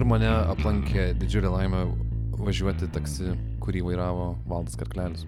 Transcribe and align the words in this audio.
Vakar 0.00 0.14
mane 0.16 0.28
aplankė 0.48 1.02
didžiulė 1.20 1.50
laimė 1.52 1.80
važiuoti 2.40 2.86
taksi, 2.88 3.34
kurį 3.60 3.82
vairavo 3.84 4.30
Valdas 4.48 4.78
Karklelis. 4.80 5.26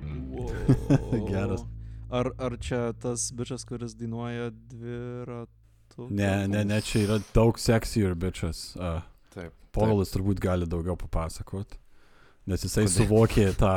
Geras. 1.29 1.66
Ar, 2.09 2.30
ar 2.41 2.57
čia 2.57 2.79
tas 2.96 3.27
bičias, 3.36 3.66
kuris 3.68 3.93
dainuoja 4.00 4.46
dviratu? 4.71 6.07
Ne, 6.08 6.46
ne, 6.48 6.62
ne, 6.64 6.79
čia 6.80 7.03
yra 7.03 7.18
daug 7.36 7.61
sexier 7.61 8.16
bičias. 8.16 8.62
Uh, 8.79 9.03
Taip. 9.35 9.53
Povilas 9.76 10.14
turbūt 10.14 10.40
gali 10.40 10.64
daugiau 10.64 10.96
papasakot, 11.03 11.76
nes 12.48 12.64
jisai 12.64 12.86
Kodėl? 12.86 12.95
suvokė 12.95 13.46
tą, 13.61 13.75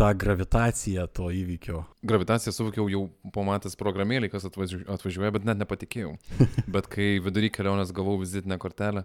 tą 0.00 0.08
gravitaciją 0.24 1.04
to 1.12 1.28
įvykio. 1.42 1.82
Gravitaciją 2.08 2.56
suvokiau 2.56 2.88
jau 2.94 3.02
pamatęs 3.36 3.76
programėlį, 3.84 4.32
kas 4.32 4.48
atvažiu, 4.48 4.80
atvažiuoja, 4.96 5.36
bet 5.36 5.52
net 5.52 5.60
nepatikėjau. 5.60 6.16
bet 6.78 6.88
kai 6.96 7.18
vidury 7.20 7.52
kelionės 7.52 7.92
gavau 7.92 8.16
vizitinę 8.24 8.56
kortelę 8.64 9.04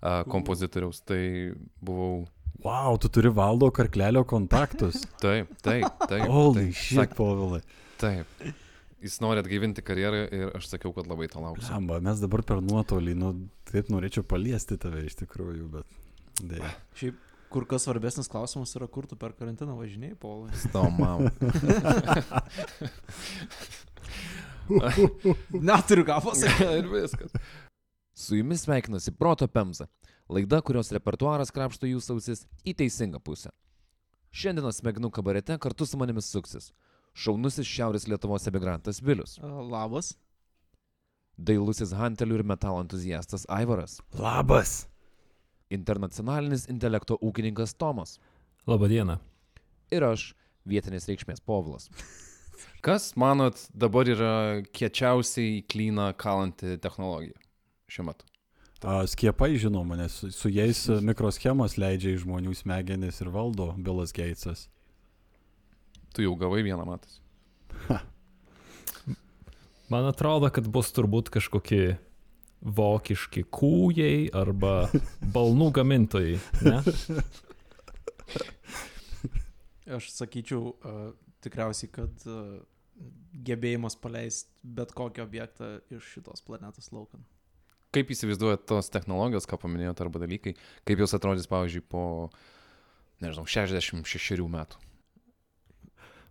a, 0.00 0.22
kompozitoriaus, 0.28 1.02
tai 1.06 1.52
buvau... 1.84 2.24
Wow, 2.64 2.96
tu 2.98 3.10
turi 3.12 3.30
valdo 3.30 3.68
karklelio 3.74 4.24
kontaktus. 4.26 5.02
Taip, 5.24 5.50
taip, 5.62 5.84
taip. 6.08 6.24
Holy 6.32 6.70
taip, 6.70 6.78
shit, 6.78 6.98
sak- 7.02 7.16
Povilai. 7.18 7.60
Taip. 8.00 8.46
Jis 9.04 9.20
nori 9.22 9.42
atgaivinti 9.42 9.84
karjerą 9.84 10.22
ir 10.34 10.54
aš 10.56 10.70
sakiau, 10.72 10.94
kad 10.96 11.06
labai 11.06 11.28
to 11.30 11.42
lauksiu. 11.42 11.68
Amba, 11.76 12.00
mes 12.02 12.22
dabar 12.22 12.42
per 12.48 12.64
nuotolį, 12.64 13.14
nu, 13.20 13.34
taip 13.68 13.92
norėčiau 13.92 14.24
paliesti 14.26 14.80
tave 14.80 15.04
iš 15.06 15.18
tikrųjų, 15.20 15.68
bet 15.76 16.40
dėja. 16.40 16.72
Šiaip 16.98 17.20
kur 17.52 17.66
kas 17.68 17.86
svarbesnis 17.86 18.28
klausimas 18.28 18.74
yra, 18.76 18.88
kur 18.90 19.06
tu 19.08 19.16
per 19.20 19.32
karantiną 19.38 19.76
važinėjai, 19.78 20.16
Paulai. 20.20 20.50
Tau, 20.74 20.90
mam. 20.92 21.28
Neturiu 25.70 26.04
ką 26.06 26.18
pasakyti. 26.24 26.66
ir 26.80 26.88
viskas. 26.90 27.30
Su 28.16 28.36
jumis 28.36 28.62
sveikinasi 28.64 29.12
Proto 29.12 29.46
Pemza. 29.48 29.86
Laida, 30.28 30.62
kurios 30.64 30.88
repertuaras 30.90 31.52
krapšto 31.52 31.84
jūsų 31.86 32.14
ausis 32.16 32.46
į 32.64 32.72
teisingą 32.80 33.20
pusę. 33.20 33.50
Šiandienos 34.32 34.80
smegenų 34.80 35.10
kabarete 35.12 35.58
kartu 35.60 35.84
su 35.86 36.00
manimi 36.00 36.24
suksis 36.24 36.70
šaunusis 37.16 37.68
Šiaurės 37.68 38.08
Lietuvos 38.08 38.48
emigrantas 38.48 39.02
Vilius, 39.04 39.36
Labas. 39.42 40.14
dailusis 41.36 41.92
Hantelių 41.92 42.40
ir 42.40 42.44
metalo 42.48 42.80
entuziastas 42.80 43.44
Aivaras, 43.52 44.00
Labas. 44.16 44.86
internacionalinis 45.68 46.68
intelekto 46.72 47.18
ūkininkas 47.20 47.76
Tomas 47.76 48.18
Labadiena. 48.66 49.20
ir 49.90 50.04
aš, 50.04 50.34
vietinės 50.64 51.08
reikšmės 51.08 51.44
Povilas. 51.44 51.90
Kas, 52.80 53.12
manot, 53.16 53.60
dabar 53.74 54.08
yra 54.08 54.62
kiečiausiai 54.72 55.64
klyną 55.68 56.14
kalanti 56.16 56.78
technologija 56.80 57.36
šiuo 57.90 58.08
metu? 58.10 58.26
A, 58.84 59.00
skiepai, 59.08 59.56
žinoma, 59.58 59.96
nes 59.96 60.18
su, 60.36 60.50
jais 60.52 60.82
mikroschemas 61.02 61.78
leidžia 61.80 62.12
į 62.12 62.22
žmonių 62.26 62.52
smegenis 62.54 63.22
ir 63.24 63.30
valdo 63.32 63.70
Bilas 63.80 64.12
Geitsas. 64.14 64.66
Tu 66.14 66.26
jau 66.26 66.34
gavai 66.38 66.62
vieną 66.66 66.84
matas. 66.88 67.20
Man 69.92 70.08
atrodo, 70.08 70.50
kad 70.52 70.68
bus 70.68 70.90
turbūt 70.92 71.30
kažkokie 71.34 71.96
vokiški 72.76 73.44
kūjai 73.54 74.28
arba 74.36 74.88
balnų 75.36 75.70
gamintojai. 75.76 76.38
Ne? 76.66 76.80
Aš 79.96 80.10
sakyčiau, 80.16 80.72
uh, 80.74 81.12
tikriausiai, 81.44 81.92
kad 81.94 82.26
uh, 82.26 82.58
gebėjimas 83.46 83.96
paleisti 84.00 84.50
bet 84.76 84.92
kokį 84.96 85.22
objektą 85.22 85.70
iš 85.94 86.12
šitos 86.16 86.42
planetos 86.46 86.90
laukan. 86.92 87.22
Kaip 87.96 88.10
įsivaizduojat 88.12 88.66
tos 88.68 88.92
technologijos, 88.92 89.48
ką 89.48 89.56
paminėjote, 89.62 90.04
arba 90.04 90.20
dalykai, 90.20 90.52
kaip 90.84 91.00
jos 91.00 91.16
atrodys, 91.16 91.48
pavyzdžiui, 91.48 91.84
po, 91.88 92.02
nežinau, 93.24 93.48
66 93.48 94.44
metų? 94.52 94.82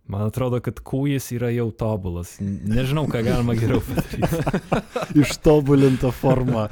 Man 0.06 0.22
atrodo, 0.22 0.60
kad 0.62 0.78
kūjas 0.86 1.32
yra 1.34 1.48
jau 1.50 1.66
tobulas. 1.74 2.36
Nežinau, 2.40 3.08
ką 3.10 3.24
galima 3.26 3.56
geriau 3.58 3.80
padaryti. 3.82 4.22
Ištobulinta 5.22 6.12
forma. 6.14 6.68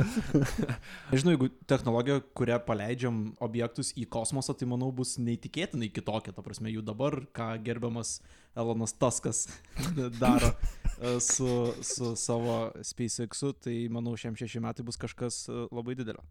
Nežinau, 1.10 1.34
jeigu 1.34 1.48
technologija, 1.66 2.20
kurią 2.38 2.60
paleidžiam 2.66 3.18
objektus 3.42 3.90
į 3.98 4.06
kosmosą, 4.14 4.54
tai 4.54 4.70
manau 4.70 4.92
bus 4.94 5.16
neįtikėtinai 5.18 5.90
kitokia. 5.90 6.34
Ta 6.36 6.46
prasme, 6.46 6.70
jų 6.70 6.84
dabar, 6.86 7.24
ką 7.34 7.50
gerbiamas 7.66 8.20
Elonas 8.54 8.94
Taskas 8.94 9.48
daro 10.22 10.52
e, 11.00 11.18
su, 11.18 11.74
su 11.82 12.14
savo 12.14 12.70
SpaceX'u, 12.86 13.50
tai 13.66 13.80
manau, 13.90 14.14
šiam 14.14 14.38
šeši 14.38 14.62
metai 14.62 14.86
bus 14.86 15.00
kažkas 15.00 15.48
e, 15.50 15.66
labai 15.74 15.98
didelio. 15.98 16.22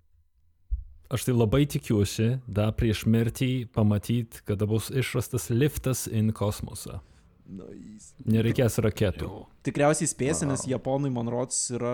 Aš 1.13 1.27
tai 1.27 1.33
labai 1.35 1.67
tikiuosi, 1.69 2.39
da 2.49 2.71
prieš 2.73 3.03
mirtį 3.05 3.67
pamatyti, 3.75 4.41
kada 4.47 4.65
bus 4.65 4.87
išrastas 4.89 5.51
liftas 5.53 6.07
į 6.09 6.23
kosmosą. 6.33 7.03
Nice. 7.43 8.15
Nereikės 8.23 8.79
raketų. 8.81 9.27
Tikriausiai 9.67 10.07
spėsi, 10.09 10.47
nes. 10.47 10.63
Japonai, 10.69 11.11
man 11.13 11.27
rods, 11.29 11.59
yra 11.75 11.93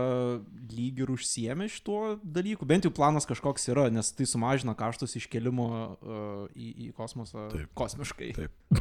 lyg 0.72 1.02
ir 1.02 1.12
užsiemę 1.12 1.68
šituo 1.74 2.20
dalyku. 2.22 2.68
Bent 2.70 2.86
jau 2.86 2.94
planas 2.96 3.28
kažkoks 3.28 3.68
yra, 3.74 3.88
nes 3.92 4.14
tai 4.16 4.30
sumažina 4.30 4.76
kaštus 4.78 5.18
iškelimo 5.20 5.68
uh, 5.74 6.44
į, 6.54 6.70
į 6.86 6.90
kosmosą 6.98 7.50
Taip. 7.52 7.72
kosmiškai. 7.82 8.32
Taip. 8.38 8.80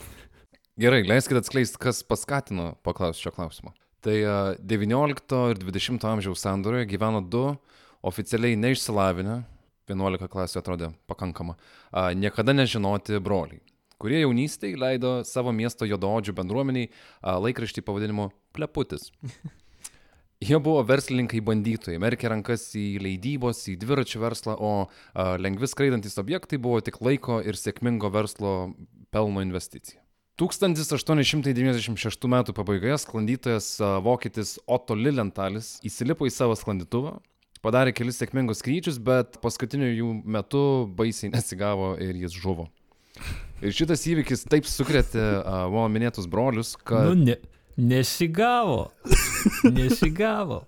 Gerai, 0.80 1.02
leiskite 1.08 1.40
atskleisti, 1.40 1.80
kas 1.80 2.04
paskatino 2.06 2.74
paklausti 2.86 3.26
šio 3.26 3.34
klausimo. 3.34 3.74
Tai 4.04 4.16
a, 4.24 4.36
19 4.60 5.40
ir 5.52 5.58
20 5.60 6.06
amžiaus 6.08 6.44
sandoroje 6.44 6.86
gyveno 6.88 7.20
du 7.20 7.48
oficialiai 8.06 8.56
neišsilavinę, 8.56 9.42
11 9.90 10.30
klasė 10.32 10.60
atrodė 10.60 10.92
pakankama, 11.10 11.56
a, 11.90 12.10
niekada 12.16 12.54
nežinoti 12.56 13.20
broliai, 13.22 13.60
kurie 14.00 14.22
jaunystėje 14.22 14.80
leido 14.80 15.14
savo 15.28 15.52
miesto 15.56 15.88
jodoodžių 15.88 16.36
bendruomeniai 16.38 16.90
a, 16.90 17.38
laikraštį 17.42 17.84
pavadinimu 17.86 18.30
Pleputis. 18.56 19.10
Jie 20.40 20.56
buvo 20.56 20.80
verslininkai 20.88 21.42
bandytojai, 21.44 22.00
merkė 22.00 22.30
rankas 22.32 22.70
į 22.78 22.94
leidybos, 23.04 23.66
į 23.68 23.74
dviračių 23.82 24.22
verslą, 24.22 24.56
o 24.56 24.72
a, 24.86 25.34
lengvi 25.36 25.68
skraidantis 25.68 26.16
objektai 26.22 26.60
buvo 26.62 26.80
tik 26.84 27.02
laiko 27.04 27.42
ir 27.44 27.60
sėkmingo 27.60 28.08
verslo 28.14 28.72
pelno 29.12 29.44
investicija. 29.44 30.00
1896 30.40 32.24
m. 32.24 32.44
pabaigoje 32.56 32.96
sklandytojas 32.98 33.74
vokietis 34.00 34.54
Otto 34.64 34.96
Lilentalis 34.96 35.74
įsilipo 35.84 36.24
į 36.24 36.32
savo 36.32 36.56
sklandytuvą, 36.56 37.18
padarė 37.64 37.94
kelis 37.96 38.20
sėkmingus 38.20 38.62
skrydžius, 38.62 38.98
bet 39.02 39.38
paskutiniu 39.44 39.90
jų 39.90 40.10
metu 40.24 40.64
baisiai 40.96 41.32
nesigavo 41.36 41.94
ir 42.02 42.18
jis 42.24 42.36
žuvo. 42.36 42.68
Ir 43.60 43.74
šitas 43.76 44.06
įvykis 44.08 44.46
taip 44.48 44.68
sukrėtė 44.68 45.20
a, 45.20 45.64
mano 45.68 45.88
minėtus 45.92 46.28
brolius, 46.30 46.72
kad... 46.80 47.10
Nu, 47.10 47.26
ne, 47.28 47.36
nesigavo. 47.76 48.88
Nesigavo. 49.76 50.62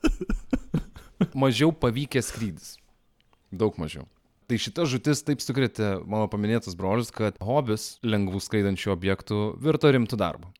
mažiau 1.34 1.72
pavykęs 1.72 2.28
skrydis. 2.32 2.74
Daug 3.52 3.78
mažiau. 3.80 4.04
Tai 4.50 4.58
šita 4.60 4.84
žutis 4.90 5.22
taip 5.24 5.40
sukrėtė 5.40 5.94
mano 6.04 6.26
paminėtus 6.28 6.74
brolius, 6.76 7.08
kad 7.14 7.38
hobis 7.40 7.94
lengvų 8.04 8.42
skraidančių 8.44 8.92
objektų 8.92 9.38
virto 9.64 9.92
rimtų 9.94 10.18
darbų. 10.20 10.50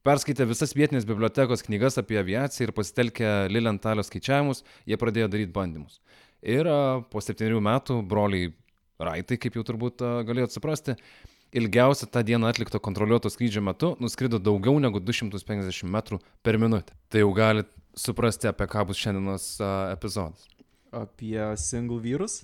Perskaitę 0.00 0.46
visas 0.48 0.70
vietinės 0.72 1.04
bibliotekos 1.04 1.60
knygas 1.66 2.00
apie 2.00 2.16
aviaciją 2.16 2.70
ir 2.70 2.72
pasitelkę 2.72 3.32
Lilentalio 3.52 4.00
skaičiavimus, 4.06 4.62
jie 4.88 4.96
pradėjo 4.96 5.26
daryti 5.28 5.52
bandymus. 5.52 5.98
Ir 6.40 6.64
po 7.12 7.20
septynių 7.20 7.60
metų 7.66 7.98
broliai 8.08 8.54
Raitai, 9.00 9.36
kaip 9.40 9.58
jau 9.58 9.64
turbūt 9.64 10.00
galėjot 10.28 10.56
suprasti, 10.56 10.94
ilgiausia 11.56 12.08
tą 12.08 12.22
dieną 12.24 12.48
atlikto 12.48 12.80
kontroliuoto 12.80 13.28
skrydžio 13.32 13.60
metu 13.64 13.92
nuskrido 14.00 14.40
daugiau 14.40 14.80
negu 14.80 15.00
250 15.04 15.92
metrų 15.92 16.20
per 16.44 16.58
minutę. 16.60 16.96
Tai 17.12 17.24
jau 17.24 17.32
galit 17.36 17.68
suprasti, 17.96 18.48
apie 18.48 18.68
ką 18.72 18.86
bus 18.88 19.00
šiandienos 19.00 19.50
epizodas. 19.92 20.48
Apie 20.96 21.36
single 21.60 22.00
vyrus. 22.00 22.40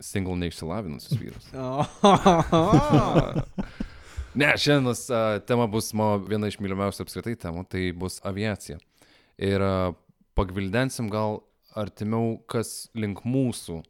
Single 0.00 0.40
neišsilavinusius 0.40 1.20
vyrus. 1.20 1.52
Ne, 4.34 4.52
šiandienos 4.60 5.06
a, 5.10 5.20
tema 5.46 5.66
bus 5.70 5.92
mano 5.96 6.18
viena 6.28 6.50
iš 6.50 6.58
mylimiausių 6.60 7.04
apskritai 7.06 7.36
temų, 7.40 7.64
tai 7.70 7.88
bus 7.96 8.18
aviacija. 8.28 8.76
Ir 9.40 9.62
a, 9.64 9.72
pagvildensim 10.38 11.08
gal 11.12 11.40
artimiau, 11.78 12.36
kas 12.50 12.88
link 12.98 13.22
mūsų 13.28 13.80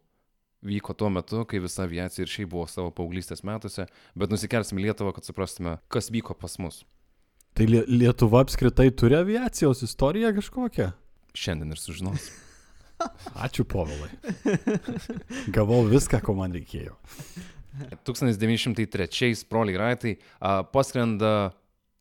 vyko 0.69 0.94
tuo 0.99 1.08
metu, 1.14 1.44
kai 1.49 1.61
visa 1.62 1.85
aviacija 1.87 2.25
ir 2.26 2.31
šiaip 2.32 2.50
buvo 2.52 2.64
savo 2.70 2.90
paauglystės 2.94 3.44
metuose, 3.46 3.87
bet 4.19 4.32
nusikelsim 4.32 4.81
į 4.81 4.88
Lietuvą, 4.88 5.12
kad 5.17 5.26
suprastume, 5.29 5.76
kas 5.93 6.11
vyko 6.14 6.35
pas 6.38 6.58
mus 6.58 6.82
Tai 7.58 7.64
Lie- 7.67 7.87
Lietuva 7.90 8.43
apskritai 8.44 8.90
turi 8.94 9.17
aviacijos 9.19 9.82
istoriją 9.82 10.31
kažkokią? 10.37 10.93
šiandien 11.38 11.75
ir 11.75 11.79
sužinosim. 11.79 12.35
Ačiū, 13.46 13.62
Povilai. 13.67 14.11
Gavau 15.55 15.85
viską, 15.87 16.19
ko 16.26 16.35
man 16.38 16.55
reikėjo. 16.55 16.96
1903 18.08 19.46
broliai 19.50 19.80
Raitai 19.80 20.14
a, 20.38 20.62
paskrenda 20.62 21.52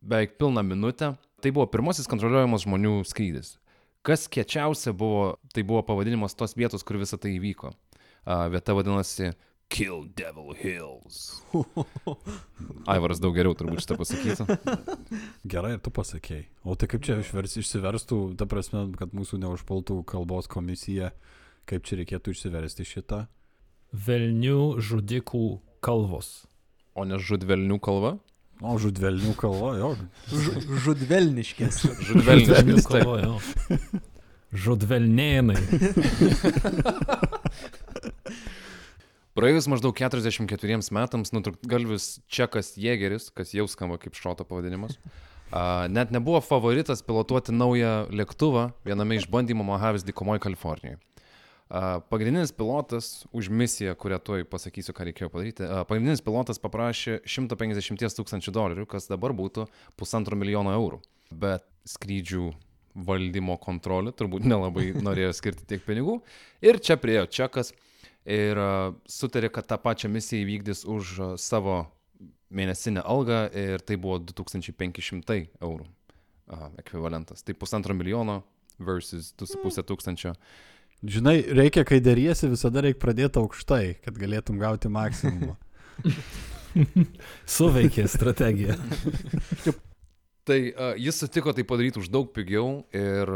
beveik 0.02 0.38
pilną 0.38 0.64
minutę. 0.64 1.16
Tai 1.42 1.54
buvo 1.54 1.68
pirmasis 1.70 2.10
kontroliuojamas 2.10 2.66
žmonių 2.66 3.02
skrydis. 3.06 3.58
Kas 4.06 4.26
kiečiausia 4.32 4.94
buvo, 4.96 5.36
tai 5.54 5.62
buvo 5.68 5.84
pavadinimas 5.86 6.34
tos 6.38 6.56
vietos, 6.58 6.86
kur 6.88 6.98
visą 6.98 7.20
tai 7.22 7.36
įvyko. 7.38 7.74
A, 8.26 8.48
vieta 8.52 8.74
vadinasi 8.78 9.34
Kill 9.70 10.08
Devil 10.16 10.56
Hills. 10.56 11.44
Aivaras 12.92 13.20
daug 13.20 13.36
geriau 13.36 13.56
turbūt 13.58 13.84
šitą 13.84 13.98
pasakytų. 14.00 14.46
Gerai, 15.52 15.74
ir 15.76 15.82
tu 15.84 15.92
pasakėjai. 15.92 16.46
O 16.64 16.78
tai 16.80 16.88
kaip 16.92 17.04
čia 17.04 17.20
išvers, 17.20 17.58
išsiverstų, 17.60 18.20
ta 18.40 18.48
prasme, 18.48 18.86
kad 19.00 19.12
mūsų 19.16 19.42
neužpultų 19.44 20.00
kalbos 20.08 20.48
komisija, 20.52 21.12
kaip 21.68 21.84
čia 21.88 22.00
reikėtų 22.00 22.36
išsiversti 22.36 22.88
šitą? 22.88 23.26
Velnių 23.92 24.80
žudikų 24.84 25.46
kalvos. 25.84 26.46
O 26.98 27.06
ne 27.06 27.20
žudvelnių 27.22 27.78
kalva? 27.84 28.16
O, 28.58 28.74
žudvelnių 28.82 29.36
kalba, 29.38 29.76
jo. 29.78 29.90
Žudvelniškės. 30.86 31.84
Žudvelnių 32.10 32.54
Velnių 32.56 32.82
kalva. 32.88 33.04
kalva, 33.04 33.18
jo. 33.22 33.36
Žudvelnėnai. 34.66 35.60
Praėjus 39.38 39.68
maždaug 39.70 39.94
44 39.94 40.80
metams 40.98 41.30
nutrūktgalvis 41.36 42.06
Čekas 42.26 42.72
Jėgeris, 42.82 43.28
kas 43.30 43.54
jau 43.54 43.68
skamba 43.70 44.00
kaip 44.02 44.18
šoto 44.18 44.42
pavadinimas, 44.50 44.96
a, 45.52 45.86
net 45.94 46.10
nebuvo 46.16 46.42
favoritas 46.42 47.06
pilotuoti 47.06 47.54
naują 47.54 48.08
lėktuvą 48.10 48.72
viename 48.88 49.20
iš 49.20 49.28
bandymų 49.30 49.68
Mojaves 49.68 50.08
dykumoje 50.08 50.42
Kalifornijoje. 50.48 50.98
Pagrindinis 51.68 52.54
pilotas 52.56 53.26
už 53.36 53.50
misiją, 53.52 53.96
kurią 54.00 54.20
tuoj 54.24 54.46
pasakysiu, 54.48 54.94
ką 54.96 55.10
reikėjo 55.10 55.28
padaryti, 55.34 55.66
pagrindinis 55.90 56.24
pilotas 56.24 56.62
paprašė 56.64 57.20
150 57.28 58.16
tūkstančių 58.20 58.54
dolerių, 58.56 58.86
kas 58.88 59.10
dabar 59.12 59.36
būtų 59.36 59.68
pusantro 60.00 60.40
milijono 60.40 60.72
eurų. 60.78 61.02
Bet 61.28 61.68
skrydžių 61.88 62.54
valdymo 63.08 63.58
kontrolė 63.60 64.14
turbūt 64.16 64.48
nelabai 64.48 64.94
norėjo 65.08 65.34
skirti 65.36 65.68
tiek 65.68 65.84
pinigų. 65.84 66.22
Ir 66.64 66.80
čia 66.80 66.96
priejo 67.02 67.28
Čekas 67.28 67.74
ir 68.24 68.60
sutarė, 69.12 69.52
kad 69.52 69.68
tą 69.68 69.78
pačią 69.82 70.12
misiją 70.12 70.46
įvykdys 70.46 70.86
už 70.88 71.14
savo 71.42 71.84
mėnesinę 72.48 73.04
algą 73.04 73.44
ir 73.52 73.84
tai 73.84 74.00
buvo 74.00 74.22
2500 74.24 75.50
eurų 75.60 75.88
ekvivalentas. 76.80 77.44
Tai 77.44 77.58
pusantro 77.60 77.96
milijono 77.98 78.42
versus 78.80 79.34
2,5 79.36 79.84
tūkstančio. 79.90 80.34
Žinai, 81.06 81.44
reikia, 81.54 81.84
kai 81.86 82.00
dėriesi, 82.02 82.48
visada 82.50 82.82
reikia 82.82 82.98
pradėti 83.04 83.38
aukštai, 83.38 84.00
kad 84.02 84.16
galėtum 84.18 84.58
gauti 84.58 84.90
maksimumą. 84.90 85.54
Suveikė 87.58 88.08
strategija. 88.10 88.74
Tai 90.48 90.74
a, 90.74 90.96
jis 90.98 91.20
sutiko 91.22 91.54
tai 91.54 91.64
padaryti 91.68 92.00
už 92.02 92.10
daug 92.10 92.32
pigiau 92.34 92.82
ir 92.96 93.30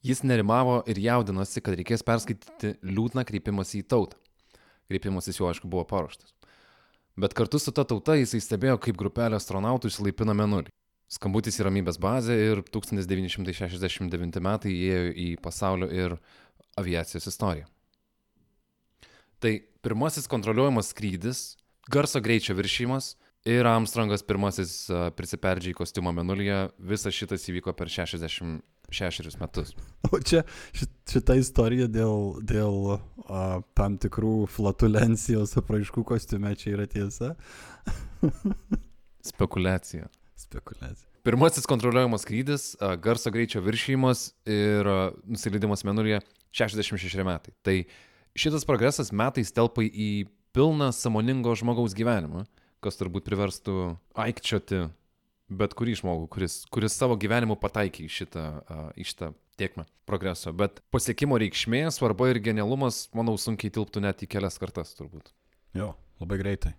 Jis 0.05 0.23
nerimavo 0.25 0.79
ir 0.89 0.97
jaudinosi, 1.03 1.61
kad 1.61 1.77
reikės 1.77 2.01
perskaityti 2.05 2.71
liūdną 2.81 3.21
kreipimąsi 3.29 3.83
į 3.83 3.85
tautą. 3.93 4.17
Kreipimasis 4.89 5.37
jau, 5.37 5.51
aišku, 5.51 5.69
buvo 5.69 5.83
paruoštas. 5.89 6.33
Bet 7.17 7.35
kartu 7.37 7.61
su 7.61 7.73
ta 7.77 7.85
tauta 7.85 8.17
jisai 8.17 8.41
stebėjo, 8.41 8.79
kaip 8.81 8.97
grupelė 8.97 9.37
astronautų 9.37 9.91
išsilaipina 9.91 10.33
menulį. 10.37 10.73
Skambutis 11.13 11.59
į 11.61 11.67
ramybės 11.67 12.01
bazę 12.01 12.33
ir 12.33 12.63
1969 12.65 14.41
metai 14.41 14.73
įėjo 14.73 15.13
į 15.13 15.27
pasaulio 15.45 15.91
ir 15.93 16.17
aviacijos 16.81 17.29
istoriją. 17.29 17.69
Tai 19.37 19.53
pirmasis 19.85 20.25
kontroliuojamas 20.29 20.89
skrydis, 20.89 21.43
garso 21.85 22.17
greičio 22.17 22.57
viršymas 22.57 23.13
ir 23.45 23.67
Armstrongas 23.69 24.23
pirmasis 24.25 24.73
a, 24.89 25.09
prisiperdžiai 25.15 25.73
į 25.73 25.77
kostiumą 25.77 26.13
menulyje, 26.17 26.59
visas 26.79 27.13
šitas 27.15 27.45
įvyko 27.51 27.73
per 27.77 27.91
66 27.93 29.39
metus. 29.41 29.75
O 30.13 30.19
čia 30.21 30.43
šit- 30.77 30.93
šita 31.09 31.35
istorija 31.41 31.87
dėl, 31.89 32.39
dėl 32.45 32.95
a, 32.95 33.61
tam 33.77 33.97
tikrų 34.01 34.45
flatulencijos 34.53 35.55
apraiškų 35.61 36.03
kostiume 36.05 36.53
čia 36.59 36.75
yra 36.75 36.85
tiesa. 36.89 37.33
Spekulacija. 39.25 40.07
Spekulacija. 40.35 41.09
Pirmasis 41.25 41.65
kontroliuojamas 41.65 42.21
skrydis, 42.21 42.65
a, 42.77 42.93
garso 43.01 43.31
greičio 43.33 43.61
viršymas 43.65 44.27
ir 44.45 44.85
a, 44.85 44.97
nusileidimas 45.25 45.81
menulyje 45.87 46.19
66 46.53 47.23
metai. 47.25 47.53
Tai 47.65 47.77
šitas 48.37 48.65
progresas 48.67 49.09
metais 49.15 49.49
telpa 49.55 49.81
į 49.85 50.27
pilną 50.55 50.91
samoningo 50.95 51.55
žmogaus 51.57 51.95
gyvenimą, 51.97 52.45
kas 52.85 53.01
turbūt 53.01 53.25
priverstų 53.27 53.79
aikčioti 54.25 54.85
bet 55.49 55.75
kurį 55.77 55.95
žmogų, 56.01 56.27
kuris, 56.33 56.59
kuris 56.73 56.95
savo 56.97 57.17
gyvenimu 57.19 57.57
pataikė 57.61 58.05
į 58.05 58.11
šitą, 58.11 58.45
į 58.97 59.07
šitą 59.11 59.31
tiekmę 59.59 59.85
progreso. 60.09 60.53
Bet 60.57 60.81
pasiekimo 60.93 61.37
reikšmė, 61.41 61.85
svarba 61.93 62.31
ir 62.31 62.41
genialumas, 62.43 63.05
manau, 63.15 63.37
sunkiai 63.39 63.73
tilptų 63.73 64.03
net 64.03 64.25
į 64.25 64.31
kelias 64.35 64.59
kartas 64.61 64.95
turbūt. 64.97 65.31
Jo, 65.77 65.93
labai 66.21 66.39
greitai. 66.41 66.73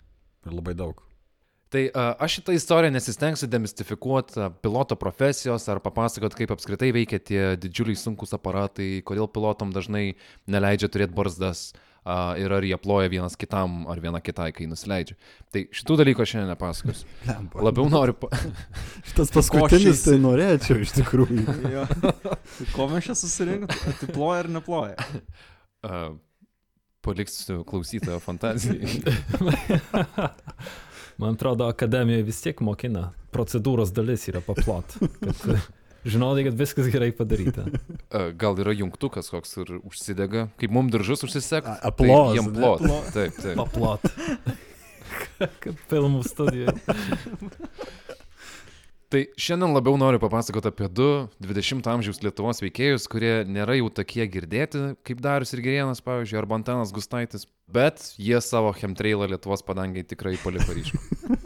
Ir 0.46 0.54
labai 0.54 0.76
daug. 0.78 1.02
Tai 1.74 1.82
aš 2.22 2.38
šitą 2.38 2.54
istoriją 2.54 2.94
nesistengsiu 2.94 3.48
demistifikuoti 3.50 4.44
piloto 4.62 4.94
profesijos 4.98 5.66
ar 5.70 5.80
papasakot, 5.82 6.36
kaip 6.38 6.52
apskritai 6.54 6.92
veikia 6.94 7.18
tie 7.18 7.42
didžiuliai 7.58 7.98
sunkus 7.98 8.34
aparatai, 8.36 9.02
kodėl 9.06 9.26
pilotom 9.30 9.74
dažnai 9.74 10.12
neleidžia 10.46 10.90
turėti 10.94 11.16
barzdas 11.18 11.72
a, 11.74 11.85
ir 12.38 12.52
ar 12.52 12.64
jie 12.64 12.76
ploja 12.78 13.10
vienas 13.10 13.34
kitam 13.38 13.86
ar 13.90 14.00
viena 14.02 14.20
kitai, 14.22 14.52
kai 14.54 14.68
nusileidžia. 14.70 15.16
Tai 15.54 15.64
šitų 15.74 15.96
dalykų 16.02 16.22
aš 16.22 16.34
šiandien 16.34 16.52
nepasakosiu. 16.52 17.08
Lemba. 17.30 17.64
Labiau 17.66 17.88
noriu... 17.90 18.14
Pa... 18.20 18.30
Šitas 19.08 19.32
paskutinis 19.34 20.04
tai 20.06 20.18
norėčiau 20.22 20.82
iš 20.84 20.94
tikrųjų. 21.00 21.46
Jo. 21.76 21.86
Tai 21.90 22.66
Ko 22.72 22.86
mes 22.90 23.08
čia 23.08 23.16
susirinkome? 23.18 23.94
Tai 24.00 24.08
ploja 24.14 24.44
ar 24.44 24.48
neploja? 24.54 25.08
A, 25.82 26.02
paliksiu 27.04 27.64
klausytojo 27.66 28.20
fantazijai. 28.22 29.00
Man 31.18 31.34
atrodo, 31.34 31.66
akademijoje 31.72 32.26
vis 32.28 32.42
tiek 32.44 32.62
mokina. 32.64 33.08
Procedūros 33.34 33.90
dalis 33.96 34.28
yra 34.30 34.42
paplot. 34.44 34.98
Kad 35.24 35.42
žinodai, 36.06 36.46
kad 36.48 36.56
viskas 36.58 36.88
gerai 36.92 37.10
padaryta. 37.16 37.66
Gal 38.40 38.58
yra 38.62 38.74
jungtukas 38.76 39.30
koks 39.32 39.56
ir 39.64 39.74
užsidega, 39.82 40.46
kaip 40.60 40.74
mums 40.74 40.94
diržus 40.94 41.26
užsisek. 41.26 41.66
A- 41.66 41.78
aplauz, 41.90 42.36
Jiem 42.38 42.50
ne? 42.52 42.58
plot. 42.60 42.86
Aplauz. 42.86 43.12
Taip, 43.16 43.38
taip. 43.42 43.56
Paplot. 43.60 44.10
Kaip 45.62 45.78
filmų 45.90 46.22
studijoje. 46.26 46.72
Tai 49.12 49.20
šiandien 49.38 49.70
labiau 49.70 49.94
noriu 50.00 50.18
papasakoti 50.18 50.66
apie 50.72 50.88
du 50.90 51.06
20-ojo 51.44 51.92
amžiaus 51.92 52.18
Lietuvos 52.24 52.58
veikėjus, 52.64 53.04
kurie 53.12 53.44
nėra 53.46 53.76
jau 53.78 53.86
tokie 54.00 54.24
girdėti, 54.32 54.80
kaip 55.06 55.20
Darius 55.22 55.54
ir 55.54 55.62
Gerienas, 55.62 56.02
pavyzdžiui, 56.04 56.40
arba 56.40 56.58
Antanas 56.58 56.90
Gustaitis, 56.96 57.46
bet 57.70 58.02
jie 58.18 58.40
savo 58.42 58.72
chemtrailą 58.76 59.28
Lietuvos 59.30 59.62
padangiai 59.64 60.04
tikrai 60.10 60.34
paliko 60.42 60.74
ryškų. 60.74 61.38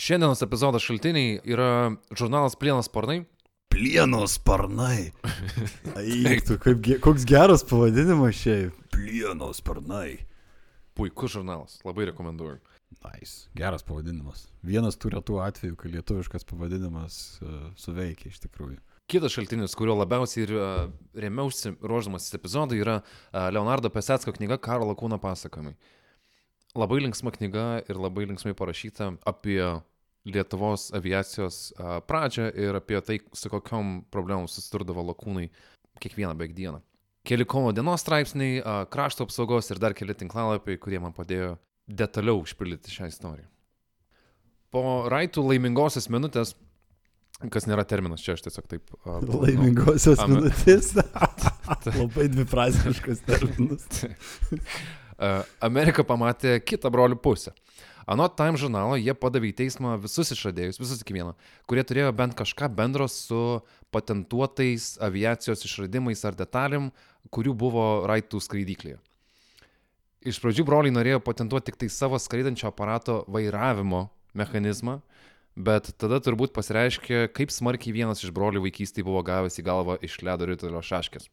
Šiandienos 0.00 0.44
epizodo 0.44 0.78
šaltiniai 0.80 1.40
yra 1.48 1.70
žurnalas 2.12 2.54
Plienas 2.60 2.88
Sparnai. 2.92 3.22
Plieno 3.70 4.24
sparnai. 4.28 5.12
Eik, 6.00 6.42
tu, 6.48 6.58
kaip, 6.60 6.80
ge- 6.84 6.98
koks 7.02 7.24
geras 7.28 7.62
pavadinimas 7.66 8.34
šiaip. 8.40 8.74
Plieno 8.92 9.52
sparnai. 9.56 10.18
Puikus 10.98 11.36
žurnalas, 11.36 11.78
labai 11.86 12.08
rekomenduoju. 12.10 12.58
Nice. 13.00 13.46
Geras 13.56 13.84
pavadinimas. 13.86 14.48
Vienas 14.66 14.98
tų 15.00 15.14
retų 15.14 15.38
atvejų, 15.46 15.76
kai 15.78 15.92
lietuviškas 15.94 16.44
pavadinimas 16.50 17.20
uh, 17.40 17.70
suveikia 17.78 18.32
iš 18.32 18.42
tikrųjų. 18.42 18.80
Kitas 19.10 19.34
šaltinis, 19.34 19.72
kuriuo 19.78 19.96
labiausiai 20.02 20.44
ir 20.44 20.52
uh, 20.58 20.82
remiausi 21.18 21.72
ruoždamasis 21.78 22.34
epizodui, 22.36 22.82
yra 22.82 22.98
uh, 23.00 23.46
Leonardo 23.54 23.90
Pesetsko 23.94 24.34
knyga 24.36 24.58
Karlo 24.62 24.98
Kūno 24.98 25.18
pasakojimai. 25.22 25.76
Labai 26.78 27.00
linksma 27.06 27.32
knyga 27.34 27.64
ir 27.90 27.98
labai 27.98 28.26
linksmai 28.30 28.52
parašyta 28.58 29.12
apie 29.26 29.62
Lietuvos 30.28 30.90
aviacijos 30.92 31.70
pradžią 32.08 32.50
ir 32.52 32.76
apie 32.76 33.00
tai, 33.00 33.18
su 33.32 33.48
kokiam 33.48 34.00
problemom 34.12 34.48
susidurdavo 34.50 35.06
lakūnai 35.12 35.46
kiekvieną 36.02 36.34
beveik 36.36 36.52
dieną. 36.58 36.82
Keli 37.24 37.44
kovo 37.48 37.72
dienos 37.76 38.04
straipsniai, 38.04 38.60
krašto 38.92 39.24
apsaugos 39.24 39.70
ir 39.72 39.80
dar 39.80 39.96
keli 39.96 40.16
tinklalapiai, 40.16 40.80
kurie 40.80 41.00
man 41.00 41.16
padėjo 41.16 41.54
detaliau 41.88 42.40
užpildyti 42.40 42.92
šią 42.92 43.10
istoriją. 43.10 43.48
Po 44.70 44.82
raitų 45.10 45.42
laimingosios 45.48 46.06
minutės, 46.12 46.54
kas 47.50 47.66
nėra 47.66 47.84
terminas, 47.88 48.22
čia 48.22 48.36
aš 48.36 48.44
tiesiog 48.46 48.68
taip... 48.70 48.92
pavadinau. 49.04 49.42
Laimingosios 49.44 50.22
Amen. 50.22 50.46
minutės. 50.46 50.92
Labai 52.00 52.28
dviprasmiškas 52.30 53.24
terminas. 53.26 54.04
Amerika 55.64 56.04
pamatė 56.06 56.58
kitą 56.64 56.92
brolių 56.92 57.18
pusę. 57.20 57.52
Anot 58.10 58.34
Time 58.34 58.58
žurnalo 58.58 58.96
jie 58.98 59.12
padavė 59.14 59.52
į 59.52 59.56
teismą 59.60 59.92
visus 60.02 60.32
išradėjus, 60.34 60.80
visus 60.82 61.02
iki 61.04 61.14
vieno, 61.14 61.36
kurie 61.70 61.84
turėjo 61.86 62.10
bent 62.18 62.34
kažką 62.34 62.66
bendro 62.74 63.06
su 63.06 63.60
patentuotais 63.94 64.96
aviacijos 65.06 65.62
išradimais 65.68 66.24
ar 66.26 66.34
detalėm, 66.34 66.88
kurių 67.30 67.54
buvo 67.54 67.84
raitų 68.10 68.40
skraidyklėje. 68.42 68.98
Iš 70.26 70.40
pradžių 70.42 70.66
broliai 70.66 70.92
norėjo 70.92 71.20
patentuoti 71.22 71.70
tik 71.70 71.78
tai 71.80 71.88
savo 71.94 72.18
skraidančio 72.18 72.66
aparato 72.68 73.20
vairavimo 73.30 74.08
mechanizmą, 74.36 74.98
bet 75.54 75.92
tada 76.00 76.18
turbūt 76.18 76.52
pasireiškė, 76.56 77.28
kaip 77.36 77.54
smarkiai 77.54 77.94
vienas 77.94 78.24
iš 78.26 78.34
brolių 78.34 78.64
vaikystėje 78.66 79.06
buvo 79.06 79.22
gavęs 79.26 79.62
į 79.62 79.66
galvą 79.70 80.00
iš 80.02 80.18
ledo 80.26 80.50
ritulio 80.50 80.82
šaškės. 80.82 81.30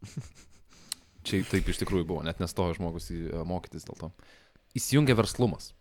Čia 1.28 1.42
taip 1.50 1.68
iš 1.68 1.82
tikrųjų 1.82 2.06
buvo, 2.08 2.22
net 2.24 2.38
nestojo 2.40 2.78
žmogus 2.78 3.10
į 3.12 3.44
mokytis 3.50 3.90
dėl 3.90 3.98
to. 4.00 4.14
Įsijungia 4.78 5.18
verslumas. 5.18 5.74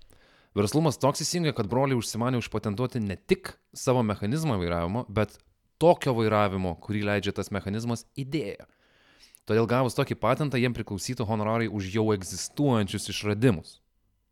Verslumas 0.57 0.97
toks 0.97 1.21
įsijungia, 1.21 1.53
kad 1.53 1.69
broliai 1.69 1.99
užsimanė 1.99 2.39
užpatentuoti 2.41 3.03
ne 3.05 3.19
tik 3.29 3.53
savo 3.77 4.01
mechanizmą 4.07 4.57
vairavimo, 4.57 5.03
bet 5.13 5.35
tokio 5.83 6.15
vairavimo, 6.17 6.73
kurį 6.81 7.03
leidžia 7.11 7.35
tas 7.37 7.53
mechanizmas, 7.53 8.07
idėją. 8.17 8.65
Todėl 9.47 9.69
gavus 9.69 9.95
tokį 9.99 10.17
patentą, 10.19 10.59
jiem 10.59 10.73
priklausytų 10.75 11.27
honorarai 11.29 11.69
už 11.69 11.91
jau 11.95 12.07
egzistuojančius 12.15 13.11
išradimus. 13.13 13.77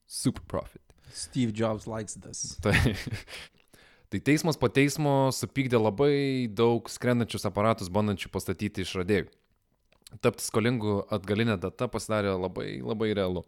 Super 0.09 0.43
profit. 0.49 0.83
Steve 1.13 1.53
Jobs 1.55 1.85
likes 1.87 2.17
this. 2.17 2.57
Tai, 2.65 2.75
tai 4.11 4.21
teismas 4.25 4.59
po 4.59 4.73
teismo 4.73 5.29
supykdė 5.31 5.79
labai 5.79 6.15
daug 6.51 6.89
skrendančius 6.91 7.45
aparatus 7.47 7.93
bandančių 7.93 8.33
pastatyti 8.33 8.83
išradėjų. 8.83 9.29
Tapti 10.25 10.47
skolingu 10.47 11.03
atgalinę 11.13 11.59
datą 11.61 11.91
pasidarė 11.93 12.33
labai, 12.39 12.81
labai 12.81 13.13
realu. 13.13 13.45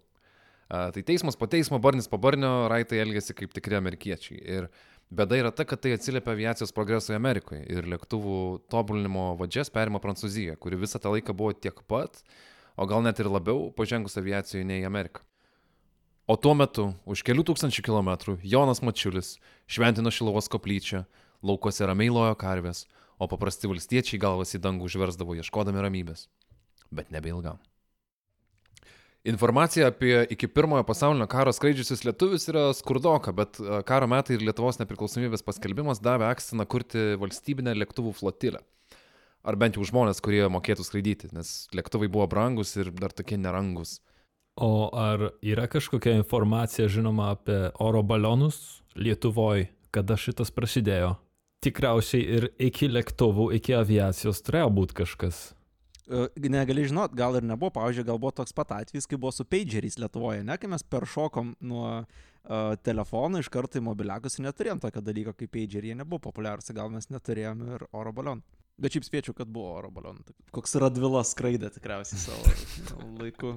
Tai 0.69 1.03
teismas 1.07 1.37
po 1.39 1.47
teismo, 1.47 1.79
barnis 1.79 2.09
po 2.11 2.19
barnio, 2.19 2.67
raitai 2.71 2.99
elgėsi 3.05 3.37
kaip 3.39 3.53
tikri 3.55 3.77
amerikiečiai. 3.79 4.39
Ir 4.43 4.67
bėda 5.15 5.39
yra 5.39 5.53
ta, 5.55 5.63
kad 5.69 5.79
tai 5.85 5.93
atsiliepia 5.95 6.35
aviacijos 6.35 6.75
progresui 6.75 7.15
Amerikoje 7.15 7.63
ir 7.71 7.87
lėktuvų 7.87 8.67
tobulinimo 8.73 9.29
vadžias 9.39 9.71
perima 9.71 10.03
Prancūzija, 10.03 10.57
kuri 10.59 10.81
visą 10.81 10.99
tą 11.03 11.13
laiką 11.15 11.37
buvo 11.39 11.53
tiek 11.55 11.79
pat, 11.87 12.19
o 12.75 12.87
gal 12.91 13.05
net 13.07 13.23
ir 13.23 13.31
labiau 13.31 13.71
pažengus 13.79 14.19
aviacijoje 14.19 14.67
nei 14.67 14.83
Amerika. 14.89 15.23
O 16.27 16.35
tuo 16.35 16.57
metu, 16.59 16.89
už 17.07 17.23
kelių 17.23 17.45
tūkstančių 17.47 17.87
kilometrų, 17.87 18.41
Jonas 18.43 18.83
Mačiulis 18.83 19.37
šventino 19.71 20.11
Šilovos 20.11 20.51
koplyčią, 20.51 21.05
laukose 21.47 21.87
ramiai 21.87 22.11
lojo 22.11 22.35
karvės, 22.43 22.89
o 23.23 23.31
paprasti 23.31 23.71
valstiečiai 23.71 24.19
galvas 24.19 24.59
į 24.59 24.65
dangų 24.67 24.91
užversdavo 24.91 25.39
ieškodami 25.39 25.87
ramybės. 25.87 26.27
Bet 26.91 27.15
nebeilgam. 27.15 27.63
Informacija 29.27 29.89
apie 29.91 30.21
iki 30.31 30.47
pirmojo 30.47 30.85
pasaulinio 30.87 31.27
karo 31.27 31.51
skraidžiusius 31.53 32.05
lietuvius 32.07 32.47
yra 32.47 32.69
skurdoka, 32.79 33.33
bet 33.35 33.59
a, 33.59 33.81
karo 33.87 34.07
metai 34.07 34.37
ir 34.37 34.45
Lietuvos 34.47 34.79
nepriklausomybės 34.79 35.43
paskelbimas 35.43 35.99
davė 35.99 36.29
akstiną 36.29 36.67
kurti 36.71 37.17
valstybinę 37.19 37.75
lėktuvų 37.75 38.13
flotilę. 38.15 38.61
Ar 39.47 39.59
bent 39.59 39.79
jau 39.79 39.87
žmonės, 39.87 40.23
kurie 40.23 40.45
mokėtų 40.51 40.87
skraidyti, 40.87 41.33
nes 41.35 41.67
lėktuvai 41.75 42.07
buvo 42.11 42.29
brangus 42.31 42.77
ir 42.79 42.93
dar 42.95 43.15
tokie 43.15 43.39
nerangus. 43.39 43.99
O 44.63 44.89
ar 44.95 45.33
yra 45.43 45.67
kažkokia 45.75 46.15
informacija 46.21 46.87
žinoma 46.89 47.33
apie 47.35 47.59
oro 47.83 48.07
balionus 48.07 48.85
Lietuvoje, 48.95 49.73
kada 49.91 50.15
šitas 50.17 50.55
prasidėjo? 50.55 51.17
Tikriausiai 51.67 52.23
ir 52.39 52.49
iki 52.63 52.87
lėktuvų, 52.95 53.51
iki 53.59 53.75
aviacijos 53.75 54.41
turėjo 54.47 54.71
būti 54.79 55.03
kažkas. 55.03 55.56
E, 56.07 56.49
Negali 56.49 56.87
žinot, 56.87 57.15
gal 57.19 57.35
ir 57.39 57.47
nebuvo, 57.47 57.73
pavyzdžiui, 57.75 58.07
gal 58.07 58.21
buvo 58.23 58.33
toks 58.35 58.55
pat 58.57 58.77
atvejis, 58.79 59.09
kai 59.11 59.19
buvo 59.19 59.33
su 59.35 59.47
pageriais 59.49 59.99
Lietuvoje, 59.99 60.45
ne, 60.47 60.57
kai 60.61 60.71
mes 60.71 60.85
peršokom 60.87 61.57
nuo 61.67 61.89
uh, 61.99 62.77
telefonų 62.87 63.43
iš 63.43 63.51
karto 63.51 63.81
į 63.81 63.87
mobiliakus 63.89 64.39
ir 64.39 64.47
neturėjom 64.47 64.83
tokio 64.85 65.03
dalyko 65.03 65.35
kaip 65.35 65.51
pageriai, 65.57 65.95
jie 65.95 65.99
nebuvo 65.99 66.23
populiarūs, 66.29 66.71
gal 66.77 66.93
mes 66.95 67.11
neturėjom 67.11 67.67
ir 67.75 67.87
oro 67.91 68.15
balionų. 68.15 68.47
Bet 68.77 68.93
šiaip 68.93 69.07
spėčiau, 69.07 69.33
kad 69.33 69.49
buvo 69.49 69.71
oro 69.79 69.89
balionų. 69.89 70.21
Tai 70.29 70.35
Koks 70.59 70.77
radvilas 70.83 71.31
skraidė 71.33 71.71
tikriausiai 71.73 72.21
savo 72.21 72.43
laiku. 73.23 73.55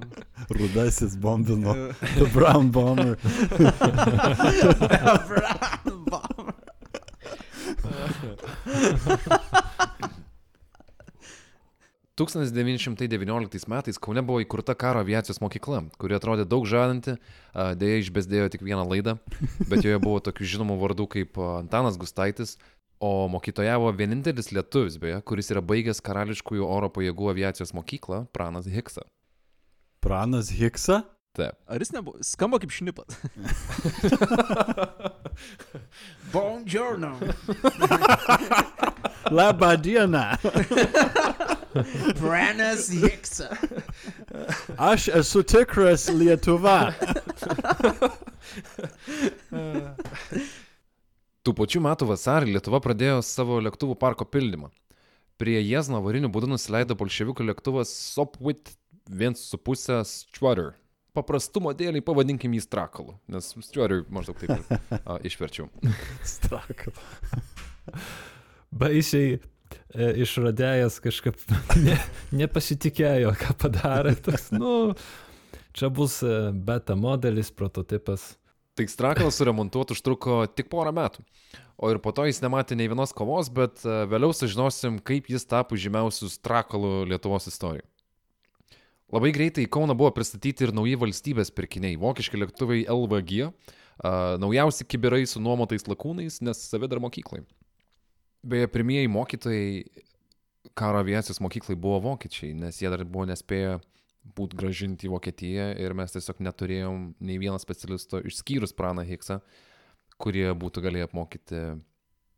Rudasis 0.56 1.18
bombino. 1.20 1.76
The 2.16 2.28
Brown 2.36 2.72
Bomber. 2.72 3.20
Brown 5.28 6.06
bomber. 6.08 6.56
1919 12.20 13.70
metais 13.72 14.00
Kaune 14.02 14.24
buvo 14.26 14.42
įkurta 14.44 14.76
karo 14.76 15.04
aviacijos 15.04 15.40
mokykla, 15.44 15.86
kuri 16.02 16.18
atrodė 16.18 16.48
daug 16.50 16.68
žadanti, 16.68 17.16
a, 17.54 17.72
dėja 17.80 18.02
išbesdėjo 18.04 18.50
tik 18.56 18.66
vieną 18.68 18.84
laidą, 18.90 19.16
bet 19.70 19.88
joje 19.88 20.02
buvo 20.04 20.20
tokių 20.26 20.50
žinomų 20.56 20.80
vardų 20.82 21.08
kaip 21.16 21.40
Antanas 21.40 22.00
Gustaitis, 22.02 22.58
o 23.00 23.30
mokytojavo 23.32 23.94
vienintelis 23.96 24.52
lietuvis, 24.52 24.98
beje, 25.00 25.22
kuris 25.24 25.54
yra 25.54 25.64
baigęs 25.64 26.04
karališkųjų 26.04 26.68
oro 26.68 26.90
pajėgų 26.92 27.32
aviacijos 27.32 27.72
mokyklą, 27.78 28.26
Pranas 28.36 28.68
Hiksa. 28.68 29.06
Pranas 30.04 30.52
Hiksa? 30.52 31.06
Taip. 31.38 31.56
Ar 31.70 31.80
jis 31.80 31.94
nebuvo? 31.94 32.18
Skamba 32.26 32.58
kaip 32.60 32.74
šnipas. 32.74 33.16
Buongiorno. 36.34 37.14
Labą 39.32 39.78
dieną. 39.78 40.26
Pranas 42.20 42.90
Hiksa. 42.90 43.50
Aš 44.78 45.08
esu 45.20 45.44
tikras 45.44 46.08
Lietuva. 46.14 46.94
Tų 51.46 51.56
pačių 51.56 51.82
metų 51.86 52.10
vasarį 52.10 52.56
Lietuva 52.58 52.82
pradėjo 52.84 53.22
savo 53.26 53.60
lėktuvų 53.64 53.96
parko 54.02 54.28
pildymą. 54.28 54.72
Prie 55.40 55.60
Jezno 55.64 56.02
avarinių 56.02 56.32
būdų 56.34 56.50
nusileido 56.52 56.98
bolševikų 57.00 57.46
lėktuvas 57.48 57.94
Sopwith 57.96 58.74
1,5 59.08 60.04
Strutter. 60.10 60.74
Paprastumo 61.16 61.72
dėliai 61.74 62.04
pavadinkim 62.06 62.54
jį 62.54 62.66
Strakalu, 62.66 63.16
nes 63.32 63.48
Strutter 63.66 64.04
maždaug 64.14 64.38
taip 64.42 64.52
ir 64.58 65.00
a, 65.00 65.18
išverčiau. 65.26 65.70
Strakal. 66.28 66.94
Baisiai 68.70 69.40
išradėjas 69.96 71.00
kažkaip 71.02 71.40
ne, 71.86 71.98
nepasitikėjo, 72.36 73.34
ką 73.40 73.56
padarė. 73.64 74.16
Toks, 74.22 74.52
nu, 74.54 74.94
čia 75.74 75.90
bus 75.94 76.20
e, 76.24 76.52
beta 76.54 76.98
modelis, 77.00 77.52
prototipas. 77.52 78.36
Tai 78.78 78.86
Strakalas 78.88 79.40
suremontuoti 79.40 79.96
užtruko 79.98 80.44
tik 80.56 80.70
porą 80.72 80.94
metų. 80.96 81.26
O 81.80 81.90
ir 81.92 82.00
po 82.04 82.12
to 82.16 82.26
jis 82.28 82.42
nematė 82.44 82.78
nei 82.78 82.90
vienos 82.92 83.16
kovos, 83.16 83.50
bet 83.52 83.82
a, 83.88 84.04
vėliau 84.10 84.36
sužinosim, 84.36 85.02
kaip 85.04 85.32
jis 85.32 85.48
tapo 85.50 85.80
žymiausių 85.80 86.30
Strakalų 86.32 86.94
Lietuvos 87.10 87.50
istorijoje. 87.52 87.88
Labai 89.10 89.32
greitai 89.34 89.66
į 89.66 89.72
Kauną 89.74 89.96
buvo 89.98 90.12
pristatyti 90.14 90.68
ir 90.68 90.74
nauji 90.76 91.00
valstybės 91.02 91.50
pirkiniai- 91.50 91.98
vokiški 92.04 92.38
lėktuvai 92.38 92.84
LVG, 92.86 93.48
naujausi 94.38 94.86
kibirai 94.86 95.26
su 95.26 95.42
nuomotais 95.42 95.88
lakūnais, 95.90 96.38
nes 96.46 96.62
savi 96.62 96.88
dar 96.88 97.02
mokyklai. 97.02 97.42
Beje, 98.44 98.68
pirmieji 98.72 99.08
mokytojai 99.12 99.84
karo 100.74 101.00
aviacijos 101.00 101.42
mokyklai 101.44 101.76
buvo 101.76 102.00
vokiečiai, 102.00 102.54
nes 102.56 102.80
jie 102.82 102.90
dar 102.92 103.04
buvo 103.04 103.26
nespėję 103.30 103.80
būti 104.36 104.58
gražinti 104.60 105.08
į 105.08 105.14
Vokietiją 105.14 105.70
ir 105.82 105.96
mes 105.98 106.14
tiesiog 106.14 106.42
neturėjom 106.46 107.06
nei 107.26 107.40
vieno 107.42 107.58
specialisto 107.62 108.22
išskyrus 108.24 108.76
Praną 108.78 109.06
Hiksą, 109.08 109.40
kurie 110.22 110.48
būtų 110.54 110.84
galėję 110.86 111.10
apmokyti 111.10 111.62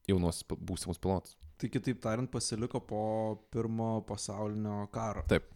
jaunos 0.10 0.44
būsimus 0.52 1.02
pilotus. 1.02 1.36
Tai 1.62 1.70
kitaip 1.70 2.00
tariant, 2.02 2.32
pasiliko 2.32 2.82
po 2.82 3.04
pirmo 3.54 4.00
pasaulinio 4.08 4.88
karo. 4.94 5.26
Taip. 5.30 5.52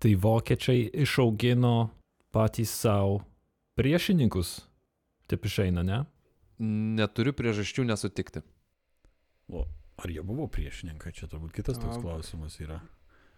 Tai 0.00 0.12
vokiečiai 0.24 0.88
išaugino 1.04 1.90
patys 2.32 2.72
savo 2.72 3.20
priešininkus. 3.76 4.62
Taip 5.28 5.44
išeina, 5.48 5.84
ne? 5.84 6.00
Neturiu 6.62 7.34
priežasčių 7.36 7.84
nesutikti. 7.90 8.42
O 9.50 9.66
ar 10.02 10.10
jie 10.10 10.22
buvo 10.26 10.48
priešininkai? 10.50 11.12
Čia 11.14 11.28
turbūt 11.30 11.54
kitas 11.54 11.78
toks 11.80 11.98
A. 11.98 12.02
klausimas 12.02 12.58
yra. 12.62 12.80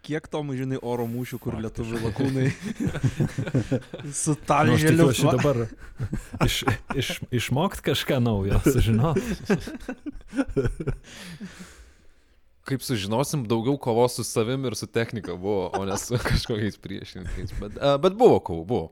Kiek 0.05 0.27
Tomai 0.29 0.59
žinai 0.59 0.77
oro 0.85 1.07
mūšių, 1.09 1.39
kur 1.41 1.57
lietuvių 1.65 2.01
lakūnai 2.03 2.49
su 4.23 4.35
Nu, 4.37 4.75
aš 4.75 4.83
tikiuosi 4.85 5.25
dabar 5.31 5.63
iš, 6.45 6.59
iš, 6.93 7.13
išmokt 7.33 7.81
kažką 7.87 8.19
naujo, 8.21 8.61
sužinot. 8.67 9.17
Kaip 12.69 12.85
sužinosim, 12.85 13.47
daugiau 13.49 13.79
kovos 13.81 14.19
su 14.21 14.25
savim 14.29 14.69
ir 14.69 14.77
su 14.77 14.89
technika 14.93 15.39
buvo, 15.41 15.71
o 15.73 15.85
ne 15.89 15.97
su 16.01 16.21
kažkokiais 16.21 16.77
priešininkais. 16.85 17.57
Bet, 17.61 17.81
a, 17.81 17.97
bet 18.01 18.21
buvo 18.21 18.41
kovų, 18.45 18.69
buvo. 18.69 18.87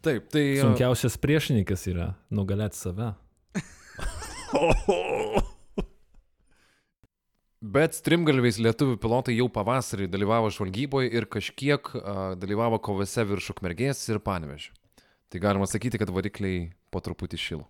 Taip, 0.00 0.32
tai... 0.32 0.46
a, 0.56 0.64
Sunkiausias 0.64 1.20
priešininkas 1.20 1.84
yra 1.92 2.14
nugalėti 2.32 2.80
save. 2.80 3.12
Bet 7.60 7.92
strimgalviais 7.92 8.56
lietuvių 8.56 8.96
pilotai 8.96 9.34
jau 9.36 9.44
pavasarį 9.52 10.06
dalyvavo 10.08 10.48
žvalgyboje 10.48 11.10
ir 11.12 11.26
kažkiek 11.28 11.90
a, 11.92 12.32
dalyvavo 12.40 12.78
kovose 12.80 13.26
virš 13.28 13.50
Ukmergės 13.52 14.00
ir 14.08 14.16
Panevežio. 14.24 14.72
Tai 15.28 15.42
galima 15.44 15.68
sakyti, 15.68 16.00
kad 16.00 16.08
varikliai 16.08 16.70
po 16.88 17.02
truputį 17.04 17.36
šilo. 17.36 17.66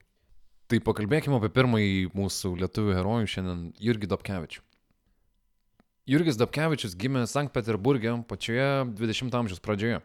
Tai 0.71 0.79
pakalbėkime 0.87 1.41
apie 1.41 1.51
pirmąjį 1.51 2.13
mūsų 2.15 2.53
lietuvių 2.63 2.95
herojų 3.01 3.33
šiandien- 3.35 3.67
Jurgį 3.89 4.13
Dobkevičių. 4.15 4.63
Jurgis 6.07 6.39
Dobkevičius 6.39 6.95
gimė 6.95 7.27
Sankt 7.27 7.53
Peterburgė 7.53 8.15
pačioje 8.31 8.87
20-ojo 8.95 9.43
amžiaus 9.43 9.59
pradžioje. 9.59 10.01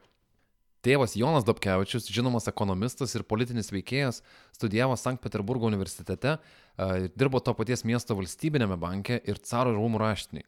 Tėvas 0.85 1.15
Jonas 1.17 1.45
Dobkevičius, 1.45 2.09
žinomas 2.13 2.45
ekonomistas 2.49 3.15
ir 3.17 3.23
politinis 3.23 3.71
veikėjas, 3.73 4.23
studijavo 4.53 4.97
Sankt 4.97 5.21
Peterburgo 5.21 5.65
universitete, 5.65 6.39
ir 6.77 7.11
dirbo 7.15 7.39
to 7.39 7.53
paties 7.55 7.85
miesto 7.87 8.17
valstybinėme 8.17 8.77
banke 8.79 9.21
ir 9.23 9.39
caro 9.43 9.73
rūmų 9.75 10.01
raštiniai. 10.01 10.45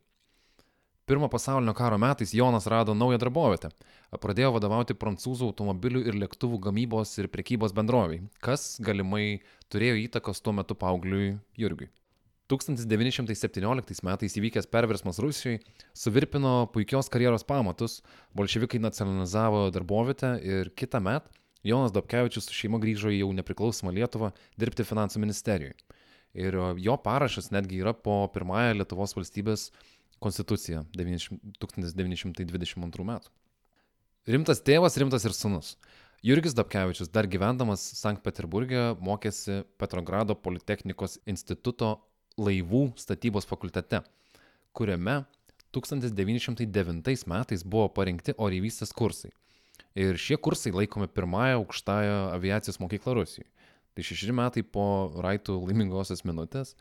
Pirmo 1.07 1.29
pasaulinio 1.31 1.71
karo 1.73 1.97
metais 1.97 2.33
Jonas 2.35 2.65
rado 2.67 2.91
naują 2.93 3.17
darbovietę. 3.21 3.69
Pradėjo 4.19 4.49
vadovauti 4.57 4.95
prancūzų 4.99 5.47
automobilių 5.53 6.01
ir 6.03 6.17
lėktuvų 6.19 6.59
gamybos 6.65 7.13
ir 7.21 7.29
prekybos 7.31 7.71
bendroviai, 7.75 8.25
kas 8.43 8.75
galimai 8.83 9.39
turėjo 9.71 10.01
įtakos 10.01 10.43
tuo 10.43 10.51
metu 10.57 10.75
paaugliui 10.75 11.37
Jurgiui. 11.55 11.87
1917 12.51 14.03
metais 14.07 14.35
įvykęs 14.39 14.67
perversmas 14.71 15.19
Rusijoje 15.23 15.61
suvirpino 15.95 16.67
puikios 16.75 17.07
karjeros 17.11 17.47
pamatus, 17.47 18.01
bolševikai 18.35 18.83
nacionalizavo 18.83 19.69
darbovietę 19.75 20.35
ir 20.43 20.75
kitą 20.75 20.99
metą 21.03 21.31
Jonas 21.63 21.91
Dobkevičius 21.95 22.47
su 22.47 22.55
šeima 22.55 22.79
grįžo 22.83 23.11
į 23.11 23.21
jau 23.21 23.31
nepriklausomą 23.35 23.91
Lietuvą 23.95 24.33
dirbti 24.59 24.85
finansų 24.87 25.23
ministerijoje. 25.23 25.75
Ir 26.37 26.53
jo 26.77 26.97
parašas 27.01 27.49
netgi 27.49 27.81
yra 27.81 27.95
po 27.97 28.19
pirmąją 28.33 28.75
Lietuvos 28.77 29.15
valstybės 29.17 29.71
konstituciją 30.21 30.83
90 30.93 31.57
1922 31.61 33.07
metų. 33.07 33.31
Rimtas 34.27 34.61
tėvas, 34.61 34.97
rimtas 34.99 35.25
ir 35.25 35.33
sunus. 35.33 35.77
Jurgis 36.25 36.55
Dabkevičius 36.57 37.11
dar 37.13 37.27
gyvendamas 37.29 37.81
Sankt 37.95 38.23
Peterburgė 38.25 38.97
mokėsi 38.99 39.61
Petrogrado 39.79 40.35
Politechnikos 40.35 41.19
instituto 41.29 41.93
laivų 42.37 42.91
statybos 42.97 43.47
fakultete, 43.49 44.01
kuriame 44.77 45.21
1909 45.73 47.27
metais 47.29 47.63
buvo 47.63 47.87
parengti 47.93 48.33
oreivystės 48.37 48.93
kursai. 48.93 49.31
Ir 49.97 50.17
šie 50.21 50.37
kursai 50.37 50.73
laikomi 50.73 51.07
pirmąją 51.09 51.61
aukštąją 51.61 52.17
aviacijos 52.35 52.81
mokyklą 52.81 53.15
Rusijoje. 53.21 53.49
Tai 53.97 54.05
šeši 54.05 54.33
metai 54.37 54.61
po 54.61 54.85
Raitų 55.25 55.55
laimingosios 55.65 56.21
minutės 56.27 56.75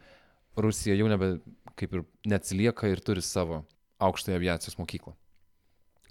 Rusija 0.60 0.96
jau 0.96 1.08
nebe 1.08 1.38
kaip 1.76 1.94
ir 1.96 2.04
neatsilieka 2.28 2.90
ir 2.92 3.00
turi 3.04 3.24
savo 3.24 3.62
aukštąją 4.04 4.36
aviacijos 4.36 4.76
mokyklą. 4.80 5.14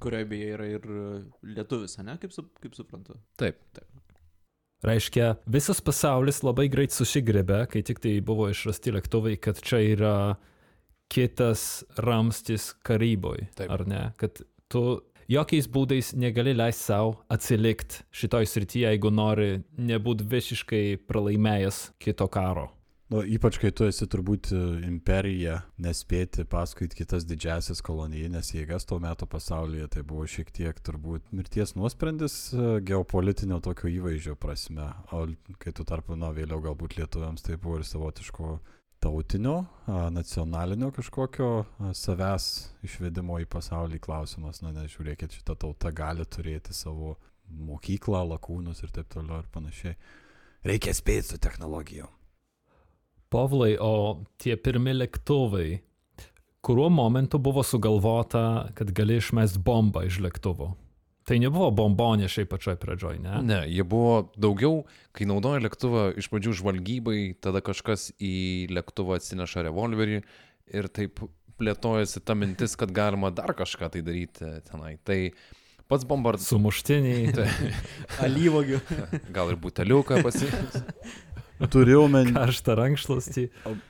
Kurioje 0.01 0.27
beje 0.29 0.47
yra 0.57 0.65
ir 0.69 0.87
lietuvis, 1.45 1.97
ne, 2.03 2.17
kaip, 2.21 2.33
su, 2.33 2.43
kaip 2.61 2.73
suprantu. 2.77 3.15
Taip. 3.39 3.61
Reiškia, 4.85 5.31
visas 5.49 5.79
pasaulis 5.81 6.43
labai 6.45 6.67
greit 6.69 6.93
susigrėbė, 6.93 7.63
kai 7.71 7.81
tik 7.85 8.01
tai 8.03 8.17
buvo 8.25 8.49
išrasti 8.51 8.93
lėktuvai, 8.93 9.37
kad 9.41 9.61
čia 9.65 9.79
yra 9.93 10.15
kitas 11.09 11.85
ramstis 12.01 12.73
karyboj. 12.85 13.47
Taip. 13.57 13.71
Ar 13.71 13.85
ne? 13.89 14.03
Kad 14.19 14.43
tu 14.69 14.83
jokiais 15.31 15.67
būdais 15.71 16.13
negali 16.17 16.55
leisti 16.55 16.91
savo 16.91 17.17
atsilikti 17.31 18.05
šitoj 18.15 18.49
srityje, 18.49 18.87
jeigu 18.93 19.11
nori 19.13 19.51
nebūti 19.77 20.27
visiškai 20.31 20.85
pralaimėjęs 21.09 21.85
kito 22.01 22.27
karo. 22.31 22.69
Nu, 23.13 23.19
ypač 23.21 23.59
kai 23.61 23.69
tu 23.69 23.85
esi 23.85 24.07
turbūt 24.09 24.47
e, 24.49 24.59
imperija, 24.87 25.59
nespėti 25.77 26.41
paskui 26.49 26.87
kitas 26.89 27.27
didžiasias 27.29 27.83
kolonijinės 27.85 28.49
jėgas 28.55 28.87
tuo 28.89 28.97
metu 29.03 29.27
pasaulyje, 29.29 29.91
tai 29.93 30.01
buvo 30.01 30.25
šiek 30.25 30.49
tiek 30.49 30.79
turbūt 30.81 31.29
mirties 31.29 31.75
nuosprendis 31.77 32.37
e, 32.49 32.79
geopolitinio 32.89 33.59
tokio 33.61 33.91
įvaizdžio 33.93 34.33
prasme. 34.41 34.87
O 35.13 35.27
kai 35.61 35.75
tu 35.77 35.85
tarpu, 35.85 36.17
na, 36.17 36.31
vėliau 36.33 36.63
galbūt 36.65 36.97
lietuviams 36.97 37.45
tai 37.45 37.59
buvo 37.61 37.77
ir 37.77 37.85
savotiško 37.85 38.55
tautinio, 39.05 39.59
nacionalinio 40.11 40.89
kažkokio 40.95 41.49
savęs 41.93 42.49
išvedimo 42.85 43.37
į 43.43 43.45
pasaulį 43.53 44.01
klausimas. 44.01 44.63
Na, 44.65 44.73
nežiūrėkit, 44.73 45.37
šita 45.37 45.55
tauta 45.61 45.93
gali 45.93 46.25
turėti 46.25 46.73
savo 46.73 47.15
mokyklą, 47.45 48.23
lakūnus 48.33 48.81
ir 48.81 48.93
taip 48.95 49.11
toliau 49.13 49.43
ir 49.43 49.49
panašiai. 49.53 49.97
Reikia 50.65 50.95
spėti 50.97 51.35
su 51.35 51.41
technologijom. 51.41 52.09
Povlai, 53.29 53.75
o 53.81 54.25
tie 54.41 54.55
pirmi 54.57 54.95
lėktuvai, 54.95 55.67
kuriuo 56.65 56.89
momentu 56.89 57.37
buvo 57.41 57.61
sugalvota, 57.65 58.71
kad 58.77 58.93
gali 58.97 59.19
išmest 59.21 59.61
bombą 59.61 60.05
iš 60.09 60.21
lėktuvo? 60.25 60.71
Tai 61.25 61.39
nebuvo 61.41 61.71
bombonė 61.73 62.27
šiaip 62.29 62.51
pačioj 62.51 62.75
pradžioj, 62.77 63.17
ne? 63.23 63.39
Ne, 63.41 63.63
jie 63.65 63.81
buvo 63.81 64.27
daugiau, 64.37 64.83
kai 65.15 65.25
naudoja 65.25 65.63
lėktuvą 65.63 66.11
iš 66.21 66.29
pradžių 66.29 66.53
žvalgybai, 66.59 67.19
tada 67.41 67.63
kažkas 67.65 68.11
į 68.21 68.69
lėktuvą 68.69 69.17
atsineša 69.17 69.65
revolverį 69.65 70.19
ir 70.21 70.89
taip 70.93 71.23
plėtojasi 71.57 72.21
ta 72.25 72.35
mintis, 72.37 72.75
kad 72.77 72.93
galima 72.93 73.31
dar 73.33 73.55
kažką 73.57 73.89
tai 73.95 74.03
daryti 74.05 74.51
tenai. 74.69 74.95
Tai 75.07 75.17
pats 75.89 76.05
bombardas. 76.05 76.49
Sumuštiniai. 76.51 77.33
Alyvogių. 78.25 78.81
Gal 79.35 79.53
ir 79.53 79.59
buteliuką 79.61 80.21
pasiimti. 80.25 80.83
Turiu 81.71 82.01
omeny, 82.03 82.33
Karštą 82.35 82.75
rankšluostį. 82.75 83.45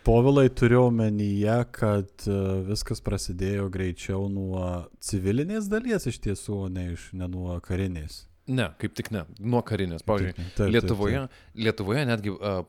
povilai 0.06 0.46
turiu 0.54 0.84
omenyje, 0.86 1.56
kad 1.74 2.28
e, 2.30 2.38
viskas 2.68 3.02
prasidėjo 3.02 3.68
greičiau 3.74 4.28
nuo 4.30 4.86
civilinės 5.02 5.70
dalies 5.72 6.06
iš 6.12 6.20
tiesų, 6.28 6.60
o 6.68 6.70
ne, 6.70 6.92
iš, 6.94 7.10
ne 7.18 7.30
nuo 7.32 7.58
karinės. 7.66 8.26
Ne, 8.46 8.70
kaip 8.78 8.94
tik 8.94 9.10
ne, 9.16 9.24
nuo 9.42 9.64
karinės. 9.66 10.06
Pavyzdžiui, 10.06 10.36
Taip, 10.36 10.46
taip, 10.46 10.58
taip. 10.60 10.74
Lietuvoje, 10.76 11.24
Lietuvoje 11.58 12.06
netgi 12.06 12.36
uh, 12.36 12.62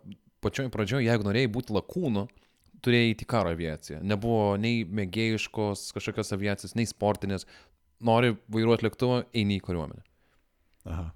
pačioj 0.45 0.71
pradžioje, 0.73 1.05
jeigu 1.11 1.27
norėjai 1.29 1.51
būti 1.53 1.77
lakūnu, 1.77 2.25
turėjai 2.85 3.13
įti 3.13 3.29
karo 3.29 3.53
aviaciją. 3.53 4.01
Nebuvo 4.07 4.55
nei 4.61 4.87
mėgėjiškos 4.89 5.91
kažkokios 5.97 6.33
aviacijos, 6.37 6.77
nei 6.79 6.89
sportinės. 6.89 7.45
Nori 8.05 8.35
vairuoti 8.53 8.89
lėktuvą, 8.89 9.23
eini 9.37 9.61
į 9.61 9.65
kariuomenę. 9.69 10.03
Aha. 10.89 11.11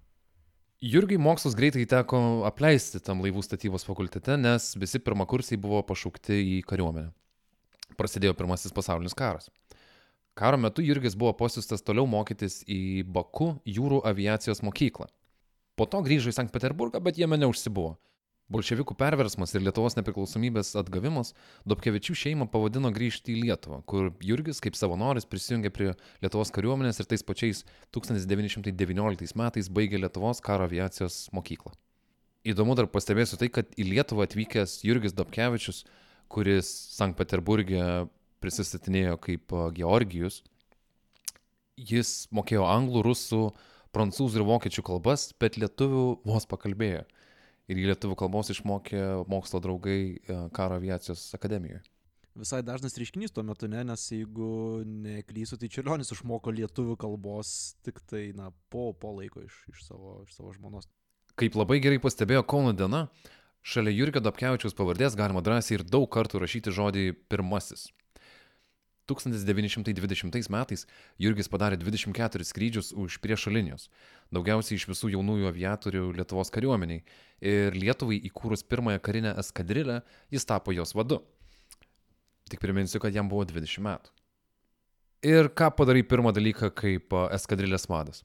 Jurgiai 0.81 1.21
mokslus 1.21 1.53
greitai 1.53 1.83
teko 1.85 2.19
apleisti 2.49 3.03
tam 3.05 3.19
laivų 3.21 3.43
statybos 3.45 3.83
fakultete, 3.85 4.39
nes 4.41 4.71
visi 4.81 4.97
pirmakursiai 5.05 5.59
buvo 5.61 5.83
pašaukti 5.85 6.39
į 6.41 6.55
kariuomenę. 6.65 7.11
Prasidėjo 8.01 8.33
pirmasis 8.39 8.73
pasaulinis 8.73 9.13
karas. 9.13 9.51
Karo 10.33 10.57
metu 10.57 10.81
Jurgis 10.81 11.19
buvo 11.21 11.35
pasiustas 11.37 11.85
toliau 11.85 12.09
mokytis 12.09 12.63
į 12.65 13.05
Baku 13.05 13.51
jūrų 13.69 14.01
aviacijos 14.09 14.65
mokyklą. 14.65 15.11
Po 15.77 15.85
to 15.85 16.01
grįžo 16.07 16.33
į 16.33 16.39
Sankt 16.39 16.55
Peterburgą, 16.57 17.03
bet 17.05 17.21
jame 17.21 17.37
neužsibuvo. 17.37 17.99
Bolševikų 18.51 18.97
perversmas 18.99 19.53
ir 19.55 19.63
Lietuvos 19.63 19.95
nepriklausomybės 19.95 20.73
atgavimas 20.81 21.35
Dobkevičių 21.71 22.17
šeimą 22.19 22.49
pavadino 22.51 22.91
grįžti 22.91 23.37
į 23.37 23.45
Lietuvą, 23.45 23.79
kur 23.87 24.09
Jurgis 24.27 24.59
kaip 24.65 24.75
savanoris 24.75 25.29
prisijungė 25.31 25.71
prie 25.71 25.93
Lietuvos 26.25 26.51
kariuomenės 26.57 26.99
ir 26.99 27.07
tais 27.13 27.23
pačiais 27.23 27.63
1919 27.95 29.39
metais 29.39 29.71
baigė 29.71 30.03
Lietuvos 30.03 30.43
karo 30.43 30.67
aviacijos 30.67 31.29
mokyklą. 31.37 31.77
Įdomu 32.43 32.75
dar 32.75 32.91
pastebėsiu 32.91 33.39
tai, 33.39 33.53
kad 33.55 33.71
į 33.79 33.87
Lietuvą 33.93 34.27
atvykęs 34.27 34.81
Jurgis 34.83 35.15
Dobkevičius, 35.15 35.85
kuris 36.33 36.67
Sankt 36.97 37.21
Peterburgė 37.21 38.09
prisistatinėjo 38.43 39.15
kaip 39.23 39.55
Georgijus, 39.77 40.41
jis 41.79 42.27
mokėjo 42.35 42.67
anglų, 42.67 43.05
rusų, 43.07 43.45
prancūzų 43.95 44.41
ir 44.41 44.47
vokiečių 44.49 44.85
kalbas, 44.91 45.31
bet 45.39 45.59
lietuvių 45.61 46.05
vos 46.27 46.51
pakalbėjo. 46.51 47.07
Ir 47.71 47.79
į 47.79 47.87
lietuvių 47.93 48.17
kalbos 48.19 48.51
išmokė 48.51 49.01
mokslo 49.31 49.61
draugai 49.63 50.01
e, 50.19 50.39
karo 50.57 50.81
aviacijos 50.81 51.29
akademijoje. 51.37 51.85
Visai 52.39 52.61
dažnas 52.63 52.95
reiškinys 52.99 53.35
tuo 53.35 53.43
metu, 53.47 53.69
ne, 53.71 53.83
nes 53.87 54.05
jeigu 54.11 54.81
neklysiu, 54.87 55.59
tai 55.59 55.71
Čiurlionis 55.71 56.13
išmoko 56.15 56.55
lietuvių 56.55 56.97
kalbos 56.99 57.75
tik 57.87 57.99
tai, 58.11 58.31
na, 58.35 58.53
po, 58.71 58.91
po 58.95 59.13
laiko 59.17 59.43
iš, 59.43 59.57
iš, 59.73 59.83
savo, 59.89 60.21
iš 60.27 60.37
savo 60.39 60.55
žmonos. 60.55 60.87
Kaip 61.39 61.59
labai 61.59 61.81
gerai 61.83 61.99
pastebėjo 62.03 62.45
Kauno 62.47 62.73
diena, 62.77 63.05
šalia 63.67 63.95
Jurgio 63.95 64.23
Dabkevičiaus 64.23 64.77
pavardės 64.79 65.19
galima 65.19 65.43
drąsiai 65.45 65.79
ir 65.79 65.87
daug 65.87 66.07
kartų 66.11 66.43
rašyti 66.43 66.75
žodį 66.75 67.05
pirmasis. 67.31 67.89
1920 69.11 70.51
metais 70.55 70.87
Jurgis 71.21 71.51
padarė 71.51 71.79
24 71.81 72.47
skrydžius 72.47 72.93
už 72.95 73.19
priešo 73.25 73.53
linijos, 73.53 73.89
daugiausiai 74.35 74.79
iš 74.79 74.87
visų 74.91 75.13
jaunųjų 75.17 75.51
aviatorių 75.51 76.07
Lietuvos 76.21 76.53
kariuomeniai 76.55 77.03
ir 77.43 77.77
Lietuvai 77.77 78.21
įkūrus 78.31 78.63
pirmąją 78.71 79.03
karinę 79.03 79.35
eskadrilę 79.43 80.01
jis 80.31 80.47
tapo 80.47 80.75
jos 80.77 80.95
vadu. 80.95 81.21
Tik 82.51 82.63
priminsiu, 82.63 83.03
kad 83.03 83.15
jam 83.15 83.29
buvo 83.31 83.45
20 83.47 83.83
metų. 83.87 84.15
Ir 85.27 85.51
ką 85.53 85.69
padarai 85.77 86.01
pirmą 86.07 86.33
dalyką 86.33 86.71
kaip 86.73 87.13
eskadrilės 87.37 87.85
vadas? 87.91 88.25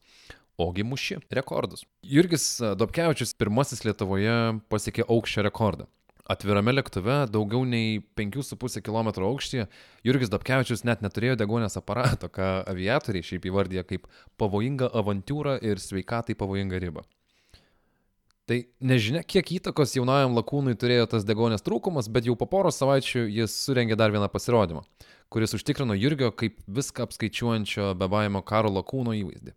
Ogi 0.55 0.85
muši 0.87 1.17
rekordus. 1.35 1.83
Jurgis 2.07 2.45
Dobkevičius 2.79 3.35
pirmasis 3.35 3.83
Lietuvoje 3.83 4.61
pasiekė 4.71 5.03
aukščio 5.11 5.43
rekordą. 5.43 5.89
Atvirame 6.25 6.73
lėktuve 6.73 7.19
daugiau 7.29 7.67
nei 7.69 7.99
5,5 8.17 8.81
km 8.81 9.09
aukštyje 9.27 9.67
Jurgis 10.07 10.31
Dobkevičius 10.33 10.81
net 10.87 11.03
neturėjo 11.05 11.35
degonės 11.37 11.77
aparato, 11.77 12.31
ką 12.33 12.63
aviatoriai 12.71 13.25
šiaip 13.25 13.45
įvardyja 13.45 13.83
kaip 13.85 14.07
pavojingą 14.41 14.89
avantūrą 14.89 15.59
ir 15.61 15.81
sveikatai 15.81 16.33
pavojingą 16.39 16.79
ribą. 16.81 17.03
Tai 18.49 18.57
nežinia, 18.81 19.21
kiek 19.25 19.51
įtakos 19.59 19.95
jaunajam 19.97 20.33
lakūnui 20.37 20.73
turėjo 20.77 21.05
tas 21.13 21.23
degonės 21.25 21.65
trūkumas, 21.65 22.09
bet 22.13 22.25
jau 22.29 22.35
po 22.37 22.45
poros 22.49 22.77
savaičių 22.81 23.23
jis 23.29 23.53
surengė 23.65 23.97
dar 23.97 24.13
vieną 24.13 24.29
pasirodymą, 24.33 24.83
kuris 25.33 25.53
užtikrino 25.57 25.97
Jurgio 25.97 26.31
kaip 26.33 26.57
viską 26.65 27.05
apskaičiuojančio 27.05 27.93
bebaimo 28.01 28.41
karo 28.45 28.73
lakūno 28.73 29.13
įvaizdį. 29.17 29.53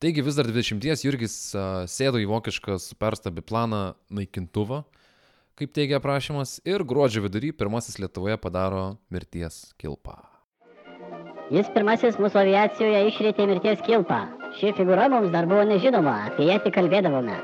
Taigi 0.00 0.24
vis 0.24 0.36
dar 0.36 0.48
20 0.48 1.04
Jurgis 1.04 1.36
sėdo 1.88 2.20
į 2.20 2.28
vokišką 2.28 2.76
superstabi 2.80 3.44
planą 3.44 3.94
naikintuvą, 4.12 4.82
kaip 5.58 5.72
teigia 5.74 5.98
aprašymas, 6.00 6.58
ir 6.66 6.82
gruodžio 6.86 7.24
vidury 7.24 7.52
pirmasis 7.54 7.98
Lietuvoje 8.02 8.36
padaro 8.42 8.84
mirties 9.14 9.74
kilpą. 9.80 10.16
Jis 11.52 11.68
pirmasis 11.74 12.16
mūsų 12.16 12.40
aviacijoje 12.40 13.02
išrėtė 13.10 13.46
mirties 13.50 13.82
kilpą. 13.84 14.22
Ši 14.56 14.72
figūra 14.78 15.10
mums 15.12 15.28
dar 15.34 15.44
buvo 15.50 15.66
nežinoma, 15.68 16.14
apie 16.30 16.48
ją 16.48 16.56
tik 16.64 16.74
kalbėdavome. 16.78 17.36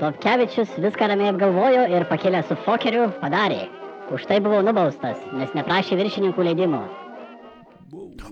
Dobkevičius 0.00 0.72
viską 0.80 1.10
ramiai 1.10 1.34
apgalvojo 1.34 1.84
ir 1.92 2.06
pakėlė 2.08 2.40
su 2.48 2.56
Fokeriu 2.64 3.10
padarė. 3.20 3.66
Už 4.12 4.24
tai 4.30 4.40
buvau 4.44 4.62
nubaustas, 4.64 5.20
nes 5.36 5.52
neprašė 5.56 6.00
viršininkų 6.00 6.48
leidimo. 6.48 6.80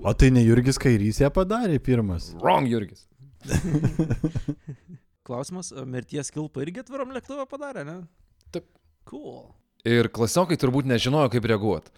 O 0.01 0.15
tai 0.17 0.31
ne 0.33 0.41
Jurgis 0.47 0.81
Kairys 0.81 1.21
ją 1.21 1.29
padarė 1.37 1.77
pirmas. 1.85 2.33
Wrong, 2.41 2.65
Jurgis. 2.71 3.05
Klausimas, 5.29 5.75
mirties 5.85 6.33
kilpą 6.33 6.65
irgi 6.65 6.81
atviram 6.81 7.13
lėktuvą 7.13 7.45
padarė, 7.51 7.85
ne? 7.85 8.01
Taip. 8.55 8.67
Cool. 9.11 9.43
Ir 9.89 10.11
klasiokai 10.13 10.59
turbūt 10.61 10.87
nežinojo, 10.87 11.31
kaip 11.33 11.49
reaguoti. 11.51 11.93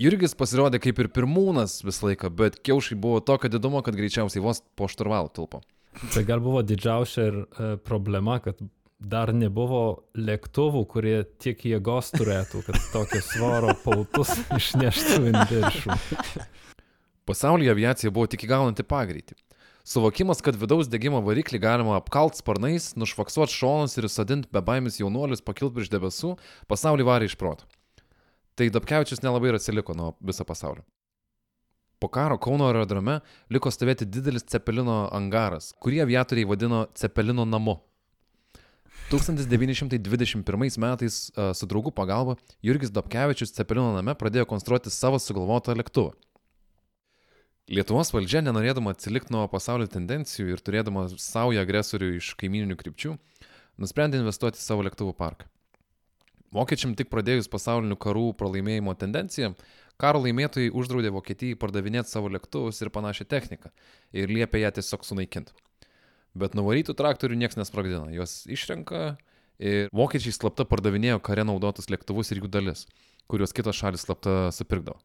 Jurgis 0.00 0.34
pasirodė 0.36 0.80
kaip 0.82 0.98
ir 1.02 1.08
pirmūnas 1.12 1.82
visą 1.84 2.08
laiką, 2.08 2.30
bet 2.34 2.58
kiaušai 2.64 2.96
buvo 2.98 3.20
tokio 3.24 3.50
didumo, 3.52 3.82
kad 3.84 3.96
greičiausiai 3.96 4.42
vos 4.44 4.62
po 4.76 4.88
šturvalų 4.90 5.32
tilpo. 5.36 5.60
Tai 6.14 6.22
gal 6.24 6.40
buvo 6.40 6.62
didžiausia 6.64 7.26
ir 7.28 7.36
e, 7.42 7.68
problema, 7.84 8.38
kad 8.42 8.60
dar 9.02 9.32
nebuvo 9.36 10.08
lėktuvų, 10.16 10.82
kurie 10.88 11.16
tiek 11.42 11.60
jėgos 11.68 12.12
turėtų, 12.14 12.62
kad 12.68 12.78
tokio 12.94 13.20
svoro 13.26 13.74
pautus 13.84 14.32
išneštų 14.56 15.20
į 15.28 15.46
viršų. 15.52 15.96
Pasaulyje 17.28 17.74
aviacija 17.74 18.14
buvo 18.14 18.30
tik 18.30 18.46
įgaunanti 18.46 18.86
pagreitį. 18.86 19.36
Suvokimas, 19.84 20.38
kad 20.44 20.54
vidaus 20.54 20.86
degimo 20.86 21.18
variklį 21.26 21.58
galima 21.62 21.96
apkalt 21.98 22.38
sparnais, 22.38 22.92
nušvaksuoti 22.94 23.54
šonus 23.54 23.96
ir 23.98 24.06
įsadinti 24.06 24.50
bebaimis 24.54 25.00
jaunuolius 25.00 25.42
pakilti 25.42 25.80
virš 25.80 25.90
debesų, 25.90 26.36
pasaulį 26.70 27.06
varė 27.08 27.30
iš 27.30 27.34
proto. 27.40 27.66
Tai 28.54 28.68
Dabkevičius 28.70 29.24
nelabai 29.24 29.50
ir 29.50 29.58
atsiliko 29.58 29.96
nuo 29.98 30.12
viso 30.22 30.46
pasaulio. 30.46 30.84
Po 31.98 32.08
karo 32.10 32.38
Kauno 32.38 32.68
aerodrome 32.68 33.20
liko 33.50 33.70
stovėti 33.70 34.06
didelis 34.06 34.46
Cepelino 34.50 35.06
angaras, 35.14 35.72
kurį 35.82 36.02
aviatoriai 36.06 36.46
vadino 36.50 36.84
Cepelino 36.98 37.46
namu. 37.46 37.80
1921 39.10 40.78
metais 40.78 41.16
a, 41.34 41.50
su 41.54 41.66
draugų 41.68 41.90
pagalba 41.94 42.36
Jurgis 42.64 42.92
Dobkevičius 42.94 43.54
Cepelino 43.56 43.96
name 43.96 44.14
pradėjo 44.18 44.46
konstruoti 44.50 44.94
savo 44.94 45.18
sugalvotą 45.18 45.74
lėktuvą. 45.78 46.14
Lietuvos 47.70 48.10
valdžia, 48.10 48.40
nenorėdama 48.42 48.90
atsilikti 48.90 49.30
nuo 49.30 49.44
pasaulio 49.46 49.86
tendencijų 49.86 50.56
ir 50.56 50.62
turėdama 50.66 51.04
savo 51.22 51.54
agresorių 51.60 52.16
iš 52.16 52.32
kaimininių 52.40 52.74
krypčių, 52.80 53.12
nusprendė 53.78 54.18
investuoti 54.18 54.58
į 54.58 54.64
savo 54.64 54.82
lėktuvų 54.82 55.14
parką. 55.14 55.46
Vokiečiam 56.52 56.96
tik 56.98 57.08
pradėjus 57.12 57.46
pasaulinių 57.52 57.96
karų 58.02 58.32
pralaimėjimo 58.40 58.96
tendenciją, 58.98 59.52
karo 59.94 60.24
laimėtojai 60.24 60.72
uždraudė 60.74 61.14
Vokietijai 61.14 61.60
pardavinėti 61.62 62.10
savo 62.10 62.32
lėktuvus 62.34 62.82
ir 62.82 62.90
panašią 62.92 63.28
techniką 63.30 63.70
ir 64.10 64.34
liepė 64.34 64.64
ją 64.64 64.74
tiesiog 64.80 65.06
sunaikinti. 65.06 65.54
Bet 66.34 66.58
nuvarytų 66.58 66.98
traktorių 66.98 67.38
niekas 67.38 67.60
nesprogdino, 67.60 68.10
juos 68.10 68.42
išrenka 68.50 69.16
ir 69.62 69.86
vokiečiai 69.94 70.34
slapta 70.34 70.66
pardavinėjo 70.66 71.22
kare 71.22 71.46
naudotus 71.46 71.92
lėktuvus 71.94 72.34
ir 72.34 72.42
jų 72.42 72.50
dalis, 72.58 72.88
kuriuos 73.30 73.54
kitos 73.54 73.78
šalis 73.78 74.02
slapta 74.08 74.50
supirkdavo. 74.50 74.98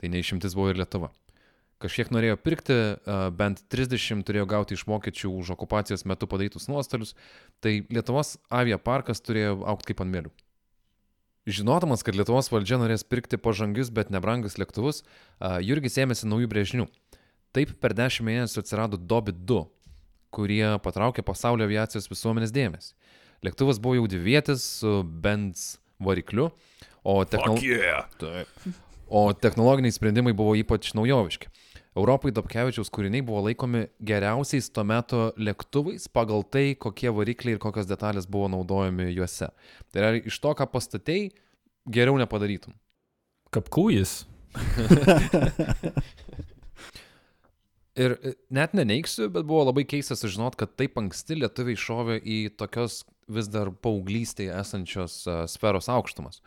Tai 0.00 0.14
neišimtis 0.16 0.56
buvo 0.56 0.72
ir 0.72 0.80
Lietuva. 0.80 1.12
Kažkiek 1.78 2.08
norėjo 2.10 2.34
pirkti, 2.42 2.74
bent 3.38 3.60
30 3.70 4.24
turėjo 4.26 4.48
gauti 4.50 4.74
iš 4.74 4.82
vokiečių 4.88 5.30
už 5.30 5.52
okupacijos 5.54 6.02
metu 6.10 6.26
padarytus 6.26 6.66
nuostolius, 6.66 7.14
tai 7.62 7.84
Lietuvos 7.86 8.34
aviaparkas 8.50 9.22
turėjo 9.22 9.60
aukti 9.62 9.92
kaip 9.92 10.02
ant 10.02 10.10
mėlių. 10.10 10.32
Žinodamas, 11.48 12.02
kad 12.04 12.18
Lietuvos 12.18 12.50
valdžia 12.50 12.80
norės 12.82 13.06
pirkti 13.06 13.38
pažangius, 13.40 13.92
bet 13.94 14.10
nebrangius 14.12 14.58
lėktuvus, 14.60 15.04
Jurgis 15.64 16.00
ėmėsi 16.02 16.26
naujų 16.28 16.50
brėžinių. 16.50 16.88
Taip 17.56 17.72
per 17.80 17.94
10 17.96 18.26
mėnesių 18.26 18.60
atsirado 18.60 18.98
Dobi 18.98 19.32
2, 19.32 19.62
kurie 20.34 20.74
patraukė 20.84 21.24
pasaulio 21.24 21.64
aviacijos 21.64 22.10
visuomenės 22.10 22.52
dėmesį. 22.52 22.92
Lėktuvas 23.46 23.78
buvo 23.80 23.96
jau 23.96 24.10
dvivietis 24.10 24.66
su 24.82 24.98
Benz 25.06 25.78
varikliu, 26.02 26.50
o, 27.00 27.22
technol... 27.24 27.62
yeah. 27.62 28.10
Taip. 28.20 28.50
o 29.08 29.30
technologiniai 29.32 29.94
sprendimai 29.94 30.34
buvo 30.36 30.52
ypač 30.58 30.90
naujoviški. 30.98 31.48
Europai 31.96 32.32
Dobkevičiaus 32.34 32.90
kūriniai 32.94 33.24
buvo 33.24 33.44
laikomi 33.46 33.86
geriausiais 34.04 34.68
tuo 34.74 34.84
metu 34.86 35.22
lėktuvais 35.40 36.08
pagal 36.12 36.44
tai, 36.44 36.74
kokie 36.78 37.10
varikliai 37.14 37.56
ir 37.56 37.62
kokios 37.62 37.88
detalės 37.88 38.28
buvo 38.30 38.48
naudojami 38.52 39.08
juose. 39.14 39.48
Tai 39.92 40.02
yra 40.02 40.10
iš 40.20 40.38
to, 40.42 40.52
ką 40.58 40.68
pastatei, 40.72 41.30
geriau 41.88 42.18
nepadarytum. 42.20 42.76
Kapkūjis. 43.54 44.24
Ir 47.98 48.14
e, 48.22 48.34
net 48.54 48.74
neneiksiu, 48.78 49.26
bet 49.32 49.46
buvo 49.48 49.64
labai 49.66 49.82
keista 49.88 50.14
sužinot, 50.18 50.54
kad 50.58 50.76
taip 50.78 50.98
anksti 51.00 51.40
lietuviai 51.40 51.78
šovė 51.78 52.20
į 52.22 52.38
tokios 52.60 53.02
vis 53.28 53.48
dar 53.50 53.72
paauglystėje 53.84 54.54
esančios 54.54 55.20
uh, 55.26 55.42
sferos 55.50 55.90
aukštumas. 55.92 56.38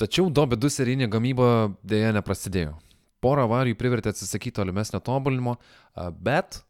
Tačiau 0.00 0.30
Dobi 0.32 0.56
2 0.56 0.70
serijinė 0.72 1.10
gamyba 1.12 1.48
dėja 1.84 2.14
neprasidėjo. 2.16 2.78
Porą 3.20 3.44
avarijų 3.48 3.76
privertė 3.80 4.14
atsisakyti 4.14 4.56
tolimesnio 4.60 5.00
tobulinimo, 5.04 5.58
a, 5.92 6.08
bet 6.10 6.62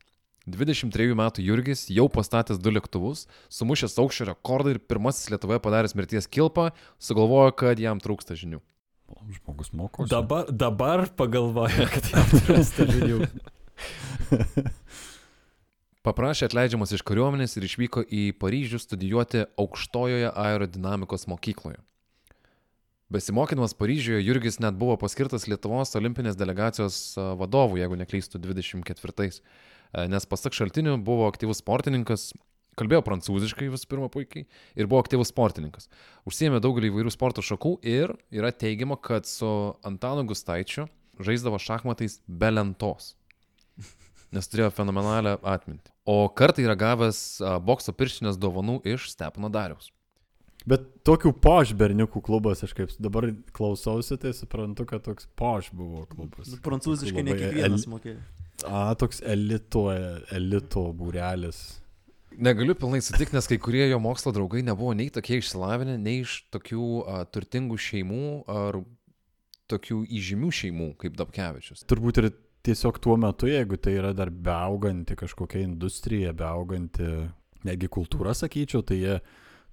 23 0.50 1.14
metų 1.18 1.44
Jurgis 1.44 1.86
jau 1.92 2.08
pastatęs 2.12 2.58
du 2.62 2.72
lėktuvus, 2.74 3.26
sumušęs 3.52 3.98
aukščio 4.00 4.30
rekordą 4.32 4.74
ir 4.74 4.80
pirmasis 4.82 5.30
Lietuvoje 5.30 5.60
padaręs 5.62 5.94
mirties 5.98 6.28
kilpą, 6.30 6.70
sugalvojo, 6.98 7.52
kad 7.62 7.80
jam 7.82 8.00
trūksta 8.02 8.38
žinių. 8.38 8.60
Žmogus 9.36 9.72
mokosi. 9.74 10.10
Dabar, 10.10 10.50
dabar 10.50 11.04
pagalvoja, 11.18 11.86
kad 11.90 12.10
jam 12.12 12.34
trūksta 12.46 12.86
žinių. 12.90 13.26
Paprašė 16.06 16.46
atleidžiamas 16.48 16.94
iš 16.96 17.04
kariuomenės 17.04 17.58
ir 17.58 17.66
išvyko 17.66 18.06
į 18.08 18.22
Paryžių 18.40 18.80
studijuoti 18.80 19.44
aukštojoje 19.60 20.30
aerodinamikos 20.32 21.26
mokykloje. 21.28 21.76
Besimokydamas 23.10 23.74
Paryžiuje, 23.74 24.22
Jurgis 24.22 24.60
net 24.62 24.76
buvo 24.78 24.94
paskirtas 25.00 25.48
Lietuvos 25.50 25.96
olimpinės 25.98 26.36
delegacijos 26.38 27.16
vadovu, 27.40 27.80
jeigu 27.80 27.98
neklystų, 27.98 28.38
24. 28.38 29.26
A, 29.26 30.06
Nes 30.06 30.26
pasak 30.30 30.54
šaltinių 30.54 30.94
buvo 31.02 31.26
aktyvus 31.26 31.58
sportininkas, 31.58 32.28
kalbėjo 32.78 33.02
prancūziškai 33.08 33.66
visų 33.72 33.90
pirma 33.90 34.06
puikiai 34.14 34.46
ir 34.78 34.86
buvo 34.86 35.02
aktyvus 35.02 35.32
sportininkas. 35.34 35.90
Užsiemė 36.30 36.62
daugelį 36.62 36.92
įvairių 36.92 37.10
sporto 37.10 37.42
šakų 37.42 37.80
ir 37.82 38.14
yra 38.30 38.54
teigiama, 38.54 38.94
kad 38.94 39.26
su 39.26 39.50
Antanu 39.82 40.28
Gustaičiu 40.30 40.86
žaisdavo 41.18 41.58
šachmatais 41.58 42.20
be 42.30 42.54
lentos. 42.54 43.16
Nes 44.30 44.46
turėjo 44.46 44.70
fenomenalią 44.70 45.40
atmintį. 45.42 45.90
O 46.06 46.28
kartą 46.30 46.62
yra 46.62 46.78
gavęs 46.78 47.40
bokso 47.66 47.90
pirštinės 47.90 48.38
dovanų 48.38 48.84
iš 48.86 49.10
Stepono 49.10 49.50
Dariaus. 49.50 49.90
Bet 50.68 50.86
tokių 51.08 51.32
poš 51.40 51.72
berniukų 51.78 52.20
klubas, 52.26 52.60
aš 52.66 52.74
kaip 52.76 52.92
dabar 53.00 53.30
klausausi, 53.56 54.18
tai 54.20 54.34
suprantu, 54.36 54.84
kad 54.88 55.04
toks 55.06 55.28
poš 55.38 55.70
buvo 55.72 56.04
klubas. 56.10 56.50
Nu, 56.52 56.60
Prancūziškai 56.64 57.24
ne 57.24 57.36
kiekvienas 57.38 57.86
el- 57.86 57.92
mokėjo. 57.94 58.18
A, 58.68 58.90
toks 59.00 59.22
elito, 59.24 59.86
elito 60.36 60.82
būrelis. 60.92 61.78
Negaliu 62.36 62.76
pilnai 62.78 63.00
sutikti, 63.02 63.34
nes 63.34 63.48
kai 63.48 63.56
kurie 63.58 63.86
jo 63.88 63.98
mokslo 64.02 64.30
draugai 64.36 64.60
nebuvo 64.62 64.92
nei 64.94 65.08
tokie 65.10 65.40
išsilavinę, 65.40 65.96
nei 65.98 66.20
iš 66.26 66.42
tokių 66.52 66.84
a, 67.08 67.24
turtingų 67.24 67.78
šeimų 67.80 68.26
ar 68.52 68.82
tokių 69.70 70.04
įžymių 70.18 70.52
šeimų 70.60 70.88
kaip 71.00 71.16
Dabkevičius. 71.18 71.86
Turbūt 71.90 72.20
ir 72.22 72.30
tiesiog 72.66 73.00
tuo 73.02 73.16
metu, 73.20 73.48
jeigu 73.50 73.78
tai 73.80 73.96
yra 73.96 74.12
dar 74.16 74.30
beauganti 74.30 75.16
kažkokia 75.18 75.64
industrija, 75.64 76.34
beauganti 76.36 77.06
netgi 77.66 77.88
kultūra, 77.92 78.34
sakyčiau, 78.36 78.84
tai 78.86 79.00
jie 79.00 79.16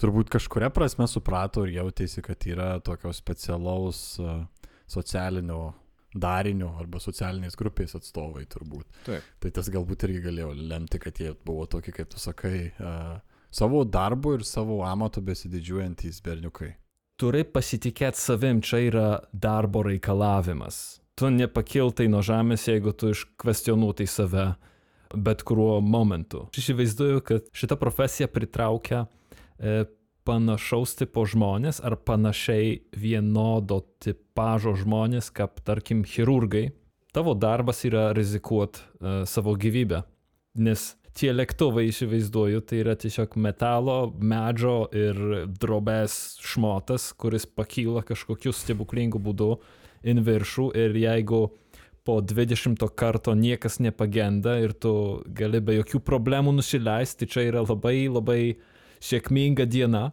turbūt 0.02 0.32
kažkuria 0.34 0.70
prasme 0.74 1.08
suprato 1.10 1.66
ir 1.66 1.76
jautėsi, 1.80 2.24
kad 2.26 2.46
yra 2.50 2.78
tokio 2.86 3.14
specialaus 3.16 4.02
uh, 4.22 4.44
socialinio 4.90 5.74
darinio 6.18 6.72
arba 6.80 7.02
socialinės 7.04 7.58
grupės 7.60 7.96
atstovai 7.98 8.46
turbūt. 8.50 8.88
Taip. 9.06 9.26
Tai 9.44 9.52
tas 9.54 9.70
galbūt 9.74 10.08
irgi 10.08 10.24
galėjo 10.30 10.54
lemti, 10.58 11.02
kad 11.04 11.20
jie 11.22 11.34
buvo 11.46 11.68
tokie, 11.70 11.94
kaip 11.96 12.10
tu 12.14 12.22
sakai, 12.22 12.72
uh, 12.80 13.18
savo 13.54 13.84
darbu 13.84 14.38
ir 14.38 14.46
savo 14.48 14.82
amatu 14.88 15.22
besididžiuojantys 15.26 16.22
berniukai. 16.26 16.74
Turi 17.18 17.42
pasitikėti 17.50 18.22
savim, 18.22 18.62
čia 18.62 18.84
yra 18.86 19.08
darbo 19.34 19.82
reikalavimas. 19.88 21.00
Tu 21.18 21.32
nepakiltai 21.34 22.06
nuo 22.14 22.22
žemės, 22.22 22.68
jeigu 22.70 22.94
tu 22.94 23.10
iškvestionuotai 23.10 24.06
save 24.06 24.52
bet 25.16 25.44
kuriuo 25.48 25.80
momentu. 25.82 26.46
Aš 26.52 26.62
įsivaizduoju, 26.64 27.24
kad 27.26 27.48
šita 27.56 27.78
profesija 27.80 28.28
pritraukia 28.32 29.06
e, 29.06 29.08
panašaus 30.28 30.98
tipo 31.00 31.24
žmonės 31.28 31.80
ar 31.86 31.96
panašiai 32.04 32.82
vienodo 32.92 33.82
tipažo 34.04 34.76
žmonės, 34.78 35.32
kaip 35.32 35.62
tarkim 35.68 36.04
chirurgai. 36.08 36.70
Tavo 37.16 37.34
darbas 37.34 37.86
yra 37.88 38.12
rizikuot 38.14 38.78
uh, 38.78 39.24
savo 39.26 39.56
gyvybę, 39.58 40.04
nes 40.62 40.92
tie 41.18 41.32
lėktuvai 41.34 41.88
įsivaizduoju, 41.90 42.62
tai 42.68 42.82
yra 42.84 42.94
tiesiog 43.00 43.38
metalo, 43.42 43.98
medžio 44.20 44.86
ir 44.94 45.48
drobės 45.58 46.38
šmotas, 46.46 47.10
kuris 47.18 47.48
pakyla 47.50 48.04
kažkokiu 48.06 48.54
stebuklingu 48.54 49.22
būdu 49.24 49.56
in 50.08 50.22
viršų 50.22 50.70
ir 50.78 51.00
jeigu 51.02 51.48
po 52.08 52.20
20 52.22 52.86
karto 52.96 53.34
niekas 53.36 53.82
nepagenda 53.84 54.60
ir 54.62 54.76
tu 54.78 54.94
gali 55.36 55.60
be 55.60 55.80
jokių 55.80 56.04
problemų 56.06 56.54
nusileisti, 56.60 57.28
čia 57.28 57.48
yra 57.50 57.66
labai 57.66 57.98
labai 58.08 58.42
sėkminga 59.04 59.68
diena, 59.70 60.12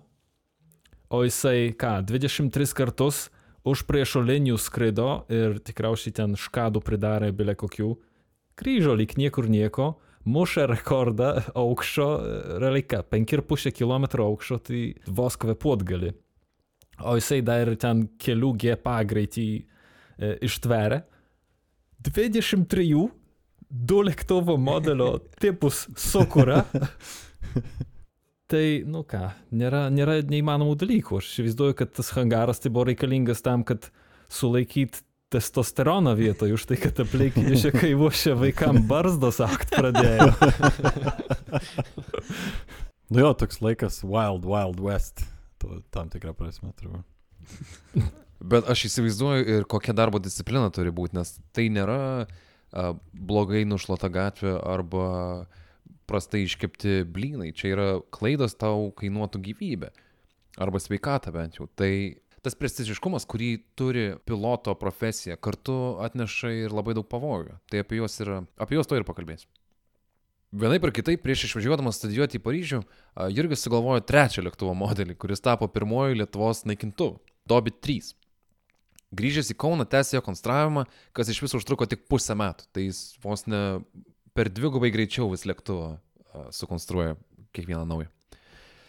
o 1.10 1.22
jisai 1.24 1.74
ką, 1.78 2.00
23 2.06 2.74
kartus 2.76 3.28
už 3.64 3.84
priešo 3.88 4.22
linijų 4.24 4.58
skrido 4.60 5.08
ir 5.32 5.60
tikriausiai 5.64 6.14
ten 6.16 6.34
škadų 6.38 6.82
pridarė 6.84 7.30
bile 7.36 7.54
kokių, 7.56 7.94
grįžo 8.60 8.96
lyg 8.98 9.14
niekur 9.20 9.48
nieko, 9.50 9.94
mušė 10.24 10.66
rekordą 10.70 11.30
aukščio, 11.56 12.08
realiai 12.62 12.84
ką, 12.88 13.02
5,5 13.12 13.72
km 13.76 14.08
aukščio, 14.26 14.60
tai 14.68 14.82
vos 15.06 15.36
kvepuot 15.40 15.84
gali. 15.86 16.12
O 17.02 17.16
jisai 17.18 17.40
dar 17.42 17.66
ir 17.66 17.76
ten 17.80 18.06
kelių 18.22 18.52
G 18.60 18.76
pagreitį 18.78 19.48
e, 19.58 19.64
ištveria. 20.46 21.02
23 22.04 22.84
du 23.68 24.02
lėktuvo 24.06 24.56
modelio 24.60 25.16
tipus 25.40 25.86
sukuria. 25.98 26.62
Tai, 28.52 28.64
nu 28.84 29.00
ką, 29.08 29.22
nėra, 29.56 29.86
nėra 29.92 30.18
neįmanomų 30.28 30.74
dalykų. 30.82 31.20
Aš 31.22 31.30
įsivaizduoju, 31.32 31.76
kad 31.78 31.94
tas 31.96 32.10
hangaras 32.12 32.60
tai 32.60 32.72
buvo 32.74 32.90
reikalingas 32.90 33.40
tam, 33.44 33.64
kad 33.64 33.88
sulaikyt 34.28 35.00
testosteroną 35.32 36.12
vietoje 36.18 36.54
už 36.54 36.66
tai, 36.68 36.76
kad 36.78 37.00
aplinkiniai 37.02 37.56
šekai 37.58 37.94
vošia 37.98 38.36
vaikam 38.38 38.82
barzdos 38.90 39.40
akt 39.42 39.72
pradėjo. 39.74 40.28
nu 43.14 43.24
jo, 43.24 43.32
toks 43.40 43.62
laikas 43.64 44.02
Wild 44.04 44.44
Wild 44.46 44.84
West. 44.84 45.24
To, 45.62 45.80
tam 45.94 46.12
tikrą 46.12 46.36
prasme, 46.36 46.74
turbūt. 46.76 48.04
Bet 48.44 48.68
aš 48.68 48.86
įsivaizduoju 48.90 49.48
ir 49.56 49.66
kokia 49.70 49.96
darbo 49.96 50.20
disciplina 50.20 50.68
turi 50.74 50.92
būti, 50.92 51.16
nes 51.16 51.32
tai 51.56 51.70
nėra 51.72 51.98
a, 52.26 52.90
blogai 53.16 53.64
nušluota 53.64 54.12
gatvė 54.12 54.58
arba 54.60 55.06
prastai 56.08 56.44
iškepti 56.44 57.02
blynai. 57.10 57.52
Čia 57.56 57.70
yra 57.74 57.88
klaidos 58.14 58.56
tau 58.60 58.90
kainuotų 58.98 59.40
gyvybę. 59.48 59.90
Arba 60.60 60.78
sveikatą 60.78 61.32
bent 61.34 61.58
jau. 61.58 61.66
Tai 61.78 61.90
tas 62.44 62.56
prestižiškumas, 62.58 63.24
kurį 63.28 63.50
turi 63.78 64.06
piloto 64.28 64.74
profesija, 64.78 65.38
kartu 65.40 65.96
atneša 66.04 66.52
ir 66.66 66.74
labai 66.76 66.94
daug 66.98 67.08
pavojų. 67.08 67.58
Tai 67.72 67.82
apie 67.82 67.98
juos, 68.02 68.18
yra, 68.22 68.42
apie 68.60 68.76
juos 68.76 68.90
to 68.90 68.98
ir 68.98 69.06
pakalbėsiu. 69.08 69.48
Vienaip 70.54 70.84
ar 70.86 70.92
kitaip, 70.94 71.18
prieš 71.24 71.48
išvažiuodamas 71.48 71.96
studijuoti 71.98 72.38
į 72.38 72.42
Paryžių, 72.44 72.78
Jurgis 73.34 73.64
sugalvojo 73.64 74.04
trečią 74.06 74.44
lėktuvo 74.46 74.76
modelį, 74.78 75.16
kuris 75.18 75.42
tapo 75.42 75.66
pirmoju 75.66 76.20
Lietuvos 76.20 76.62
naikintuvu- 76.68 77.18
Dobit 77.50 77.80
3. 77.82 78.12
Grįžęs 79.14 79.50
į 79.50 79.56
Kauną 79.58 79.86
tęsė 79.90 80.18
jo 80.18 80.22
konstravimą, 80.22 80.84
kas 81.12 81.28
iš 81.28 81.40
viso 81.42 81.58
užtruko 81.58 81.88
tik 81.90 82.06
pusę 82.06 82.36
metų. 82.38 82.68
Tai 82.72 82.82
jis 82.86 83.18
vos 83.22 83.46
ne 83.46 83.80
per 84.34 84.50
dvigubai 84.50 84.90
greičiau 84.94 85.30
vis 85.32 85.46
lėktuvą 85.48 85.94
sukonstruoja 86.50 87.16
kiekvieną 87.54 87.86
naują. 87.86 88.10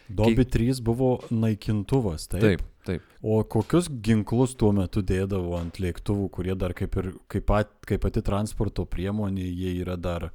Dobi 0.08 0.44
3 0.44 0.80
buvo 0.82 1.20
naikintuvas, 1.30 2.28
taip? 2.30 2.42
Taip, 2.42 2.62
taip. 2.86 3.02
O 3.22 3.42
kokius 3.44 3.88
ginklus 3.90 4.54
tuo 4.54 4.70
metu 4.74 5.02
dėdavo 5.02 5.56
ant 5.58 5.80
lėktuvų, 5.82 6.28
kurie 6.30 6.54
dar 6.54 6.74
kaip, 6.78 6.94
ir, 7.00 7.08
kaip, 7.26 7.46
pat, 7.48 7.72
kaip 7.86 8.04
pati 8.04 8.22
transporto 8.22 8.86
priemonė, 8.86 9.46
jie 9.46 9.72
yra 9.82 9.96
dar, 9.98 10.28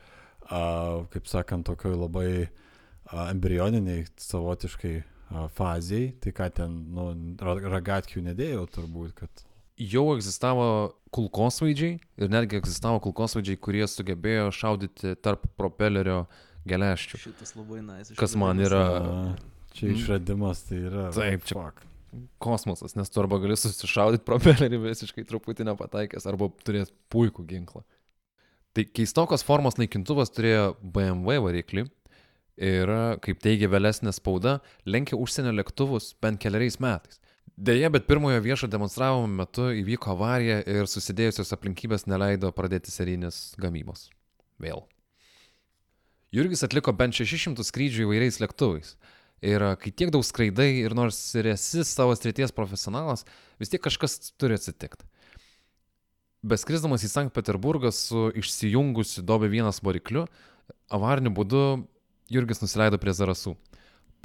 a, 0.50 1.06
kaip 1.14 1.30
sakant, 1.32 1.64
tokioj 1.70 1.96
labai 1.96 2.28
a, 2.44 3.30
embrioniniai 3.30 4.04
savotiškai 4.20 4.94
a, 5.00 5.48
faziai. 5.56 6.12
Tai 6.20 6.36
ką 6.36 6.50
ten, 6.60 6.76
nu, 6.92 7.08
ragatkių 7.40 8.28
nedėjau 8.28 8.68
turbūt, 8.76 9.16
kad 9.24 9.46
jau 9.92 10.06
egzistavo 10.16 10.66
kulkosvaidžiai 11.16 11.98
ir 12.22 12.32
netgi 12.32 12.60
egzistavo 12.62 13.02
kulkosvaidžiai, 13.04 13.60
kurie 13.60 13.86
sugebėjo 13.90 14.50
šaudyti 14.56 15.16
tarp 15.24 15.48
propelerio 15.60 16.26
geleščių. 16.70 17.20
Šitas 17.26 17.56
labai 17.58 17.82
nais. 17.86 18.12
Kas 18.20 18.36
man 18.40 18.62
yra... 18.62 18.82
a, 19.02 19.22
čia 19.78 19.94
išradimas 19.96 20.66
tai 20.68 20.84
yra. 20.90 21.08
Taip, 21.16 21.48
čia- 21.50 21.58
Fuck. 21.58 21.88
kosmosas, 22.44 22.94
nes 23.00 23.10
tu 23.10 23.22
arba 23.24 23.40
gali 23.40 23.56
susišaudyti 23.56 24.26
propelerį 24.28 24.82
visiškai 24.90 25.24
truputį 25.30 25.66
nepataikęs, 25.70 26.28
arba 26.28 26.50
turėti 26.66 26.92
puikų 27.14 27.46
ginklą. 27.48 27.86
Tai 28.76 28.84
keistokos 28.96 29.44
formos 29.48 29.78
naikintuvas 29.80 30.32
turėjo 30.36 30.74
BMW 30.82 31.40
variklį 31.44 31.86
ir, 32.62 32.92
kaip 33.24 33.40
teigia 33.44 33.68
vėlesnė 33.72 34.14
spauda, 34.16 34.60
lenkė 34.86 35.18
užsienio 35.20 35.52
lėktuvus 35.56 36.14
bent 36.24 36.40
keliariais 36.44 36.78
metais. 36.84 37.20
Deja, 37.62 37.92
bet 37.94 38.08
pirmojo 38.10 38.40
viešo 38.42 38.66
demonstravimo 38.66 39.28
metu 39.30 39.68
įvyko 39.78 40.16
avarija 40.16 40.64
ir 40.66 40.88
susidėjusios 40.90 41.54
aplinkybės 41.54 42.08
neleido 42.10 42.50
pradėti 42.58 42.90
serijinės 42.90 43.52
gamybos. 43.62 44.08
Vėl. 44.58 44.80
Jurgis 46.34 46.66
atliko 46.66 46.90
bent 46.98 47.14
600 47.14 47.62
skrydžių 47.68 48.08
įvairiais 48.08 48.40
lėktuvais. 48.42 48.96
Ir 49.46 49.62
kai 49.78 49.92
tiek 49.94 50.10
daug 50.10 50.26
skraidai 50.26 50.72
ir 50.80 50.96
nors 50.98 51.20
ir 51.38 51.52
esi 51.52 51.86
savo 51.86 52.16
srities 52.18 52.50
profesionalas, 52.50 53.28
vis 53.62 53.70
tiek 53.70 53.84
kažkas 53.86 54.18
turi 54.42 54.58
atsitikti. 54.58 55.06
Beskrisdamas 56.42 57.06
į 57.06 57.12
Sankt 57.12 57.36
Peterburgą 57.36 57.92
su 57.94 58.32
išsijungusiu 58.42 59.22
Dobė 59.22 59.52
vienas 59.54 59.84
varikliu, 59.86 60.26
avariniu 60.90 61.30
būdu 61.38 61.62
Jurgis 62.34 62.66
nusileido 62.66 62.98
prie 62.98 63.14
Zarasų. 63.14 63.54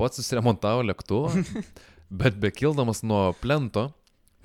Pats 0.01 0.23
susiremontavo 0.23 0.89
lėktuvą, 0.89 1.35
bet 2.11 2.37
bekildamas 2.41 3.03
nuo 3.07 3.31
plento, 3.41 3.91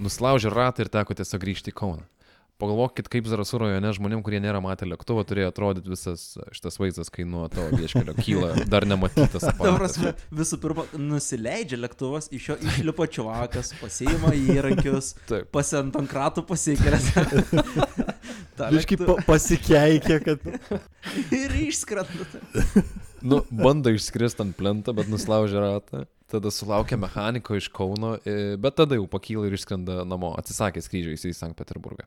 nuslaužė 0.02 0.52
ratą 0.54 0.86
ir 0.86 0.92
teko 0.94 1.18
tiesiog 1.18 1.44
grįžti 1.44 1.74
į 1.74 1.78
Kauną. 1.78 2.08
Pagalvokit, 2.62 3.08
kaip 3.10 3.26
Zarasų 3.26 3.58
rajone 3.64 3.90
žmonėm, 3.98 4.20
kurie 4.22 4.38
nėra 4.38 4.60
matę 4.62 4.86
lėktuvo, 4.86 5.24
turėjo 5.26 5.48
atrodyti 5.50 5.90
visas 5.90 6.36
šitas 6.54 6.78
vaizdas, 6.78 7.10
kai 7.10 7.26
nuo 7.26 7.48
tavo 7.50 7.74
vieškelio 7.74 8.14
kyla 8.20 8.52
dar 8.70 8.86
nematytas. 8.86 9.48
Prasme, 9.58 10.14
visų 10.30 10.60
pirma, 10.62 10.86
nusileidžia 10.94 11.80
lėktuvas, 11.82 12.30
iš 12.30 12.52
jo 12.52 12.60
išlipa 12.62 13.10
čiuvakas, 13.10 13.74
pasiima 13.82 14.36
įrankius, 14.38 15.16
pasiant 15.50 15.98
ant 15.98 16.12
kratų 16.12 16.46
pasikelia. 16.46 17.02
Biškai 18.76 19.00
pa 19.02 19.18
pasikeikė, 19.26 20.22
kad 20.22 20.46
Ir 21.42 21.58
išskrenda. 21.66 22.30
Nu, 23.26 23.42
bando 23.50 23.90
išskristi 23.94 24.46
ant 24.46 24.54
plento, 24.58 24.94
bet 24.98 25.10
nuslaužė 25.10 25.62
ratą. 25.66 26.06
Tada 26.32 26.52
sulaukė 26.54 26.96
mechaniko 26.96 27.58
iš 27.60 27.68
Kauno, 27.76 28.14
e, 28.24 28.56
bet 28.62 28.78
tada 28.80 28.96
jau 28.96 29.08
pakyla 29.12 29.50
ir 29.50 29.58
išskrenda 29.58 30.06
namo, 30.08 30.32
atsisakė 30.40 30.84
skrydžio 30.84 31.18
į 31.18 31.34
Sankt 31.36 31.60
Peterburgą. 31.60 32.06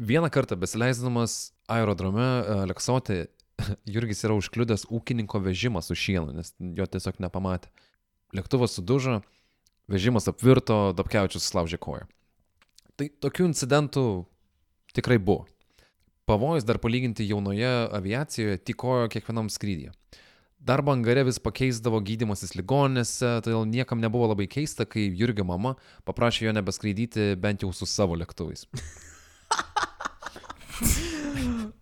Vieną 0.00 0.30
kartą 0.32 0.56
besileisdamas 0.56 1.52
aerodrome 1.68 2.24
e, 2.24 2.56
Aleksotė, 2.64 3.18
Jurgis 3.94 4.24
yra 4.24 4.38
užkliudęs 4.40 4.88
ūkininko 4.88 5.42
vežimą 5.44 5.84
su 5.84 5.96
šienu, 5.98 6.32
nes 6.38 6.54
jo 6.58 6.88
tiesiog 6.88 7.20
nepamatė. 7.22 7.68
Lėktuvas 8.32 8.78
sudužo, 8.78 9.20
vežimas 9.92 10.30
apvirto, 10.32 10.94
Dabkevičius 10.96 11.50
sulaužė 11.50 11.78
koją. 11.82 12.08
Tai 12.96 13.08
tokių 13.24 13.50
incidentų 13.50 14.06
tikrai 14.96 15.20
buvo. 15.20 15.44
Pavojus 16.28 16.64
dar 16.64 16.78
palyginti 16.80 17.26
jaunoje 17.28 17.70
aviacijoje 17.92 18.62
tikojo 18.64 19.10
kiekvienam 19.12 19.50
skrydyje. 19.52 19.92
Darbo 20.62 20.92
angare 20.94 21.24
vis 21.26 21.40
pakeisdavo 21.42 21.98
gydymasis 22.06 22.52
ligoninėse, 22.54 23.40
todėl 23.42 23.64
niekam 23.66 23.98
nebuvo 23.98 24.28
labai 24.30 24.46
keista, 24.46 24.86
kai 24.86 25.08
Jurgio 25.10 25.42
mama 25.48 25.74
paprašė 26.06 26.46
jo 26.46 26.52
nebeskraidyti 26.54 27.32
bent 27.42 27.64
jau 27.64 27.72
su 27.74 27.88
savo 27.90 28.14
lėktuvais. 28.20 28.68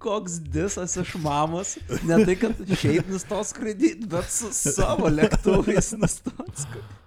Koks 0.01 0.39
disas 0.49 0.97
iš 0.97 1.13
mamos. 1.21 1.75
Ne 2.09 2.23
tai, 2.25 2.39
kad 2.41 2.57
šiaip 2.81 3.11
nustos 3.13 3.53
skraidyti, 3.53 4.09
bet 4.09 4.33
su 4.33 4.49
savo 4.57 5.13
lėktuvais 5.13 5.93
nustos 6.01 6.65
skraidyti. 6.65 6.99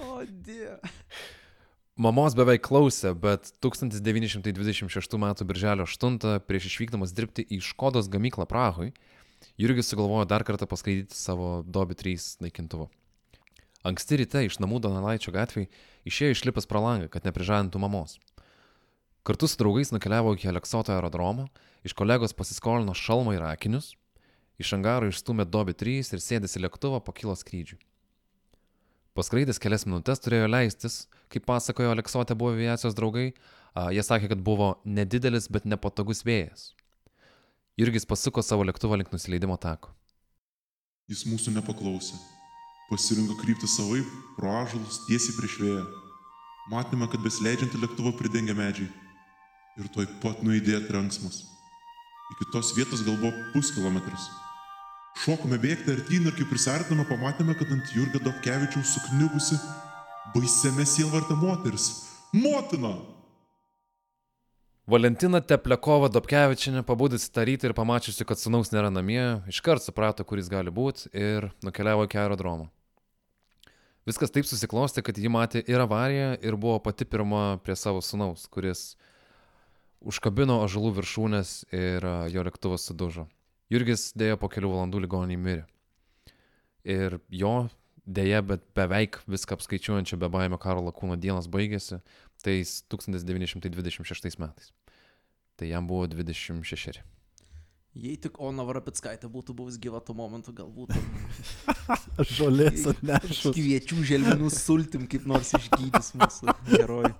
O, 0.00 0.20
die. 0.28 0.76
Mamos 2.00 2.36
beveik 2.36 2.62
klausė, 2.64 3.14
bet 3.16 3.50
1926 3.64 5.16
m. 5.16 5.26
birželio 5.48 5.84
8 5.88 6.40
prieš 6.48 6.68
išvykdamas 6.70 7.12
dirbti 7.16 7.44
į 7.44 7.60
Škodos 7.64 8.08
gamyklą 8.12 8.46
Prahui, 8.48 8.92
Jurgis 9.60 9.90
sugalvojo 9.92 10.24
dar 10.24 10.40
kartą 10.48 10.64
paskraidyti 10.64 11.12
savo 11.12 11.62
Dobi 11.66 11.92
3 11.94 12.40
naikintuvu. 12.40 12.86
Anksti 13.84 14.16
ryte 14.22 14.40
iš 14.46 14.56
namų 14.62 14.78
Donelaičio 14.80 15.34
gatvėje 15.34 15.68
išėjo 16.08 16.36
išlipęs 16.36 16.68
pro 16.70 16.80
langą, 16.80 17.10
kad 17.12 17.26
neprižadintų 17.28 17.82
mamos. 17.82 18.16
Kartu 19.20 19.48
su 19.48 19.60
draugais 19.60 19.92
nukeliavo 19.92 20.32
iki 20.32 20.48
Aleksoto 20.48 20.94
aerodromo, 20.94 21.50
iš 21.84 21.92
kolegos 21.92 22.32
pasiskolino 22.32 22.96
šalmą 22.96 23.36
ir 23.36 23.44
akinius, 23.50 23.92
iš 24.56 24.72
angaro 24.78 25.12
išstumė 25.12 25.44
Dobi 25.44 25.76
3 25.76 26.08
ir 26.16 26.24
sėdėsi 26.24 26.56
į 26.56 26.64
lėktuvą 26.64 27.04
pakilo 27.04 27.36
skrydžiui. 27.36 27.82
Paskraidęs 29.12 29.60
kelias 29.60 29.84
minutės 29.84 30.24
turėjo 30.24 30.48
leistis, 30.48 31.02
kaip 31.28 31.44
pasakojo 31.44 31.92
Aleksotė 31.92 32.32
buvo 32.32 32.56
aviacijos 32.56 32.96
draugai, 32.96 33.34
jie 33.92 34.08
sakė, 34.08 34.32
kad 34.32 34.40
buvo 34.40 34.78
nedidelis, 34.88 35.52
bet 35.52 35.68
nepatogus 35.68 36.24
vėjas. 36.24 36.70
Jurgis 37.80 38.04
pasuko 38.04 38.42
savo 38.44 38.64
lėktuvą 38.68 38.98
link 39.00 39.08
nusileidimo 39.08 39.54
tako. 39.56 39.94
Jis 41.08 41.22
mūsų 41.24 41.54
nepaklausė. 41.54 42.18
Pasirinko 42.90 43.38
krypti 43.38 43.68
savaip, 43.70 44.08
pro 44.36 44.50
ažalus, 44.58 44.98
tiesiai 45.06 45.36
prieš 45.38 45.54
vėją. 45.62 45.84
Matėme, 46.68 47.08
kad 47.08 47.22
besileidžiantį 47.24 47.80
lėktuvą 47.80 48.12
pridengia 48.18 48.52
medžiai. 48.58 48.90
Ir 49.80 49.88
tuoj 49.94 50.10
pat 50.20 50.42
nuėdėjo 50.44 50.82
trenksmas. 50.90 51.40
Iki 52.34 52.50
tos 52.52 52.74
vietos 52.76 53.00
gal 53.06 53.16
buvo 53.22 53.32
puskilometris. 53.54 54.28
Šokome 55.22 55.56
bėgti 55.62 55.94
artyn 55.94 56.28
ir 56.28 56.36
kai 56.36 56.44
prisartinome, 56.50 57.06
pamatėme, 57.08 57.56
kad 57.56 57.72
ant 57.72 57.94
Jurgio 57.96 58.20
Dobkevičiaus 58.26 58.92
sukniubusi 58.98 59.56
baisiame 60.34 60.84
sielvarta 60.84 61.38
moteris. 61.38 61.88
Motina! 62.36 62.92
Valentina 64.90 65.38
Teplekova 65.38 66.08
Dobkevičinė 66.10 66.80
pabudusi 66.82 67.28
tą 67.30 67.44
rytą 67.46 67.68
ir 67.68 67.74
pamačiusi, 67.78 68.24
kad 68.26 68.40
sunaus 68.40 68.72
nėra 68.72 68.88
namie, 68.90 69.22
iškart 69.46 69.84
suprato, 69.84 70.24
kur 70.26 70.40
jis 70.40 70.48
gali 70.50 70.72
būti 70.74 71.12
ir 71.14 71.46
nukeliavo 71.62 72.08
iki 72.08 72.18
aerodromo. 72.18 72.66
Viskas 74.08 74.34
taip 74.34 74.48
susiklosti, 74.50 75.04
kad 75.06 75.20
ji 75.20 75.30
matė 75.30 75.62
ir 75.70 75.84
avariją 75.84 76.32
ir 76.42 76.56
buvo 76.58 76.80
pati 76.82 77.06
pirma 77.06 77.60
prie 77.62 77.76
savo 77.78 78.02
sunaus, 78.02 78.48
kuris 78.50 78.96
užkabino 80.02 80.58
ažalų 80.64 80.96
viršūnės 80.98 81.52
ir 81.70 82.08
jo 82.34 82.46
lėktuvas 82.50 82.88
sudužo. 82.90 83.28
Jurgis 83.70 84.08
dėja 84.18 84.40
po 84.42 84.50
kelių 84.50 84.72
valandų 84.74 85.04
ligonį 85.06 85.38
mirė. 85.38 85.68
Ir 86.82 87.20
jo 87.30 87.54
dėja, 88.10 88.42
bet 88.42 88.66
beveik 88.74 89.22
viską 89.30 89.54
apskaičiuojančio 89.54 90.18
bebaimio 90.18 90.58
karo 90.58 90.82
lakūno 90.88 91.14
dienas 91.20 91.46
baigėsi 91.46 92.02
tais 92.42 92.80
1926 92.90 94.40
metais. 94.40 94.72
Tai 95.60 95.68
jam 95.68 95.86
buvo 95.86 96.06
26. 96.06 97.02
Jei 98.00 98.16
tik 98.16 98.38
Ona 98.40 98.64
Varapitskaitė 98.64 99.28
būtų 99.28 99.52
buvus 99.58 99.74
gyva 99.76 100.00
tuo 100.00 100.14
momentu, 100.16 100.54
galbūt 100.56 100.94
Žolės 102.38 102.86
atnešus. 102.94 103.52
kviečių 103.58 103.98
želmenų 104.08 104.48
sultim 104.54 105.04
kaip 105.10 105.26
nors 105.28 105.50
išgydys 105.58 106.14
mūsų 106.16 106.54
herojų. 106.70 107.12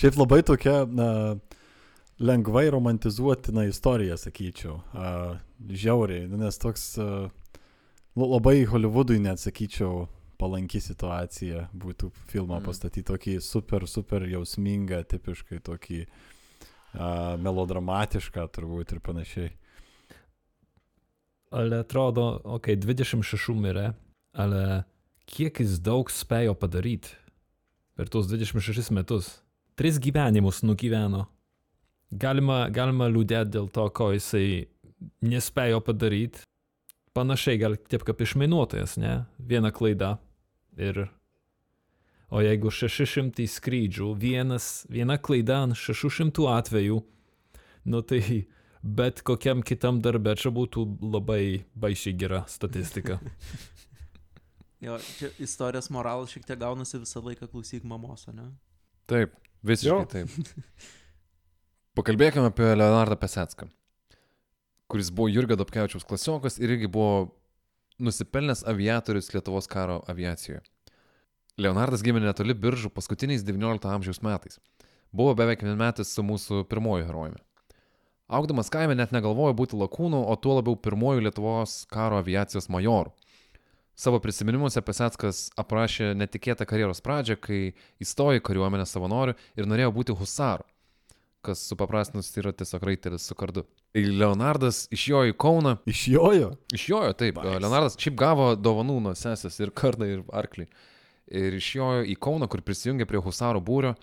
Šiaip 0.00 0.16
labai 0.16 0.40
tokia 0.48 0.88
na, 0.88 1.36
lengvai 2.24 2.64
romantizuotina 2.72 3.68
istorija, 3.68 4.16
sakyčiau. 4.16 4.80
A, 4.96 5.36
žiauriai, 5.68 6.24
nu, 6.30 6.40
nes 6.40 6.56
toks 6.62 6.94
a, 7.04 7.28
labai 8.16 8.62
Hollywoodui 8.70 9.20
net 9.28 9.44
sakyčiau 9.44 10.06
palanki 10.38 10.80
situacija 10.80 11.68
būtų 11.74 12.10
filmą 12.30 12.60
Mm. 12.60 12.64
pastatyti 12.66 13.06
tokį 13.10 13.40
super, 13.42 13.86
super 13.88 14.22
jausmingą, 14.28 15.04
tipiškai 15.04 15.60
tokį 15.60 16.06
a, 16.94 17.36
melodramatišką 17.36 18.46
turbūt 18.54 18.92
ir 18.92 19.00
panašiai. 19.00 19.50
Ale 21.54 21.78
atrodo, 21.84 22.40
okei, 22.44 22.74
okay, 22.74 22.76
26 22.76 23.54
mirė, 23.54 23.94
ale 24.34 24.84
kiek 25.26 25.60
jis 25.62 25.78
daug 25.78 26.10
spėjo 26.10 26.54
padaryti 26.58 27.14
per 27.94 28.10
tuos 28.10 28.26
26 28.26 28.90
metus. 28.90 29.40
Tris 29.78 29.98
gyvenimus 29.98 30.62
nugyveno. 30.62 31.26
Galima, 32.14 32.68
galima 32.70 33.08
liūdėti 33.10 33.54
dėl 33.56 33.68
to, 33.74 33.88
ko 33.90 34.12
jisai 34.14 34.66
nespėjo 35.22 35.80
padaryti. 35.82 36.44
Panašiai 37.14 37.60
gal 37.60 37.76
taip 37.90 38.02
kaip 38.06 38.22
išminuotojas, 38.24 38.96
ne? 39.02 39.24
Viena 39.38 39.70
klaida. 39.74 40.16
Ir... 40.76 41.06
O 42.34 42.40
jeigu 42.42 42.72
600 42.72 43.44
skrydžių, 43.46 44.08
vienas, 44.18 44.82
viena 44.90 45.14
klaida 45.22 45.60
ant 45.68 45.76
600 45.78 46.48
atvejų, 46.50 46.96
nu 47.92 48.00
tai 48.02 48.22
bet 48.82 49.22
kokiam 49.22 49.62
kitam 49.62 50.00
darbė 50.02 50.34
čia 50.40 50.50
būtų 50.50 50.82
labai 51.14 51.62
baisiai 51.78 52.16
gera 52.18 52.42
statistika. 52.50 53.20
Jo, 54.84 54.98
čia 55.16 55.30
istorijos 55.40 55.86
moralas 55.94 56.28
šiek 56.34 56.42
tiek 56.44 56.58
gaunasi 56.60 56.98
visą 57.00 57.22
laiką 57.24 57.46
klausyk 57.48 57.86
mamos, 57.88 58.26
ne? 58.36 58.50
Taip, 59.08 59.32
visiškai 59.64 59.94
Jo. 59.94 60.02
taip. 60.04 60.82
Pakalbėkime 61.96 62.50
apie 62.50 62.66
Leonardą 62.74 63.16
Pesetską, 63.16 63.70
kuris 64.88 65.10
buvo 65.10 65.28
Jurgio 65.28 65.56
Dobkevičiaus 65.56 66.04
klasiokas 66.04 66.58
ir 66.58 66.70
irgi 66.74 66.90
buvo 66.90 67.34
nusipelnęs 67.98 68.64
aviatorius 68.66 69.32
Lietuvos 69.34 69.66
karo 69.70 70.02
aviacijoje. 70.10 70.60
Leonardas 71.58 72.02
gimė 72.02 72.24
netoli 72.24 72.54
biržų 72.58 72.90
paskutiniais 72.90 73.44
XIX 73.46 73.90
amžiaus 73.94 74.22
metais. 74.26 74.58
Buvo 75.14 75.36
beveik 75.38 75.62
vienmetis 75.62 76.10
su 76.10 76.24
mūsų 76.26 76.64
pirmoju 76.66 77.06
herojumi. 77.06 77.38
Augdamas 78.26 78.72
kaime 78.72 78.96
net 78.98 79.12
negalvojo 79.14 79.54
būti 79.54 79.78
lakūnu, 79.78 80.24
o 80.26 80.34
tuo 80.34 80.56
labiau 80.58 80.74
pirmoju 80.80 81.22
Lietuvos 81.22 81.84
karo 81.92 82.18
aviacijos 82.18 82.70
majoru. 82.72 83.12
Savo 83.94 84.18
prisiminimuose 84.18 84.82
Pesetskas 84.82 85.52
aprašė 85.60 86.16
netikėtą 86.18 86.66
karjeros 86.66 87.02
pradžią, 87.04 87.36
kai 87.38 87.60
įstojo 88.02 88.40
į 88.40 88.42
kariuomenę 88.48 88.88
savanorių 88.90 89.36
ir 89.54 89.68
norėjo 89.70 89.92
būti 89.94 90.16
husaru, 90.18 90.66
kas 91.44 91.62
supaprastinus 91.68 92.30
yra 92.40 92.52
tiesiog 92.56 92.82
raitelis 92.88 93.26
su 93.28 93.36
kardu. 93.38 93.62
Ir 93.94 94.08
Leonardas 94.18 94.84
išjojo 94.94 95.30
į 95.32 95.36
Kauną, 95.38 95.76
Išjojo. 95.86 96.50
išjojo 96.74 97.12
taip, 97.20 97.38
Nice. 97.42 97.60
Leonardas 97.62 97.98
šiaip 98.00 98.16
gavo 98.18 98.48
dovanų 98.56 98.98
nuo 99.04 99.14
sesės 99.18 99.60
ir 99.60 99.70
kardą 99.70 100.08
ir 100.10 100.24
arklį. 100.32 100.66
Ir 101.30 101.54
išjojo 101.60 102.02
į 102.10 102.16
Kauną, 102.20 102.48
kur 102.50 102.60
prisijungė 102.66 103.06
prie 103.08 103.20
husaro 103.22 103.60
būrio 103.64 103.94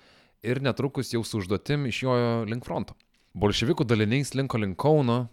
ir 0.44 0.62
netrukus 0.62 1.12
jau 1.14 1.22
su 1.28 1.38
užduotim 1.42 1.86
išjojo 1.92 2.46
link 2.50 2.66
fronto. 2.66 2.96
Bolševikų 3.38 3.86
daliniai 3.88 4.26
slinko 4.28 4.58
link 4.60 4.80
Kauno, 4.82 5.28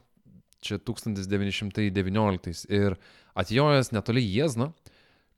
čia 0.61 0.79
1919 0.79 2.67
ir 2.71 2.97
atjojęs 3.39 3.93
netoli 3.95 4.23
Jiezno, 4.27 4.73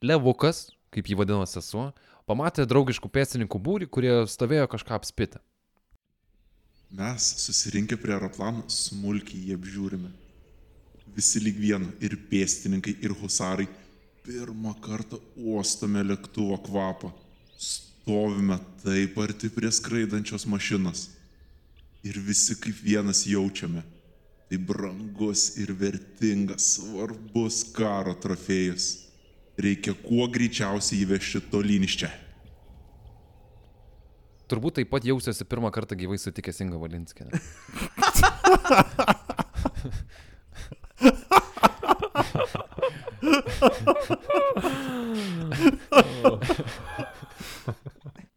Levukas, 0.01 0.71
kaip 0.91 1.07
jį 1.07 1.15
vadino 1.19 1.45
sesuo, 1.45 1.91
pamatė 2.25 2.65
draugiškų 2.65 3.09
pėstininkų 3.13 3.59
būrį, 3.61 3.87
kurie 3.87 4.13
stovėjo 4.27 4.67
kažką 4.71 4.97
apspitę. 4.97 5.39
Mes 6.91 7.23
susirinkę 7.37 7.95
prie 7.95 8.11
aeroplano 8.17 8.65
smulkiai 8.67 9.45
jį 9.47 9.55
apžiūrime. 9.55 10.09
Visi 11.15 11.39
lyg 11.39 11.55
viena- 11.55 11.87
ir 12.05 12.17
pėstininkai, 12.27 12.97
ir 12.99 13.13
husarai- 13.15 13.67
pirmą 14.25 14.73
kartą 14.83 15.19
uostome 15.37 16.03
lėktuvo 16.03 16.57
kvapą. 16.65 17.13
Stovime 17.57 18.59
taip 18.83 19.17
arti 19.17 19.49
prie 19.49 19.71
skraidančios 19.71 20.45
mašinos. 20.45 21.07
Ir 22.03 22.19
visi 22.19 22.55
kaip 22.55 22.75
vienas 22.83 23.23
jaučiame. 23.23 23.83
Tai 24.49 24.57
brangus 24.57 25.57
ir 25.57 25.67
vertingas, 25.67 26.75
svarbus 26.75 27.71
karo 27.71 28.13
trofėjus. 28.15 28.97
Reikia 29.57 29.93
kuo 29.93 30.27
greičiausiai 30.27 31.05
įvežti 31.05 31.39
tolyn 31.51 31.83
iš 31.83 31.97
čia. 32.03 32.11
Turbūt 34.51 34.81
taip 34.81 34.89
pat 34.91 35.05
jausiuosi 35.07 35.45
pirmą 35.47 35.69
kartą 35.71 35.95
gyvai 35.95 36.17
sutikęs 36.19 36.59
Inga 36.65 36.77
Valinskė. 36.81 37.29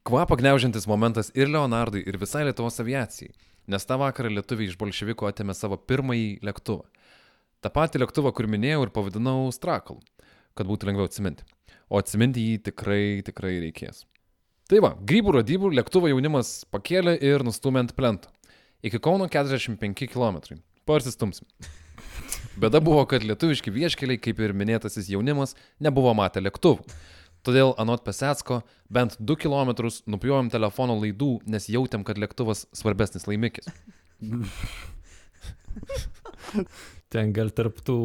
Kvapą 0.04 0.36
gniaužiantis 0.38 0.86
momentas 0.86 1.32
ir 1.34 1.50
Leonardui, 1.50 2.04
ir 2.06 2.18
visai 2.20 2.44
Lietuvos 2.46 2.78
aviacijai, 2.78 3.34
nes 3.66 3.86
tą 3.88 3.98
vakarą 3.98 4.30
lietuviai 4.36 4.70
iš 4.70 4.78
bolševikų 4.78 5.26
atėmė 5.32 5.54
savo 5.58 5.80
pirmąjį 5.80 6.30
lėktuvą. 6.46 6.86
Ta 7.64 7.74
pati 7.74 7.98
lėktuvą, 7.98 8.30
kur 8.36 8.46
minėjau 8.46 8.86
ir 8.86 8.94
pavadinau 8.94 9.48
Strakalu, 9.56 9.98
kad 10.54 10.70
būtų 10.70 10.92
lengviau 10.92 11.10
atsiminti. 11.10 11.42
O 11.90 11.98
atsiminti 11.98 12.44
jį 12.44 12.58
tikrai, 12.70 13.04
tikrai 13.26 13.56
reikės. 13.64 14.04
Tai 14.70 14.80
va, 14.80 14.94
grybų 14.96 15.34
rodybų 15.38 15.70
lėktuvo 15.76 16.08
jaunimas 16.08 16.62
pakėlė 16.72 17.18
ir 17.20 17.42
nustumė 17.44 17.82
ant 17.84 17.92
plento. 17.96 18.30
Iki 18.84 19.00
Kauno 19.04 19.26
45 19.28 20.08
km. 20.08 20.56
Parsistumsim. 20.88 21.48
Bėda 22.60 22.80
buvo, 22.84 23.02
kad 23.10 23.24
lietuviški 23.26 23.72
vieškeliai, 23.74 24.20
kaip 24.22 24.40
ir 24.40 24.54
minėtasis 24.56 25.10
jaunimas, 25.12 25.52
nebuvo 25.84 26.14
matę 26.16 26.40
lėktuvų. 26.44 26.84
Todėl 27.44 27.74
anot 27.80 28.06
Pesecko 28.06 28.62
bent 28.88 29.18
2 29.20 29.36
km 29.42 29.74
nupjojom 30.08 30.48
telefono 30.52 30.96
laidų, 30.96 31.42
nes 31.44 31.68
jautėm, 31.68 32.04
kad 32.08 32.16
lėktuvas 32.20 32.64
svarbesnis 32.72 33.28
laimikis. 33.28 33.68
Ten 37.12 37.34
gal 37.36 37.52
tarptų, 37.52 37.98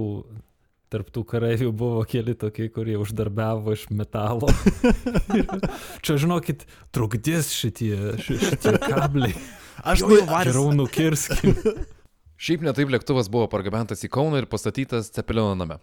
tarptų 0.89 1.23
kareivių 1.29 1.69
buvo 1.75 2.01
keli 2.09 2.33
tokie, 2.39 2.69
kurie 2.73 2.95
uždarbiavo 2.99 3.73
iš 3.75 3.87
metalo. 3.93 4.49
Čia, 6.03 6.17
žinokit, 6.21 6.65
trukdys 6.95 7.51
šitie, 7.53 7.93
ši- 8.23 8.39
šitie 8.41 8.73
kabliai. 8.83 9.35
Aš 9.85 10.03
jo, 10.03 10.09
varis. 10.27 10.51
Geriau 10.51 10.73
nukirskim. 10.75 11.55
Šiaip 12.43 12.63
netaip 12.63 12.91
lėktuvas 12.91 13.27
buvo 13.31 13.49
pargabentas 13.51 14.01
į 14.07 14.09
Kauną 14.15 14.39
ir 14.39 14.47
pastatytas 14.49 15.11
Cepelino 15.15 15.53
name. 15.59 15.77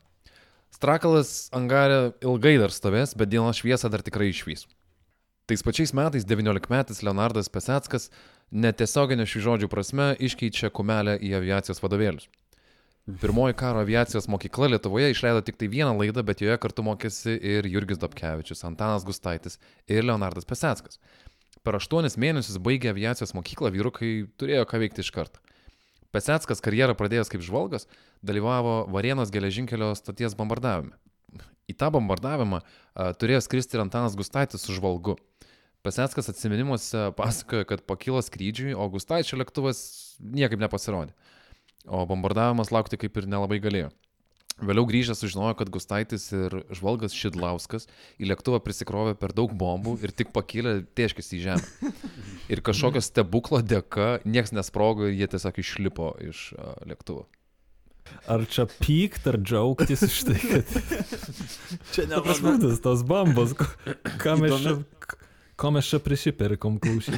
Strakalas 0.72 1.46
angarė 1.56 2.14
ilgai 2.24 2.56
dar 2.60 2.72
stovės, 2.74 3.14
bet 3.16 3.30
dienos 3.32 3.60
šviesą 3.60 3.90
dar 3.92 4.02
tikrai 4.04 4.30
išvys. 4.32 4.66
Tais 5.46 5.62
pačiais 5.62 5.92
metais 5.94 6.26
19-metis 6.26 7.04
Leonardas 7.06 7.48
Peseckas 7.52 8.08
netiesioginė 8.50 9.28
šių 9.30 9.44
žodžių 9.44 9.68
prasme 9.70 10.08
iškeičia 10.18 10.72
kumelę 10.74 11.14
į 11.22 11.36
aviacijos 11.38 11.80
vadovėlius. 11.84 12.26
Pirmoji 13.06 13.54
karo 13.54 13.78
aviacijos 13.84 14.26
mokykla 14.26 14.66
Lietuvoje 14.66 15.12
išleido 15.12 15.40
tik 15.46 15.54
tai 15.60 15.68
vieną 15.70 15.92
laidą, 15.94 16.24
bet 16.26 16.40
joje 16.42 16.56
kartu 16.58 16.82
mokėsi 16.82 17.36
ir 17.38 17.66
Jurgis 17.70 18.00
Dobkevičius, 18.02 18.64
Antanas 18.66 19.06
Gustaitis 19.06 19.60
ir 19.86 20.02
Leonardas 20.02 20.48
Peseckas. 20.48 20.98
Per 21.62 21.78
aštuonis 21.78 22.18
mėnesius 22.18 22.58
baigę 22.58 22.90
aviacijos 22.90 23.30
mokyklą 23.38 23.70
vyrukai 23.74 24.10
turėjo 24.42 24.64
ką 24.66 24.80
veikti 24.82 25.04
iš 25.04 25.12
karto. 25.14 25.38
Peseckas 26.10 26.62
karjerą 26.64 26.96
pradėjęs 26.98 27.30
kaip 27.30 27.46
žvalgas, 27.46 27.86
dalyvavo 28.26 28.74
Varėnos 28.90 29.30
geležinkelio 29.30 29.92
stoties 29.94 30.34
bombardavime. 30.34 30.98
Į 31.70 31.78
tą 31.78 31.92
bombardavimą 31.94 32.58
a, 32.58 33.12
turėjo 33.14 33.44
skristi 33.46 33.78
ir 33.78 33.84
Antanas 33.84 34.18
Gustaitis 34.18 34.66
su 34.66 34.74
žvalgu. 34.74 35.14
Peseckas 35.86 36.26
atsiminimuose 36.32 37.12
pasakojo, 37.14 37.70
kad 37.70 37.86
pakilo 37.86 38.18
skrydžiui, 38.18 38.74
o 38.74 38.90
Gustaičio 38.90 39.38
lėktuvas 39.38 39.86
niekaip 40.18 40.58
nepasirodė. 40.58 41.14
O 41.86 42.02
bombardavimas 42.08 42.72
laukti 42.74 42.98
kaip 42.98 43.16
ir 43.20 43.28
nelabai 43.30 43.60
galėjo. 43.62 43.92
Vėliau 44.56 44.86
grįžęs 44.88 45.20
sužinojo, 45.20 45.52
kad 45.58 45.68
Gustaitis 45.68 46.30
ir 46.32 46.54
žvalgas 46.72 47.12
Šidlauskas 47.12 47.84
į 48.16 48.30
lėktuvą 48.30 48.62
prisikrovė 48.64 49.12
per 49.20 49.34
daug 49.36 49.52
bombų 49.52 49.98
ir 50.00 50.14
tik 50.16 50.30
pakilę 50.32 50.78
tieškis 50.96 51.28
į 51.36 51.40
žemę. 51.44 51.92
Ir 52.48 52.62
kažkokio 52.64 53.02
stebuklo 53.04 53.60
dėka 53.60 54.22
niekas 54.24 54.54
nesprogo 54.56 55.10
ir 55.10 55.18
jie 55.18 55.28
tiesiog 55.34 55.60
išlipo 55.60 56.14
iš 56.24 56.46
lėktuvo. 56.88 57.26
Ar 58.30 58.46
čia 58.48 58.64
pykt, 58.70 59.26
ar 59.28 59.36
džiaugtis 59.42 60.06
iš 60.06 60.18
tai, 60.30 60.38
kad... 60.40 60.74
Čia 61.92 62.06
Ta 62.14 62.22
prasme, 62.24 62.56
tas 62.62 62.80
tos 62.80 63.02
bambos, 63.04 63.52
ko- 63.58 63.68
ką 64.22 64.38
mes 64.40 64.56
čia... 64.62 64.76
Ko 65.56 65.70
mes 65.72 65.88
čia 65.88 65.98
prisipirkom 66.04 66.76
klausyt? 66.80 67.16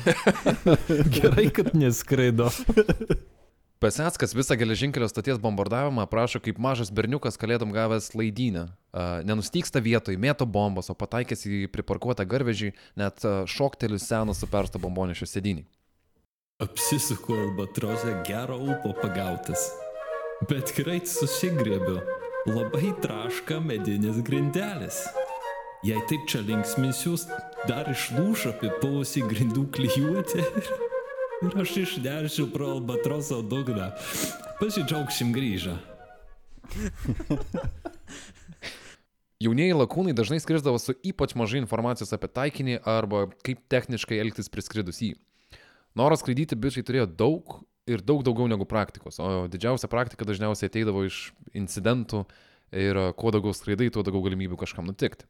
Gerai, 1.15 1.49
kad 1.55 1.73
neskraido. 1.75 2.51
Peseckas 3.79 4.35
visą 4.35 4.57
geležinkelio 4.59 5.07
stoties 5.07 5.39
bombardavimą 5.39 6.03
aprašo 6.03 6.41
kaip 6.43 6.57
mažas 6.59 6.91
berniukas 6.91 7.39
kalėdom 7.39 7.71
gavęs 7.71 8.11
laidynę. 8.19 8.65
Nenustyksta 9.29 9.79
vietoj, 9.79 10.17
mėto 10.19 10.49
bombas, 10.51 10.91
o 10.91 10.97
pataikęs 10.99 11.47
į 11.47 11.61
priparkuotą 11.71 12.27
garvežį, 12.27 12.73
net 12.99 13.23
šoktelius 13.47 14.09
senas 14.11 14.43
supersto 14.43 14.83
bombonešio 14.83 15.31
sėdinį. 15.31 15.63
Apsisuku 16.59 17.37
albatrosę 17.39 18.17
gero 18.27 18.59
upo 18.59 18.97
pagautas. 18.99 19.69
Bet 20.51 20.75
greit 20.75 21.07
susigriebiu. 21.07 22.01
Labai 22.51 22.91
traška 22.99 23.61
medinis 23.63 24.19
grindelis. 24.27 25.05
Jei 25.87 26.03
taip 26.11 26.27
čia 26.27 26.43
linksminsius, 26.43 27.29
dar 27.71 27.87
išlūš 27.95 28.49
apipavusi 28.57 29.23
grindų 29.31 29.69
klyjuotė. 29.71 30.43
Ir 30.43 30.75
aš 31.47 31.77
išneršiu 31.77 32.51
pro 32.53 32.67
albatroso 32.75 33.43
dugną. 33.43 33.93
Pasidžiaugsim 34.59 35.31
grįžę. 35.33 35.77
Jaunieji 39.39 39.77
lakūnai 39.79 40.17
dažnai 40.19 40.41
skrisdavo 40.43 40.81
su 40.83 40.97
ypač 41.07 41.37
mažai 41.39 41.61
informacijos 41.63 42.11
apie 42.17 42.27
taikinį 42.27 42.81
arba 42.83 43.29
kaip 43.47 43.63
techniškai 43.71 44.19
elgtis 44.19 44.51
priskridus 44.51 44.99
jį. 45.05 45.13
Noras 45.99 46.25
skraidyti 46.25 46.59
bičiai 46.59 46.83
turėjo 46.87 47.07
daug 47.07 47.61
ir 47.89 48.03
daug 48.03 48.25
daugiau 48.27 48.51
negu 48.51 48.67
praktikos, 48.69 49.21
o 49.23 49.47
didžiausia 49.51 49.89
praktika 49.91 50.27
dažniausiai 50.27 50.69
ateidavo 50.69 51.07
iš 51.07 51.31
incidentų 51.57 52.25
ir 52.75 52.99
a, 52.99 53.13
kuo 53.15 53.31
daugiau 53.33 53.55
skraidai, 53.55 53.93
tuo 53.95 54.03
daugiau 54.03 54.27
galimybių 54.27 54.59
kažkam 54.59 54.91
nutikti. 54.91 55.25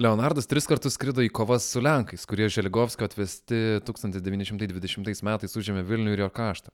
Leonardas 0.00 0.46
tris 0.48 0.64
kartus 0.64 0.94
skrido 0.96 1.20
į 1.20 1.28
kovas 1.28 1.66
su 1.68 1.80
Lenkais, 1.84 2.22
kurie 2.24 2.46
Želigovskio 2.48 3.04
atvesti 3.04 3.82
1920 3.84 5.26
metais 5.28 5.56
užėmė 5.60 5.82
Vilnių 5.84 6.14
ir 6.14 6.22
jo 6.22 6.28
kraštą. 6.32 6.72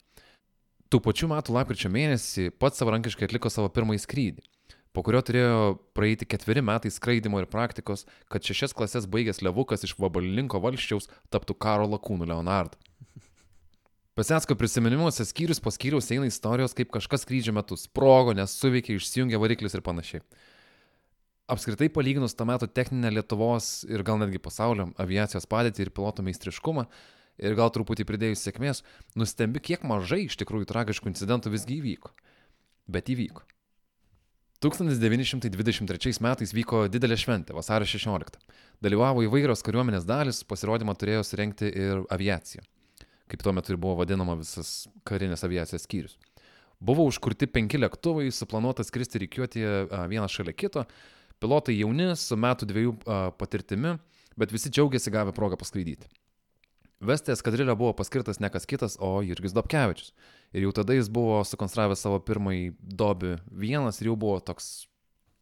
Tų 0.86 1.00
pačių 1.02 1.32
metų 1.32 1.56
lapkričio 1.56 1.90
mėnesį 1.90 2.52
pats 2.62 2.78
savarankiškai 2.78 3.26
atliko 3.26 3.50
savo 3.50 3.66
pirmąjį 3.74 4.04
skrydį, 4.04 4.46
po 4.94 5.02
kurio 5.02 5.24
turėjo 5.26 5.58
praeiti 5.98 6.30
ketveri 6.30 6.62
metai 6.62 6.94
skraidimo 6.94 7.42
ir 7.42 7.50
praktikos, 7.50 8.06
kad 8.30 8.46
šešias 8.46 8.76
klases 8.78 9.10
baigęs 9.10 9.42
Levukas 9.42 9.82
iš 9.82 9.96
Vabalinko 9.98 10.62
valščiaus 10.62 11.10
taptų 11.34 11.58
karo 11.58 11.90
lakūnų 11.96 12.30
Leonardu. 12.30 12.78
Pasecko 14.14 14.54
prisiminimuose 14.54 15.26
skyrius 15.26 15.58
po 15.58 15.74
skyriaus 15.74 16.14
eina 16.14 16.30
istorijos, 16.30 16.78
kaip 16.78 16.94
kažkas 16.94 17.26
skrydžio 17.26 17.58
metu 17.58 17.74
sprogo, 17.74 18.38
nes 18.38 18.54
suveikė, 18.54 18.94
išsijungė 19.00 19.42
variklis 19.42 19.74
ir 19.74 19.82
panašiai. 19.82 20.22
Apskritai 21.46 21.86
palyginus 21.94 22.34
to 22.34 22.44
metu 22.48 22.66
techninę 22.66 23.12
Lietuvos 23.14 23.84
ir 23.86 24.02
gal 24.02 24.18
netgi 24.18 24.40
pasaulio 24.42 24.88
aviacijos 24.98 25.46
padėtį 25.46 25.84
ir 25.84 25.92
piloto 25.94 26.24
meistriškumą, 26.26 26.88
ir 27.38 27.54
gal 27.58 27.70
truputį 27.70 28.06
pridėjus 28.08 28.42
sėkmės, 28.42 28.82
nustembi, 29.14 29.62
kiek 29.62 29.84
mažai 29.86 30.24
iš 30.24 30.38
tikrųjų 30.40 30.66
tragiškų 30.72 31.12
incidentų 31.12 31.52
visgi 31.54 31.78
įvyko. 31.78 32.10
Bet 32.90 33.12
įvyko. 33.14 33.44
1923 34.64 36.16
metais 36.24 36.54
vyko 36.56 36.86
didelė 36.90 37.18
šventė, 37.20 37.54
vasario 37.54 37.86
16. 37.86 38.38
Dalyvavo 38.82 39.22
įvairios 39.26 39.62
kariuomenės 39.66 40.06
dalis, 40.08 40.40
pasirodymą 40.48 40.96
turėjo 40.98 41.26
surenkti 41.28 41.68
ir 41.68 42.00
aviacija, 42.10 42.64
kaip 43.30 43.44
tuo 43.44 43.52
metu 43.54 43.74
ir 43.74 43.78
buvo 43.80 44.00
vadinama 44.00 44.38
visas 44.40 44.86
karinės 45.06 45.44
aviacijos 45.46 45.84
skyrius. 45.84 46.16
Buvo 46.80 47.04
užkurti 47.08 47.48
penki 47.48 47.78
lėktuvai, 47.78 48.30
suplanuota 48.32 48.84
skristi 48.84 49.22
reikiuotėje 49.22 50.08
vienas 50.10 50.32
šalia 50.32 50.56
kito, 50.56 50.84
pilotai 51.42 51.78
jauni, 51.78 52.12
su 52.16 52.36
metų 52.38 52.68
dviejų 52.70 52.92
patirtimi, 53.38 53.96
bet 54.36 54.52
visi 54.52 54.72
džiaugiasi 54.72 55.12
gavę 55.14 55.34
progą 55.36 55.58
paskraidyti. 55.60 56.08
Vesti 57.00 57.34
eskadrilę 57.34 57.74
buvo 57.76 57.92
paskirtas 57.92 58.40
ne 58.40 58.48
kas 58.48 58.64
kitas, 58.64 58.96
o 59.00 59.20
Jurgis 59.20 59.52
Dobkevičius. 59.52 60.14
Ir 60.56 60.64
jau 60.64 60.72
tada 60.78 60.94
jis 60.96 61.10
buvo 61.12 61.42
sukonstravęs 61.44 62.00
savo 62.00 62.22
pirmąjį 62.24 62.70
dobi 62.80 63.34
vienas 63.52 64.00
ir 64.00 64.08
jau 64.08 64.16
buvo 64.16 64.38
toks 64.40 64.86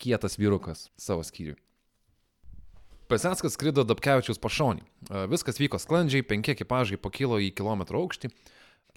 kietas 0.02 0.34
vyrukas 0.34 0.88
savo 0.98 1.22
skyriui. 1.22 1.54
Pesenskas 3.06 3.54
skrido 3.54 3.84
Dobkevičius 3.86 4.40
pašonį. 4.42 4.82
Viskas 5.30 5.60
vyko 5.60 5.78
sklandžiai, 5.78 6.26
penki 6.26 6.56
ekipažai 6.56 6.98
pakilo 6.98 7.38
į 7.38 7.52
kilometrų 7.54 8.02
aukštį. 8.02 8.32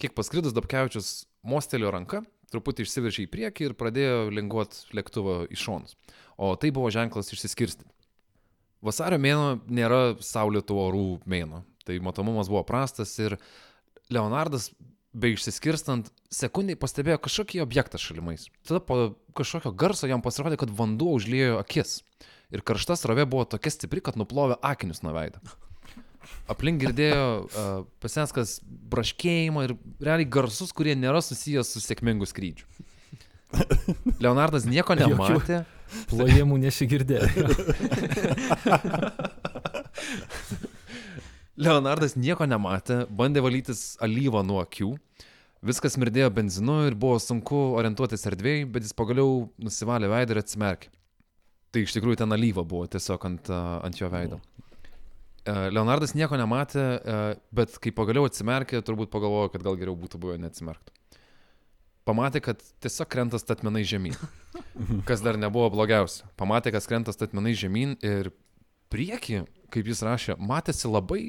Kiek 0.02 0.14
paskridus 0.18 0.56
Dobkevičius 0.56 1.28
mostelio 1.46 1.92
ranka, 1.94 2.24
truputį 2.52 2.86
išsiveržė 2.86 3.26
į 3.26 3.30
priekį 3.32 3.68
ir 3.68 3.76
pradėjo 3.78 4.18
linguoti 4.34 4.96
lėktuvą 4.96 5.38
į 5.52 5.58
šonus. 5.58 5.96
O 6.38 6.54
tai 6.60 6.70
buvo 6.74 6.90
ženklas 6.94 7.32
išsiskirsti. 7.34 7.86
Vasario 8.84 9.18
mėno 9.18 9.58
nėra 9.66 10.16
saulėtų 10.22 10.76
orų 10.78 11.06
mėno, 11.26 11.64
tai 11.86 11.98
matomumas 12.04 12.50
buvo 12.50 12.62
prastas 12.66 13.16
ir 13.18 13.34
Leonardas, 14.12 14.70
be 15.12 15.32
išsiskirstant, 15.34 16.12
sekundai 16.32 16.76
pastebėjo 16.78 17.18
kažkokį 17.24 17.62
objektą 17.64 18.00
šalimais. 18.00 18.46
Tada 18.68 18.80
po 18.84 18.98
kažkokio 19.36 19.72
garso 19.74 20.08
jam 20.08 20.22
pasirodė, 20.24 20.60
kad 20.60 20.72
vanduo 20.72 21.16
užliejo 21.18 21.58
akis. 21.60 22.02
Ir 22.54 22.62
karšta 22.64 22.96
srovė 22.96 23.26
buvo 23.28 23.44
tokia 23.44 23.72
stipri, 23.74 24.00
kad 24.04 24.16
nuplovė 24.16 24.56
akinius 24.64 25.02
nuo 25.04 25.12
veido. 25.16 25.42
Aplink 26.50 26.80
girdėjo 26.82 27.24
uh, 27.44 27.84
pasenskas 28.02 28.58
braškėjimą 28.92 29.64
ir 29.68 29.74
realiai 30.00 30.28
garsus, 30.28 30.72
kurie 30.76 30.94
nėra 30.98 31.20
susijęs 31.24 31.72
su 31.74 31.82
sėkmingu 31.84 32.28
skrydžiu. 32.28 32.66
Leonardas 34.20 34.64
nieko 34.68 34.96
nematė. 34.98 35.62
Plojimų 36.10 36.58
nesigirdėjo. 36.60 37.28
Leonardas 41.58 42.14
nieko 42.14 42.46
nematė, 42.46 43.02
bandė 43.10 43.42
valytis 43.42 43.96
alyvą 44.04 44.44
nuo 44.46 44.60
akių. 44.62 44.92
Viskas 45.68 45.96
mirdėjo 45.98 46.28
benzinu 46.30 46.84
ir 46.86 46.94
buvo 46.94 47.16
sunku 47.18 47.56
orientuotis 47.80 48.22
erdvėjai, 48.30 48.68
bet 48.70 48.86
jis 48.86 48.94
pagaliau 48.94 49.48
nusivalė 49.58 50.06
veidą 50.12 50.36
ir 50.36 50.42
atsimerkė. 50.44 50.92
Tai 51.74 51.82
iš 51.82 51.96
tikrųjų 51.96 52.20
ten 52.22 52.32
alyva 52.36 52.62
buvo 52.64 52.86
tiesiog 52.88 53.26
ant, 53.26 53.50
ant 53.50 53.98
jo 53.98 54.08
veido. 54.12 54.38
Leonardas 55.72 56.14
nieko 56.18 56.38
nematė, 56.40 56.82
e, 56.82 57.18
bet 57.54 57.76
kai 57.82 57.92
pagaliau 57.94 58.26
atsimerkė, 58.28 58.80
turbūt 58.84 59.12
pagalvojo, 59.12 59.52
kad 59.54 59.64
gal 59.64 59.78
geriau 59.80 59.96
būtų 59.98 60.20
buvę 60.20 60.38
neatsimerkti. 60.42 60.94
Pamatė, 62.08 62.40
kad 62.40 62.62
tiesiog 62.82 63.08
krenta 63.12 63.40
statmenai 63.40 63.82
žemyn. 63.86 64.16
Kas 65.08 65.20
dar 65.24 65.36
nebuvo 65.40 65.68
blogiausia. 65.74 66.28
Pamatė, 66.40 66.72
kad 66.72 66.86
krenta 66.88 67.12
statmenai 67.12 67.52
žemyn 67.58 67.98
ir 68.04 68.32
prieki, 68.92 69.42
kaip 69.74 69.90
jis 69.90 70.00
rašė, 70.06 70.38
matėsi 70.40 70.88
labai 70.88 71.22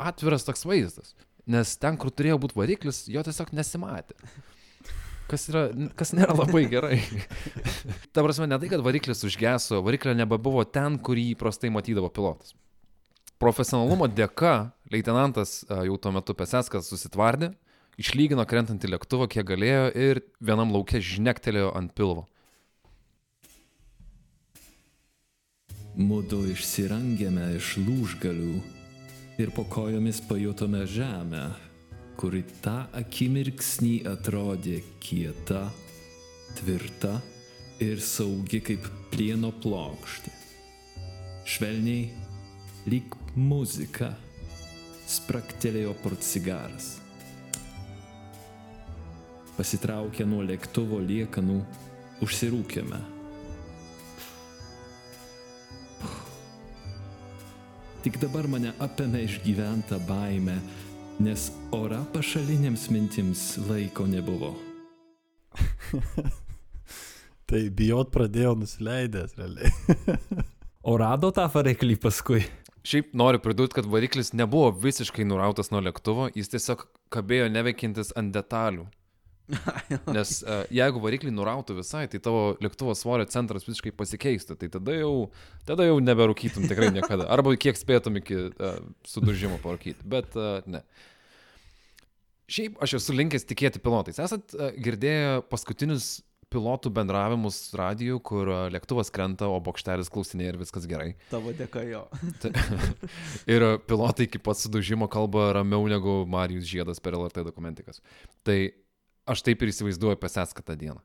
atviras 0.00 0.46
toks 0.46 0.64
vaizdas. 0.64 1.12
Nes 1.50 1.74
ten, 1.80 1.98
kur 2.00 2.12
turėjo 2.14 2.38
būti 2.40 2.56
variklis, 2.56 3.04
jo 3.12 3.22
tiesiog 3.26 3.52
nesimatė. 3.56 4.16
Kas, 5.30 5.44
yra, 5.52 5.68
kas 5.98 6.14
nėra 6.16 6.34
labai 6.34 6.64
gerai. 6.70 6.96
Ta 8.14 8.24
prasme, 8.24 8.48
ne 8.50 8.58
tai, 8.58 8.70
kad 8.72 8.82
variklis 8.82 9.22
užgeso, 9.28 9.78
variklio 9.86 10.16
nebebuvo 10.16 10.64
ten, 10.66 10.96
kur 10.98 11.20
jį 11.20 11.36
įprastai 11.36 11.70
matydavo 11.70 12.10
pilotas. 12.14 12.56
Profesionalumo 13.40 14.04
dėka 14.12 14.70
leitenantas 14.92 15.62
a, 15.64 15.80
jau 15.88 15.96
tuo 15.96 16.12
metu 16.12 16.34
Peseskas 16.36 16.90
susitvardė, 16.92 17.54
išlygino 18.00 18.44
krentantį 18.44 18.90
lėktuvą 18.92 19.30
kiek 19.32 19.46
galėjo 19.48 19.86
ir 19.96 20.20
vienam 20.44 20.74
laukia 20.74 21.00
žnektelėjo 21.00 21.72
ant 21.78 21.94
pilvo. 21.96 22.26
Mudu 25.96 26.44
išsirangėme 26.52 27.48
iš 27.56 27.74
lūžgalių 27.80 28.60
ir 29.40 29.50
po 29.56 29.64
kojomis 29.72 30.20
pajutome 30.28 30.84
žemę, 30.88 31.48
kuri 32.20 32.44
tą 32.60 32.84
akimirksnį 33.00 33.94
atrodė 34.08 34.82
kieta, 35.00 35.64
tvirta 36.60 37.16
ir 37.80 38.00
saugi 38.04 38.60
kaip 38.64 38.84
plieno 39.12 39.50
plokštė. 39.64 40.32
Švelniai, 41.48 42.10
lyg 42.88 43.16
muzika, 43.36 44.10
spraktelėjo 45.06 45.94
portsigaras. 46.02 46.96
Pasitraukę 49.56 50.24
nuo 50.26 50.42
lėktuvo 50.46 50.98
liekanų, 51.04 51.60
užsirūkėme. 52.24 53.00
Tik 58.00 58.16
dabar 58.22 58.48
mane 58.48 58.72
apėmė 58.80 59.26
išgyventa 59.26 59.98
baime, 60.08 60.56
nes 61.20 61.50
ora 61.76 62.00
pašalinėms 62.14 62.88
mintims 62.94 63.42
laiko 63.68 64.06
nebuvo. 64.08 64.54
Tai 67.50 67.60
bijot 67.76 68.08
pradėjo 68.14 68.54
nusileidęs, 68.62 69.36
realiai. 69.36 69.68
O 70.80 70.94
rado 70.96 71.28
tą 71.34 71.44
variklį 71.52 71.98
paskui. 72.00 72.40
Šiaip 72.86 73.12
noriu 73.12 73.40
pridurti, 73.44 73.76
kad 73.76 73.88
variklis 73.90 74.32
nebuvo 74.32 74.70
visiškai 74.72 75.26
nurautas 75.28 75.68
nuo 75.72 75.82
lėktuvo, 75.84 76.30
jis 76.36 76.48
tiesiog 76.52 76.86
kabėjo 77.12 77.50
neveikintis 77.52 78.14
ant 78.16 78.32
detalių. 78.32 78.86
Nes 80.16 80.36
uh, 80.44 80.62
jeigu 80.72 81.02
variklį 81.02 81.32
nurautų 81.34 81.76
visai, 81.80 82.04
tai 82.10 82.20
tavo 82.22 82.54
lėktuvo 82.62 82.94
svorio 82.96 83.26
centras 83.30 83.66
visiškai 83.66 83.92
pasikeistų, 83.98 84.56
tai 84.60 84.70
tada 84.72 84.94
jau, 84.96 85.12
tada 85.68 85.88
jau 85.88 85.98
neberūkytum 86.02 86.68
tikrai 86.70 86.92
niekada. 86.94 87.26
Arba 87.32 87.52
kiek 87.60 87.78
spėtum 87.78 88.20
iki 88.22 88.46
uh, 88.48 88.78
sudužimo 89.10 89.58
parūkyti, 89.64 90.06
bet 90.08 90.38
uh, 90.38 90.60
ne. 90.70 90.84
Šiaip 92.50 92.80
aš 92.82 92.96
esu 92.98 93.14
linkęs 93.14 93.46
tikėti 93.46 93.82
pilotais. 93.82 94.22
Esat 94.22 94.54
uh, 94.56 94.70
girdėję 94.78 95.42
paskutinius 95.50 96.20
pilotų 96.50 96.90
bendravimus 96.94 97.58
radijų, 97.78 98.18
kur 98.26 98.50
uh, 98.50 98.64
lėktuvas 98.72 99.12
krenta, 99.14 99.48
o 99.50 99.60
bokštelis 99.62 100.10
klausinėja 100.12 100.54
ir 100.54 100.60
viskas 100.60 100.88
gerai. 100.90 101.12
Tavo 101.30 101.54
dėka 101.56 101.84
jo. 101.86 102.04
Ir 103.52 103.66
uh, 103.66 103.76
pilotai 103.86 104.26
iki 104.26 104.42
pat 104.42 104.58
sudužimo 104.58 105.08
kalba 105.12 105.50
ramiau 105.60 105.86
negu 105.90 106.20
Marijus 106.30 106.68
Žiedas 106.70 107.02
per 107.02 107.18
LRT 107.18 107.46
dokumentikas. 107.46 108.02
Tai 108.46 108.58
aš 109.30 109.44
taip 109.46 109.62
ir 109.62 109.70
įsivaizduoju 109.70 110.18
Peseską 110.20 110.64
tą 110.66 110.76
dieną. 110.80 110.98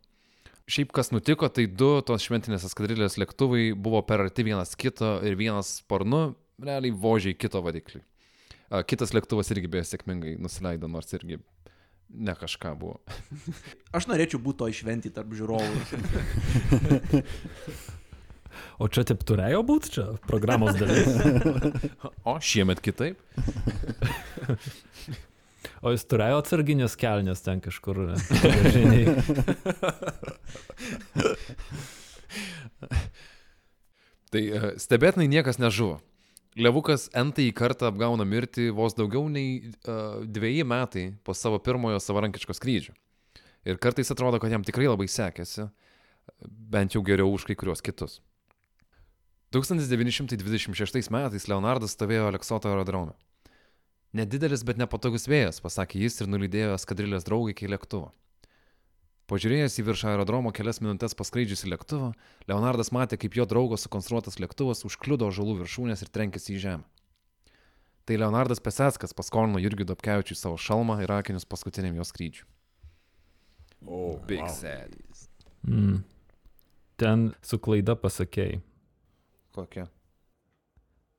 Šiaip 0.65 0.89
kas 0.97 1.11
nutiko, 1.13 1.45
tai 1.53 1.67
du 1.69 1.91
tos 2.01 2.23
šventinės 2.25 2.65
eskadrilės 2.65 3.19
lėktuvai 3.21 3.67
buvo 3.77 4.01
per 4.07 4.23
arti 4.23 4.47
vienas 4.47 4.73
kito 4.73 5.19
ir 5.21 5.37
vienas 5.37 5.75
sparnu 5.83 6.31
realiai 6.57 6.89
vožiai 6.89 7.37
kito 7.37 7.61
variklį. 7.61 8.01
A, 8.73 8.81
Kitas 8.81 9.13
lėktuvas 9.13 9.51
irgi 9.53 9.69
beje 9.69 9.91
sėkmingai 9.91 10.39
nusileido, 10.41 10.89
nors 10.89 11.13
irgi 11.13 11.37
ne 12.09 12.35
kažką 12.37 12.75
buvo. 12.79 12.99
Aš 13.95 14.07
norėčiau 14.11 14.39
būti 14.41 14.61
to 14.63 14.71
išventi 14.73 15.13
tarp 15.13 15.35
žiūrovų. 15.35 15.75
O 18.79 18.87
čia 18.91 19.03
taip 19.07 19.21
turėjo 19.27 19.61
būti, 19.67 19.89
čia 19.97 20.03
programos 20.27 20.75
dalis. 20.79 21.07
O 22.31 22.35
šiemet 22.43 22.79
kitaip. 22.83 23.19
O 25.83 25.91
jis 25.91 26.03
turėjo 26.07 26.39
atsarginės 26.41 26.95
kelnes 26.99 27.43
ten 27.43 27.61
kažkur. 27.63 28.15
Žiniai. 28.75 29.15
Tai 34.31 34.41
e, 34.43 34.73
stebėtinai 34.81 35.27
niekas 35.31 35.59
nežuvo. 35.61 35.99
Levukas 36.55 37.09
entąjį 37.11 37.51
kartą 37.51 37.89
apgauna 37.91 38.23
mirtį 38.23 38.69
vos 38.75 38.93
daugiau 38.95 39.27
nei 39.27 39.57
uh, 39.59 40.21
dviejį 40.23 40.63
metai 40.63 41.09
po 41.27 41.35
savo 41.35 41.59
pirmojo 41.59 41.99
savarankiško 41.99 42.55
skrydžio. 42.55 42.93
Ir 43.67 43.79
kartais 43.81 44.11
atrodo, 44.13 44.39
kad 44.39 44.53
jam 44.53 44.63
tikrai 44.63 44.87
labai 44.87 45.09
sekėsi, 45.11 45.65
bent 46.47 46.95
jau 46.95 47.01
geriau 47.03 47.33
už 47.33 47.43
kai 47.49 47.57
kuriuos 47.59 47.83
kitus. 47.83 48.21
1926 49.55 51.11
metais 51.11 51.47
Leonardas 51.51 51.95
stovėjo 51.95 52.29
Aleksoto 52.29 52.71
aerodrome. 52.71 53.15
Nedidelis, 54.15 54.63
bet 54.63 54.79
nepatogus 54.79 55.27
vėjas, 55.27 55.59
pasakė 55.63 56.05
jis 56.05 56.21
ir 56.23 56.31
nulydėjo 56.31 56.77
eskadrilės 56.77 57.27
draugą 57.27 57.51
iki 57.51 57.67
lėktuvo. 57.67 58.13
Pažiūrėjęs 59.25 59.79
į 59.81 59.85
virš 59.87 60.03
aerodromo 60.11 60.51
kelias 60.53 60.77
minutės 60.83 61.15
paskraidžiusi 61.17 61.71
lėktuvą, 61.71 62.11
Leonardas 62.45 62.91
matė, 62.93 63.17
kaip 63.17 63.33
jo 63.33 63.47
draugo 63.49 63.79
sukonstruotas 63.81 64.37
lėktuvas 64.37 64.85
užkliudo 64.85 65.31
žalų 65.33 65.63
viršūnės 65.63 66.05
ir 66.05 66.11
trenkėsi 66.13 66.53
į 66.53 66.59
žemę. 66.61 66.85
Tai 68.05 68.19
Leonardas 68.21 68.61
Peseskas 68.61 69.17
paskolino 69.17 69.57
Jurgiui 69.57 69.87
Dobkevičiui 69.89 70.37
savo 70.37 70.59
šalmą 70.61 70.99
ir 71.01 71.09
akinius 71.09 71.47
paskutiniam 71.49 71.97
jo 71.97 72.05
skrydžiui. 72.05 72.45
Oh, 73.85 74.19
Big 74.29 74.43
wow. 74.43 74.53
sad. 74.53 74.93
Mm. 75.65 76.03
Ten 77.01 77.31
su 77.41 77.57
klaida 77.57 77.97
pasakėjai. 77.97 78.61
Kokia? 79.57 79.87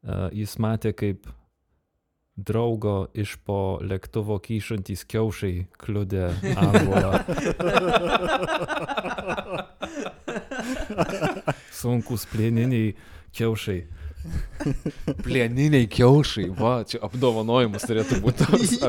Uh, 0.07 0.29
jis 0.31 0.55
matė, 0.63 0.95
kaip 0.95 1.27
draugo 2.37 3.07
iš 3.17 3.37
po 3.49 3.79
lėktuvo 3.81 4.37
kyšantys 4.45 5.07
kiaušai 5.09 5.67
kliudė 5.81 6.29
angolą. 6.53 7.21
Sunkus 11.73 12.27
plieniniai 12.29 12.93
kiaušai. 13.37 13.81
Plieniniai 15.23 15.87
kiaušai, 15.91 16.49
va, 16.59 16.81
čia 16.89 16.99
apdovanojimas 17.07 17.85
turėtų 17.87 18.19
būti. 18.25 18.47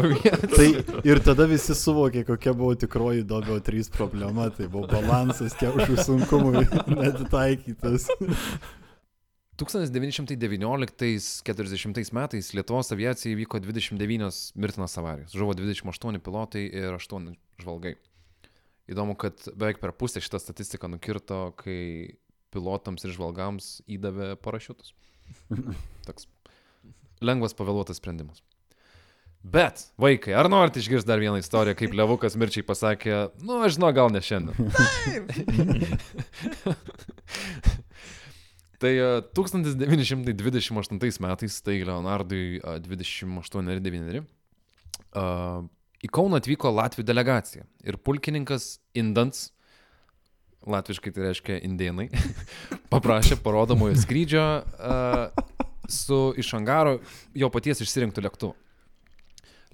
Tai 0.57 0.67
ir 1.07 1.21
tada 1.23 1.47
visi 1.49 1.75
suvokė, 1.77 2.25
kokia 2.27 2.55
buvo 2.57 2.73
tikroji 2.79 3.25
Dobio 3.27 3.59
3 3.63 3.91
problema. 3.93 4.49
Tai 4.49 4.67
buvo 4.73 4.89
balansas 4.91 5.55
kiaušų 5.59 5.99
sunkumui 6.07 6.65
netitaikytas. 7.03 8.09
1919-40 9.57 12.13
metais 12.13 12.53
Lietuvos 12.53 12.93
aviacijai 12.93 13.33
įvyko 13.33 13.57
29 13.63 14.53
mirtinas 14.53 14.93
avarijos. 15.01 15.33
Žuvo 15.33 15.57
28 15.57 16.21
pilotai 16.21 16.69
ir 16.69 16.93
8 16.93 17.33
žvalgai. 17.63 17.95
Įdomu, 18.87 19.17
kad 19.19 19.35
beveik 19.49 19.81
per 19.81 19.91
pusę 19.97 20.21
šitą 20.21 20.37
statistiką 20.39 20.87
nukirto, 20.93 21.51
kai 21.57 22.13
pilotams 22.53 23.01
ir 23.03 23.11
žvalgams 23.17 23.81
įdavė 23.89 24.37
parašiutus. 24.39 24.93
Toks 26.07 26.29
lengvas 27.25 27.57
pavėluotas 27.57 27.97
sprendimas. 27.97 28.45
Bet, 29.47 29.93
vaikai, 30.01 30.33
ar 30.37 30.49
norite 30.51 30.79
išgirsti 30.81 31.07
dar 31.07 31.19
vieną 31.23 31.37
istoriją, 31.41 31.75
kaip 31.79 31.93
Levukas 31.97 32.35
mirčiai 32.37 32.63
pasakė, 32.67 33.13
nu, 33.47 33.53
aš 33.63 33.71
žinau, 33.77 33.91
gal 33.95 34.09
ne 34.13 34.21
šiandien. 34.21 34.55
Tai 38.81 38.93
e, 38.93 39.21
1928 39.33 41.21
metais, 41.23 41.61
tai 41.65 41.79
Leonardui 41.81 42.59
e, 42.61 42.79
28 42.85 43.73
ir 43.73 43.81
9, 43.81 44.23
į 45.97 46.09
Kauną 46.13 46.37
atvyko 46.37 46.69
Latvijų 46.75 47.07
delegacija 47.07 47.63
ir 47.87 47.97
pulkininkas 47.97 48.75
Indans, 48.97 49.47
latviškai 50.67 51.13
tai 51.15 51.29
reiškia 51.29 51.59
indėnai, 51.65 52.09
paprašė 52.93 53.39
parodomojo 53.41 53.95
skrydžio 53.97 54.45
uh, 54.61 55.47
su 55.89 56.33
iš 56.37 56.53
angaro 56.57 56.99
jo 57.37 57.49
paties 57.53 57.81
išsirinktų 57.81 58.25
lėktuvu. 58.25 58.55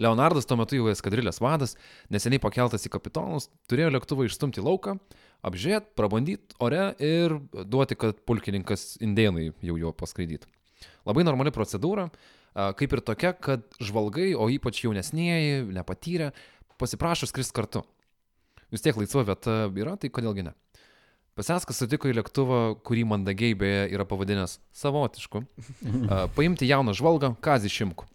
Leonardas 0.01 0.47
tuo 0.49 0.57
metu 0.57 0.77
jau 0.77 0.87
eskadrilės 0.89 1.37
vadas, 1.43 1.75
neseniai 2.13 2.41
pakeltas 2.41 2.87
į 2.87 2.93
kapitonus, 2.95 3.49
turėjo 3.69 3.91
lėktuvą 3.93 4.25
išstumti 4.25 4.63
lauką, 4.63 4.95
apžiūrėti, 5.43 5.91
prabandyti 5.99 6.57
ore 6.63 6.93
ir 7.03 7.37
duoti, 7.53 7.97
kad 7.99 8.21
pulkininkas 8.27 8.97
indėnai 9.03 9.51
jau 9.63 9.77
jo 9.79 9.91
paskraidytų. 9.95 10.49
Labai 11.07 11.25
normali 11.27 11.51
procedūra. 11.55 12.09
kaip 12.53 12.93
ir 12.93 13.01
tokia, 13.01 13.33
kad 13.33 13.65
žvalgai, 13.81 14.33
o 14.37 14.47
ypač 14.51 14.83
jaunesnėji, 14.83 15.63
nepatyrę, 15.73 16.31
pasiprašo 16.81 17.29
skristi 17.29 17.55
kartu. 17.57 17.83
Vis 18.73 18.83
tiek 18.85 18.97
laisva 18.97 19.25
vieta 19.25 19.55
yra, 19.69 19.95
tai 19.97 20.11
kodėlgi 20.13 20.47
ne. 20.49 20.53
Paseskas 21.33 21.79
sutiko 21.81 22.09
į 22.09 22.17
lėktuvą, 22.19 22.59
kurį 22.85 23.07
mandagiai 23.09 23.57
beje 23.57 23.87
yra 23.95 24.05
pavadinęs 24.05 24.59
savotišku, 24.77 25.41
paimti 26.37 26.69
jauną 26.69 26.93
žvalgą 26.97 27.33
Kazį 27.41 27.73
Šimku. 27.73 28.05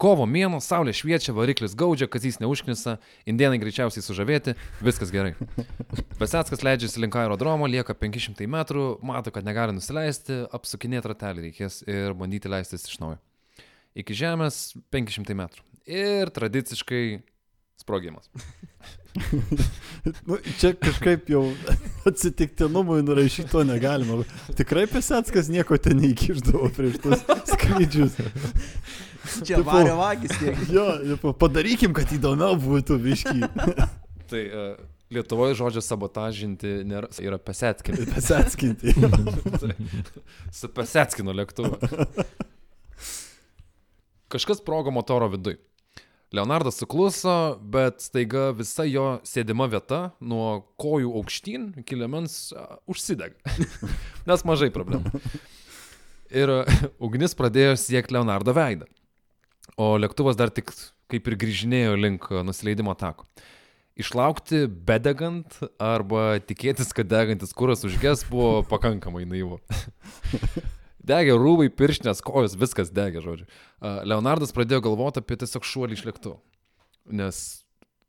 Kovo 0.00 0.24
mėno, 0.24 0.62
saulė 0.64 0.94
šviečia, 0.96 1.34
variklis 1.36 1.74
gaudžia, 1.76 2.06
kazys 2.08 2.38
neužknisa, 2.40 2.94
indienai 3.28 3.58
greičiausiai 3.60 4.00
sužavėti, 4.00 4.54
viskas 4.80 5.12
gerai. 5.12 5.34
Pesetskas 6.20 6.64
leidžiasi 6.64 7.02
link 7.02 7.18
aerodromo, 7.20 7.68
lieka 7.68 7.92
500 7.92 8.48
metrų, 8.48 8.84
mato, 9.04 9.32
kad 9.34 9.44
negali 9.44 9.74
nusileisti, 9.76 10.38
apsukinėti 10.56 11.12
ratelį 11.12 11.44
reikės 11.50 11.82
ir 11.84 12.16
bandyti 12.16 12.48
leistis 12.48 12.88
iš 12.88 12.96
naujo. 13.02 13.20
Iki 14.00 14.16
žemės 14.22 14.62
500 14.94 15.36
metrų. 15.36 15.66
Ir 15.84 16.32
tradiciškai 16.32 17.04
sprogimas. 17.84 18.32
Nu, 20.26 20.38
čia 20.56 20.70
kažkaip 20.80 21.28
jau 21.28 21.42
atsitiktinumui 22.08 23.02
nurašyto 23.04 23.60
negalima. 23.68 24.22
Tikrai 24.56 24.86
Pesetskas 24.88 25.50
nieko 25.52 25.76
ten 25.76 26.00
neįkiždavo 26.00 26.70
prieš 26.76 27.00
tus 27.04 27.24
skrydžius. 27.52 28.16
Čia 29.44 29.58
Tipo- 29.60 29.66
vario 29.68 29.98
vagis 30.00 30.32
tiek. 30.40 30.56
Jo, 30.76 30.86
tipo, 31.04 31.34
padarykim, 31.36 31.92
kad 31.96 32.08
įdomiau 32.16 32.56
būtų 32.60 32.96
viški. 33.02 33.44
Tai 34.30 34.42
uh, 34.46 34.72
Lietuvoje 35.10 35.56
žodžio 35.58 35.82
sabotažinti 35.82 36.80
nėra, 36.86 37.10
yra 37.20 37.36
pesetkinti. 37.42 38.06
Pesetskinti. 38.14 38.94
Su 40.54 40.70
pesetskinu 40.70 41.34
lėktuvu. 41.34 41.76
Kažkas 44.30 44.62
sprogo 44.62 44.94
motoro 44.94 45.26
viduj. 45.32 45.58
Leonardas 46.30 46.76
sukluso, 46.78 47.58
bet 47.58 47.98
staiga 48.04 48.50
visa 48.54 48.84
jo 48.86 49.16
sėdima 49.26 49.66
vieta 49.70 50.12
nuo 50.22 50.60
kojų 50.78 51.10
aukštyn 51.18 51.64
iki 51.82 51.98
lemens 51.98 52.52
a, 52.54 52.78
užsidega. 52.90 53.34
Nes 54.30 54.46
mažai 54.46 54.70
problemų. 54.70 55.10
Ir 56.30 56.52
ugnis 57.06 57.34
pradėjo 57.34 57.74
siekti 57.82 58.14
Leonardo 58.14 58.54
veidą. 58.54 58.86
O 59.74 59.96
lėktuvas 59.98 60.38
dar 60.38 60.54
tik 60.54 60.70
kaip 61.10 61.26
ir 61.26 61.38
grįžinėjo 61.40 61.98
link 61.98 62.30
nusileidimo 62.46 62.94
tako. 62.94 63.26
Išlaukti 63.98 64.68
bedegant 64.70 65.58
arba 65.82 66.38
tikėtis, 66.46 66.94
kad 66.94 67.10
degantis 67.10 67.50
kuras 67.58 67.82
užges 67.84 68.22
buvo 68.30 68.62
pakankamai 68.70 69.26
naivu. 69.26 69.58
Degė 71.00 71.36
rūbai, 71.40 71.70
pirštinės, 71.72 72.20
kojos, 72.24 72.58
viskas 72.60 72.90
degė, 72.92 73.22
žodžiu. 73.24 73.46
Leonardas 73.80 74.52
pradėjo 74.56 74.82
galvoti 74.84 75.22
apie 75.22 75.38
tiesiog 75.40 75.64
šuolį 75.64 75.96
iš 75.96 76.04
lėktuvo. 76.10 76.36
Nes 77.08 77.64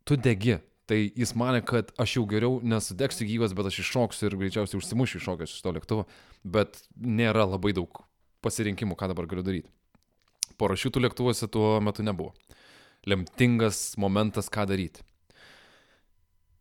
tu 0.07 0.19
degi. 0.19 0.59
Tai 0.91 0.97
jis 0.99 1.31
mane, 1.39 1.61
kad 1.63 1.93
aš 2.01 2.17
jau 2.17 2.25
geriau 2.27 2.57
nesudegsiu 2.67 3.23
gyvas, 3.29 3.53
bet 3.55 3.69
aš 3.69 3.77
iššoksiu 3.85 4.27
ir 4.27 4.35
greičiausiai 4.41 4.81
užsimušiu 4.81 5.21
iššokęs 5.21 5.53
iš 5.55 5.61
to 5.63 5.71
lėktuvo. 5.77 6.03
Bet 6.43 6.81
nėra 6.99 7.45
labai 7.47 7.71
daug 7.77 8.01
pasirinkimų, 8.43 8.97
ką 8.99 9.07
dabar 9.13 9.29
galiu 9.31 9.45
daryti. 9.45 9.71
Parašiutų 10.59 11.05
lėktuvuose 11.05 11.47
tuo 11.53 11.77
metu 11.85 12.03
nebuvo. 12.03 12.35
Lemtingas 13.07 13.93
momentas, 14.01 14.51
ką 14.51 14.67
daryti. 14.67 15.05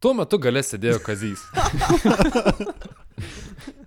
Tuo 0.01 0.14
metu 0.14 0.39
gale 0.39 0.62
sėdėjo 0.64 1.03
Kazys. 1.05 1.43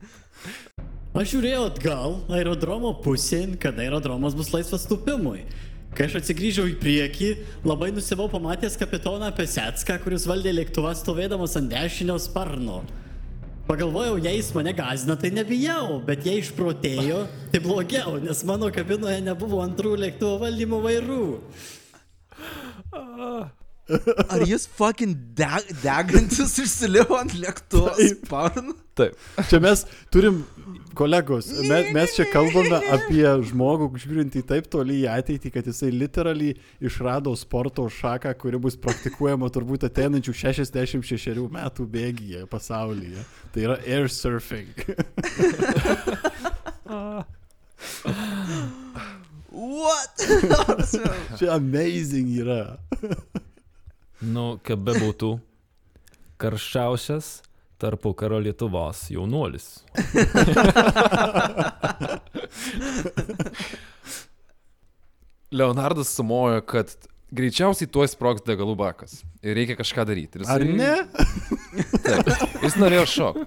Aš 1.14 1.36
žiūrėjau 1.36 1.66
atgal 1.70 2.16
aerodromo 2.34 2.89
pusėn, 3.03 3.51
kad 3.61 3.78
aerodromas 3.78 4.34
bus 4.34 4.47
laisvas 4.49 4.88
tupimui. 4.89 5.43
Kai 5.93 6.07
aš 6.07 6.16
atsigrįžau 6.24 6.66
į 6.72 6.80
priekį, 6.82 7.28
labai 7.70 7.91
nusivau 7.93 8.26
pamatęs 8.32 8.80
kapitoną 8.82 9.30
Pesetską, 9.38 9.99
kuris 10.01 10.26
valdė 10.26 10.55
lėktuvą 10.55 10.95
stovėdamas 10.97 11.53
ant 11.59 11.70
dešinio 11.70 12.18
sparno. 12.18 12.80
Pagalvojau, 13.68 14.18
jei 14.26 14.39
jis 14.39 14.49
mane 14.57 14.74
gazina, 14.74 15.14
tai 15.14 15.30
nebijau, 15.38 15.99
bet 16.07 16.26
jei 16.26 16.41
išprotėjo, 16.41 17.20
tai 17.53 17.61
blogiau, 17.61 18.18
nes 18.24 18.41
mano 18.49 18.74
kabinoje 18.74 19.22
nebuvo 19.22 19.61
antrų 19.61 19.93
lėktuvo 20.01 20.41
valdymo 20.41 20.82
vairų. 20.82 21.28
Ar 24.32 24.43
jis 24.47 24.66
fucking 24.80 25.14
deg, 25.38 25.70
degantis 25.84 26.57
išsilivo 26.64 27.18
ant 27.22 27.38
lėktuvo 27.38 27.93
sparno? 28.01 28.76
Taip. 28.97 29.18
Čia 29.49 29.59
mes 29.64 29.84
turim, 30.14 30.43
kolegos, 30.98 31.48
mes, 31.68 31.90
mes 31.96 32.16
čia 32.16 32.26
kalbame 32.32 32.80
apie 32.94 33.26
žmogų, 33.50 33.90
žiūrint 34.02 34.36
į 34.40 34.44
taip 34.50 34.68
toli 34.72 35.00
į 35.02 35.08
ateitį, 35.14 35.52
kad 35.54 35.68
jisai 35.70 35.92
literaliai 35.94 36.58
išrado 36.84 37.34
sporto 37.40 37.86
šaką, 37.92 38.34
kuri 38.40 38.60
bus 38.62 38.78
praktikuojama 38.82 39.50
turbūt 39.54 39.88
ateinančių 39.90 40.36
66 40.44 41.48
metų 41.54 41.88
bėgyje 41.96 42.46
pasaulyje. 42.52 43.24
Tai 43.54 43.66
yra 43.68 43.78
air 43.86 44.10
surfing. 44.12 44.74
What? 49.54 50.28
Čia 51.40 51.56
amazing 51.56 52.30
yra. 52.42 52.78
Nu, 54.24 54.58
kaip 54.64 54.82
bebūtų, 54.88 55.36
karščiausias 56.42 57.42
tarpu 57.84 58.14
karo 58.18 58.40
Lietuvos 58.44 59.06
jaunuolis. 59.14 59.68
Leonardas 65.52 66.08
sumojo, 66.16 66.62
kad 66.66 66.88
greičiausiai 67.34 67.90
tuoj 67.94 68.08
sprogs 68.14 68.42
degalų 68.46 68.76
bakas. 68.80 69.20
Ir 69.46 69.56
reikia 69.58 69.76
kažką 69.80 70.06
daryti. 70.10 70.38
Ir 70.40 70.44
jisai- 70.46 70.56
Ar 70.56 70.62
ne? 70.66 70.96
Taip. 72.06 72.26
Jis 72.64 72.76
norėjo 72.82 73.06
šokti. 73.10 73.44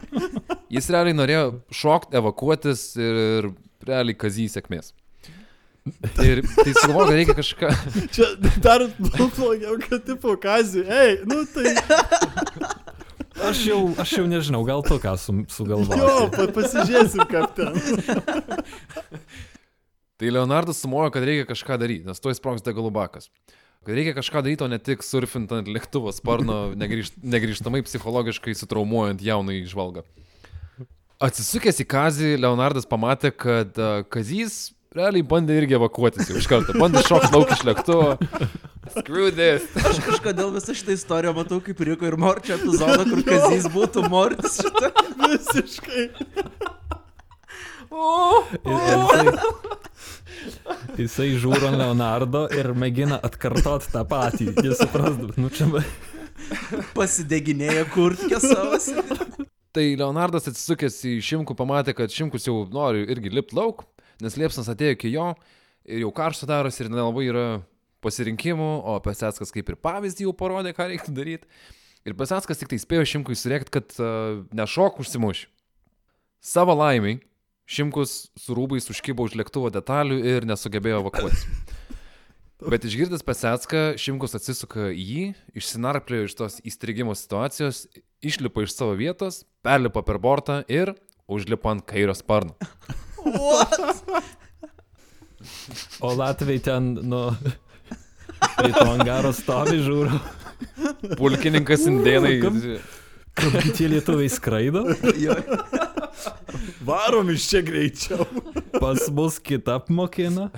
Jis 0.76 0.86
realiai 0.94 1.16
norėjo 1.18 1.44
šokti, 1.74 2.16
evakuotis 2.20 2.80
ir, 3.00 3.42
realiai 3.86 4.16
kazys 4.18 4.52
sėkmės. 4.58 4.86
Ir 6.18 6.36
tai 6.56 6.72
suvokia, 6.74 7.14
reikia 7.14 7.34
kažką. 7.38 7.68
Čia 8.14 8.26
dar 8.64 8.80
blogiau, 8.98 9.74
kad 9.84 10.00
tipo 10.08 10.30
kazį. 10.42 10.82
Ei, 10.90 11.12
nu 11.30 11.36
tai 11.46 11.66
Aš 13.46 13.60
jau, 13.68 13.80
aš 14.02 14.14
jau 14.18 14.24
nežinau, 14.26 14.62
gal 14.66 14.82
tu 14.86 14.96
ką 15.02 15.12
su, 15.20 15.34
jo, 15.34 15.44
sugalvojai. 15.54 16.30
pa, 16.34 16.46
pasižiūrėsim, 16.56 17.22
kaip 17.30 17.54
ten. 17.54 17.76
Tai 20.16 20.32
Leonardas 20.32 20.80
sumojo, 20.80 21.10
kad 21.12 21.26
reikia 21.28 21.44
kažką 21.46 21.76
daryti, 21.80 22.06
nes 22.08 22.22
tuoj 22.24 22.38
sprogs 22.38 22.64
degalų 22.64 22.90
bakas. 22.96 23.28
Kad 23.86 23.98
reikia 23.98 24.16
kažką 24.16 24.42
daryti, 24.42 24.64
o 24.64 24.70
ne 24.72 24.78
tik 24.82 25.04
surfint 25.06 25.52
ant 25.52 25.68
lėktuvo 25.70 26.10
sparno, 26.16 26.70
negrįžt, 26.82 27.20
negrįžtamai 27.22 27.84
psichologiškai 27.86 28.56
sutraumuojant 28.58 29.22
jaunąjį 29.22 29.66
žvalgą. 29.70 30.06
Atsisukęs 31.22 31.78
į 31.80 31.86
Kazį, 31.88 32.32
Leonardas 32.42 32.88
pamatė, 32.88 33.30
kad 33.32 33.78
Kazys 34.12 34.74
realiai 34.96 35.24
bandė 35.24 35.60
irgi 35.60 35.76
evakuotis 35.78 36.28
jau 36.28 36.40
iš 36.40 36.48
karto. 36.50 36.74
Bandė 36.76 37.04
šokti 37.06 37.32
lauk 37.32 37.52
iš 37.54 37.62
lėktuvo. 37.68 38.16
Screw 38.90 39.30
this. 39.30 39.66
Aš 39.88 40.00
kažkodėl 40.04 40.52
visą 40.54 40.74
šitą 40.76 40.94
istoriją 40.96 41.32
matau 41.36 41.58
kaip 41.64 41.80
Riko 41.88 42.06
ir 42.08 42.16
Morčio 42.20 42.56
epizodą, 42.58 43.04
kur 43.08 43.22
Kazys 43.28 43.68
būtų 43.72 44.06
Mortis 44.12 44.60
šitą. 44.62 44.92
Visiškai. 45.26 46.04
Ir, 47.96 48.72
ir 48.72 48.88
jisai, 48.92 49.24
jisai 51.00 51.28
žiūri 51.40 51.70
Leonardo 51.78 52.44
ir 52.52 52.70
mėgina 52.76 53.18
atkartoti 53.24 53.90
tą 53.94 54.04
patį. 54.08 54.50
Jis 54.60 54.82
suprasdavo, 54.84 55.32
nu 55.40 55.50
čia 55.50 55.70
Pasideginėja 56.94 57.86
kurtkė 57.94 58.38
savo. 58.42 58.78
Tai 59.76 59.84
Leonardas 60.00 60.46
atsisukęs 60.48 60.98
į 61.08 61.18
Šimkų 61.24 61.56
pamatė, 61.56 61.94
kad 61.96 62.12
Šimkus 62.12 62.46
jau 62.48 62.62
nori 62.72 63.06
irgi 63.12 63.32
lipti 63.32 63.56
lauk, 63.58 63.84
nes 64.24 64.36
liepsnas 64.40 64.70
atėjo 64.72 64.96
iki 64.96 65.12
jo 65.12 65.30
ir 65.86 66.04
jau 66.04 66.12
karšta 66.14 66.48
darosi 66.48 66.84
ir 66.84 66.92
nelabai 66.92 67.26
yra 67.30 67.46
pasirinkimų, 68.06 68.70
o 68.86 68.96
Pesetskas 69.04 69.52
kaip 69.54 69.74
ir 69.74 69.80
pavyzdį 69.82 70.28
jau 70.28 70.34
parodė, 70.38 70.72
ką 70.76 70.88
reiktų 70.92 71.14
daryti. 71.16 71.50
Ir 72.06 72.14
Pesetskas 72.14 72.62
tik 72.62 72.70
tai 72.70 72.78
spėjo 72.78 73.06
Šimkui 73.10 73.34
surėkti, 73.38 73.72
kad 73.74 73.96
uh, 73.98 74.44
nešok 74.54 75.02
užsimuš. 75.02 75.48
Savo 76.46 76.76
laimiai 76.78 77.18
Šimkus 77.66 78.28
su 78.38 78.54
rūbais 78.54 78.86
užkybo 78.92 79.24
už 79.26 79.34
lėktuvo 79.40 79.72
detalių 79.74 80.20
ir 80.22 80.44
nesugebėjo 80.46 81.00
evakuotis. 81.02 81.42
Bet 82.72 82.86
išgirdęs 82.86 83.26
Pesetską, 83.26 83.80
Šimkus 83.98 84.38
atsisuka 84.38 84.92
į 84.94 85.02
jį, 85.02 85.24
išsinarplėjo 85.58 86.28
iš 86.28 86.36
tos 86.38 86.60
įstrigimo 86.62 87.16
situacijos, 87.18 87.82
išlipa 88.24 88.62
iš 88.64 88.76
savo 88.76 88.94
vietos, 88.96 89.42
perlipa 89.66 90.04
per 90.06 90.20
bortą 90.22 90.60
ir 90.70 90.94
užlipa 91.26 91.74
ant 91.74 91.84
kairio 91.90 92.14
sparno. 92.16 92.54
O 96.00 96.14
Latvijai 96.14 96.62
ten, 96.62 96.94
nu, 97.10 97.26
į 98.66 98.72
to 98.74 98.86
angaro 98.92 99.32
stovi 99.36 99.80
žiūri, 99.84 100.20
Pulkininkas 101.18 101.86
indėnai. 101.90 102.36
Kur 103.36 103.56
tie 103.76 103.90
lietuviai 103.92 104.30
skraido. 104.32 104.86
Varom 106.86 107.30
iš 107.34 107.48
čia 107.50 107.60
greičiau. 107.66 108.24
Pas 108.78 109.08
mus 109.12 109.36
kitą 109.42 109.76
apmokina. 109.82 110.48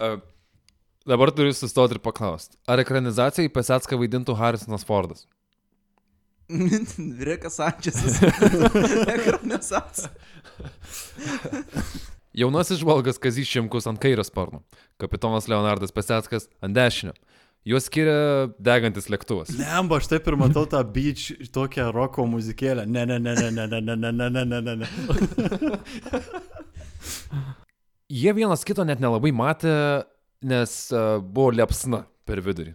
Uh, 0.00 0.20
dabar 1.08 1.32
turiu 1.34 1.52
sustoti 1.56 1.98
ir 1.98 2.02
paklausti. 2.04 2.54
Ar 2.70 2.80
ekranizacijai 2.84 3.50
Pesetską 3.52 3.98
vaidintų 4.00 4.38
Harrisonas 4.38 4.86
Fordas? 4.86 5.26
Rikas 6.50 7.58
Sančiasas. 7.58 8.22
Ekranizacija. 9.16 10.10
Jaunasis 12.36 12.78
žvalgas 12.78 13.18
Kazys 13.18 13.48
Šimkus 13.50 13.88
ant 13.90 13.98
kairio 13.98 14.22
sparno, 14.24 14.62
kapitonas 15.02 15.48
Leonardas 15.50 15.90
Pesetskas 15.94 16.46
ant 16.62 16.76
dešinio. 16.76 17.14
Juos 17.66 17.90
skiria 17.90 18.48
degantis 18.62 19.10
lėktuvas. 19.12 19.50
Lemba, 19.58 19.98
aš 20.00 20.06
taip 20.08 20.28
ir 20.30 20.36
matau 20.40 20.62
tą 20.70 20.80
beach, 20.94 21.26
tokią 21.52 21.90
roko 21.92 22.24
muzikėlę. 22.30 22.86
Ne, 22.88 23.02
ne, 23.04 23.18
ne, 23.20 23.34
ne, 23.36 23.50
ne, 23.52 23.66
ne, 23.68 23.80
ne, 23.82 23.96
ne, 23.98 24.12
ne, 24.30 24.44
ne, 24.46 24.60
ne, 24.64 24.76
ne. 24.80 24.86
Jie 28.10 28.32
vienas 28.34 28.64
kito 28.66 28.86
net 28.86 29.02
nelabai 29.02 29.34
matė, 29.36 29.74
nes 30.40 30.72
uh, 30.94 31.18
buvo 31.20 31.50
liepsna 31.52 32.06
per 32.24 32.40
vidurį. 32.46 32.72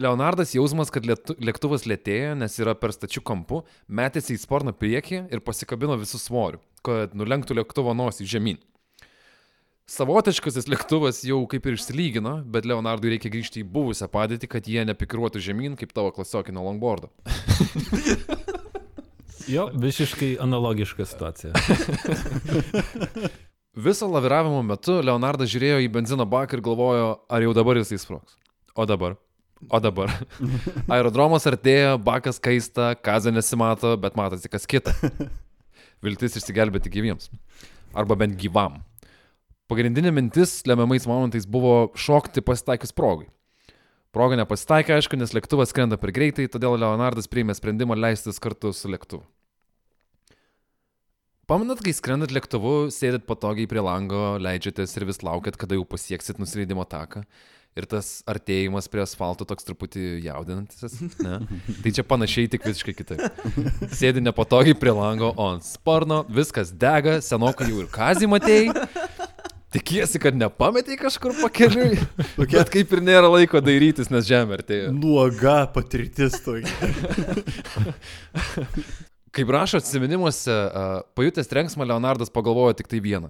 Leonardas 0.00 0.52
jausmas, 0.52 0.92
kad 0.92 1.06
lėtu, 1.08 1.34
lėktuvas 1.40 1.86
lėtėja, 1.88 2.34
nes 2.36 2.52
yra 2.60 2.76
per 2.76 2.92
stačių 2.92 3.22
kampų, 3.26 3.62
metėsi 3.88 4.36
į 4.36 4.42
sparno 4.42 4.74
priekį 4.76 5.22
ir 5.32 5.40
pasikabino 5.44 5.96
visų 5.96 6.20
svorių, 6.20 6.60
kad 6.86 7.18
nulenktų 7.18 7.60
lėktuvo 7.60 7.94
nosį 7.98 8.30
žemyn. 8.36 8.62
Savotiškasis 9.86 10.66
lėktuvas 10.66 11.20
jau 11.26 11.44
kaip 11.50 11.66
ir 11.68 11.76
išsilygino, 11.76 12.40
bet 12.50 12.66
Leonardui 12.66 13.12
reikia 13.12 13.30
grįžti 13.30 13.62
į 13.62 13.68
buvusią 13.70 14.08
padėtį, 14.10 14.48
kad 14.50 14.66
jie 14.66 14.82
nepikiruotų 14.88 15.42
žemyn 15.44 15.76
kaip 15.78 15.92
tavo 15.94 16.10
klasiokino 16.14 16.64
longboardo. 16.66 17.12
Jo, 19.46 19.70
visiškai 19.74 20.36
analogiška 20.40 21.04
situacija. 21.06 21.52
Viso 23.86 24.08
laviravimo 24.10 24.62
metu 24.66 24.96
Leonardas 25.04 25.52
žiūrėjo 25.52 25.84
į 25.84 25.90
benzino 25.94 26.26
baką 26.26 26.58
ir 26.58 26.64
galvojo, 26.66 27.12
ar 27.30 27.44
jau 27.44 27.52
dabar 27.54 27.78
jisai 27.78 28.00
sprogs. 28.02 28.34
O 28.74 28.86
dabar. 28.88 29.14
O 29.70 29.80
dabar. 29.80 30.10
Aerodromas 30.96 31.46
artėja, 31.46 31.94
bakas 32.00 32.42
kaista, 32.42 32.94
kazė 32.98 33.30
nesimato, 33.36 33.94
bet 34.00 34.18
matosi 34.18 34.50
kas 34.50 34.66
kita. 34.66 34.96
Viltis 36.04 36.36
išsigelbėti 36.40 36.92
gyviems. 36.92 37.30
Arba 37.96 38.18
bent 38.18 38.36
gyvam. 38.40 38.82
Pagrindinė 39.70 40.12
mintis 40.14 40.60
lemiamais 40.68 41.08
momentais 41.08 41.46
buvo 41.48 41.92
šokti 41.98 42.44
pasitaikius 42.44 42.94
progai. 42.94 43.26
Proga 44.14 44.38
nepasitaikė, 44.38 44.94
aišku, 44.96 45.18
nes 45.20 45.34
lėktuvas 45.36 45.72
skrenda 45.72 45.98
per 46.00 46.12
greitai, 46.14 46.46
todėl 46.48 46.78
Leonardas 46.80 47.26
priėmė 47.28 47.56
sprendimą 47.58 47.98
leistis 47.98 48.38
kartu 48.40 48.70
su 48.72 48.88
lėktuvu. 48.88 49.26
Pamenat, 51.46 51.82
kai 51.84 51.92
skrendat 51.94 52.32
lėktuvu, 52.34 52.88
sėdit 52.90 53.26
patogiai 53.28 53.68
prie 53.70 53.82
lango, 53.84 54.22
leidžiatės 54.42 54.96
ir 54.98 55.04
vis 55.06 55.20
laukiat, 55.22 55.58
kada 55.60 55.76
jau 55.76 55.84
pasieksit 55.86 56.40
nusileidimo 56.42 56.82
taką. 56.90 57.22
Ir 57.76 57.84
tas 57.84 58.22
artėjimas 58.24 58.86
prie 58.88 59.02
asfalto 59.04 59.44
toks 59.48 59.66
truputį 59.68 60.04
jaudinantis. 60.24 60.96
Ne? 61.20 61.42
Tai 61.84 61.90
čia 61.92 62.04
panašiai 62.08 62.48
tik 62.52 62.64
visiškai 62.64 62.94
kitaip. 62.96 63.42
Sėdi 63.92 64.22
nepatogiai 64.24 64.76
prie 64.78 64.94
lango, 64.96 65.28
o 65.36 65.48
ant 65.52 65.66
sparno, 65.66 66.22
viskas 66.32 66.72
dega, 66.72 67.18
senokai 67.24 67.68
jau 67.68 67.82
ir 67.82 67.90
kazį 67.92 68.30
matėjai. 68.32 68.86
Tikiesi, 69.76 70.20
kad 70.22 70.36
nepametėjai 70.38 70.98
kažkur 71.02 71.34
pakeliui. 71.42 71.98
Bet 72.38 72.70
kaip 72.72 72.94
ir 72.96 73.02
nėra 73.04 73.28
laiko 73.28 73.60
dairytis, 73.60 74.08
nes 74.14 74.24
žemė 74.24 74.56
artėja. 74.56 74.92
Nuoga 74.94 75.58
patirtis 75.74 76.38
tokia. 76.44 76.94
Kaip 79.36 79.52
rašo 79.52 79.82
atsiminimuose, 79.82 80.48
a, 80.48 80.86
pajutęs 81.18 81.50
trenksmą 81.50 81.84
Leonardas 81.84 82.32
pagalvojo 82.32 82.78
tik 82.78 82.88
tai 82.88 83.02
vieną. 83.04 83.28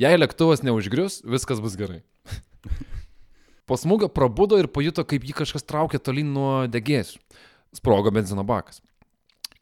Jei 0.00 0.16
lėktuvas 0.16 0.64
neužgrius, 0.64 1.20
viskas 1.28 1.60
bus 1.60 1.76
gerai. 1.76 2.00
Po 3.68 3.78
smūgio 3.78 4.08
prabudo 4.10 4.58
ir 4.58 4.66
pajuto, 4.72 5.04
kaip 5.06 5.22
jį 5.28 5.36
kažkas 5.42 5.62
traukia 5.66 6.00
tolyn 6.02 6.32
nuo 6.34 6.54
degėsių. 6.70 7.20
Sprogo 7.78 8.10
benzino 8.12 8.42
bakas. 8.44 8.82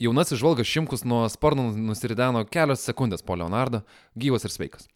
Jaunasis 0.01 0.41
žvalgas 0.41 0.67
Šimkus 0.67 1.05
nuo 1.05 1.27
sparno 1.29 1.67
nusirideno 1.77 2.41
kelios 2.49 2.81
sekundės 2.89 3.21
po 3.21 3.37
Leonardą, 3.37 3.83
gyvas 4.17 4.47
ir 4.49 4.55
sveikas. 4.55 4.89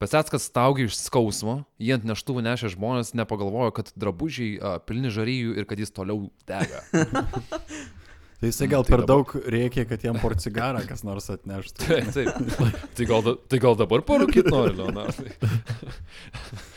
Pesetskas 0.00 0.46
staugė 0.48 0.88
iš 0.88 0.96
skausmo, 0.96 1.60
jie 1.78 1.92
ant 1.94 2.06
neštuvų 2.08 2.42
nešė 2.46 2.72
žmonės, 2.72 3.12
nepagalvojo, 3.20 3.70
kad 3.76 3.92
drabužiai 4.00 4.54
a, 4.58 4.74
pilni 4.80 5.12
žaryjų 5.12 5.54
ir 5.60 5.66
kad 5.68 5.78
jis 5.82 5.92
toliau 5.94 6.30
dega. 6.48 6.80
Tai 8.40 8.48
jisai 8.48 8.70
gal 8.72 8.86
Tai 8.88 8.94
per 8.94 9.02
dabar- 9.04 9.10
daug 9.12 9.34
reikia, 9.52 9.84
kad 9.84 10.00
jam 10.00 10.16
porcigarą 10.16 10.80
kas 10.88 11.04
nors 11.04 11.28
atneštų. 11.28 11.84
Taip, 11.90 12.08
taip. 12.16 12.78
Tai 12.96 13.08
gal, 13.10 13.26
tai 13.52 13.58
gal 13.60 13.76
dabar 13.76 14.00
parūkit 14.08 14.48
nori, 14.48 14.72
Leonardai. 14.80 15.34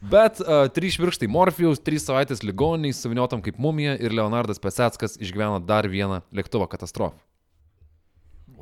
Bet 0.00 0.38
uh, 0.44 0.68
trys 0.70 0.94
švirkštai 0.94 1.26
Morfijaus, 1.30 1.80
trys 1.82 2.06
savaitės 2.06 2.44
ligoniai, 2.46 2.94
suviniotam 2.94 3.42
kaip 3.42 3.58
mumija 3.58 3.96
ir 3.98 4.14
Leonardas 4.14 4.62
Pesetskas 4.62 5.18
išgyveno 5.18 5.58
dar 5.64 5.88
vieną 5.90 6.20
lėktuvo 6.34 6.68
katastrofą. 6.70 7.18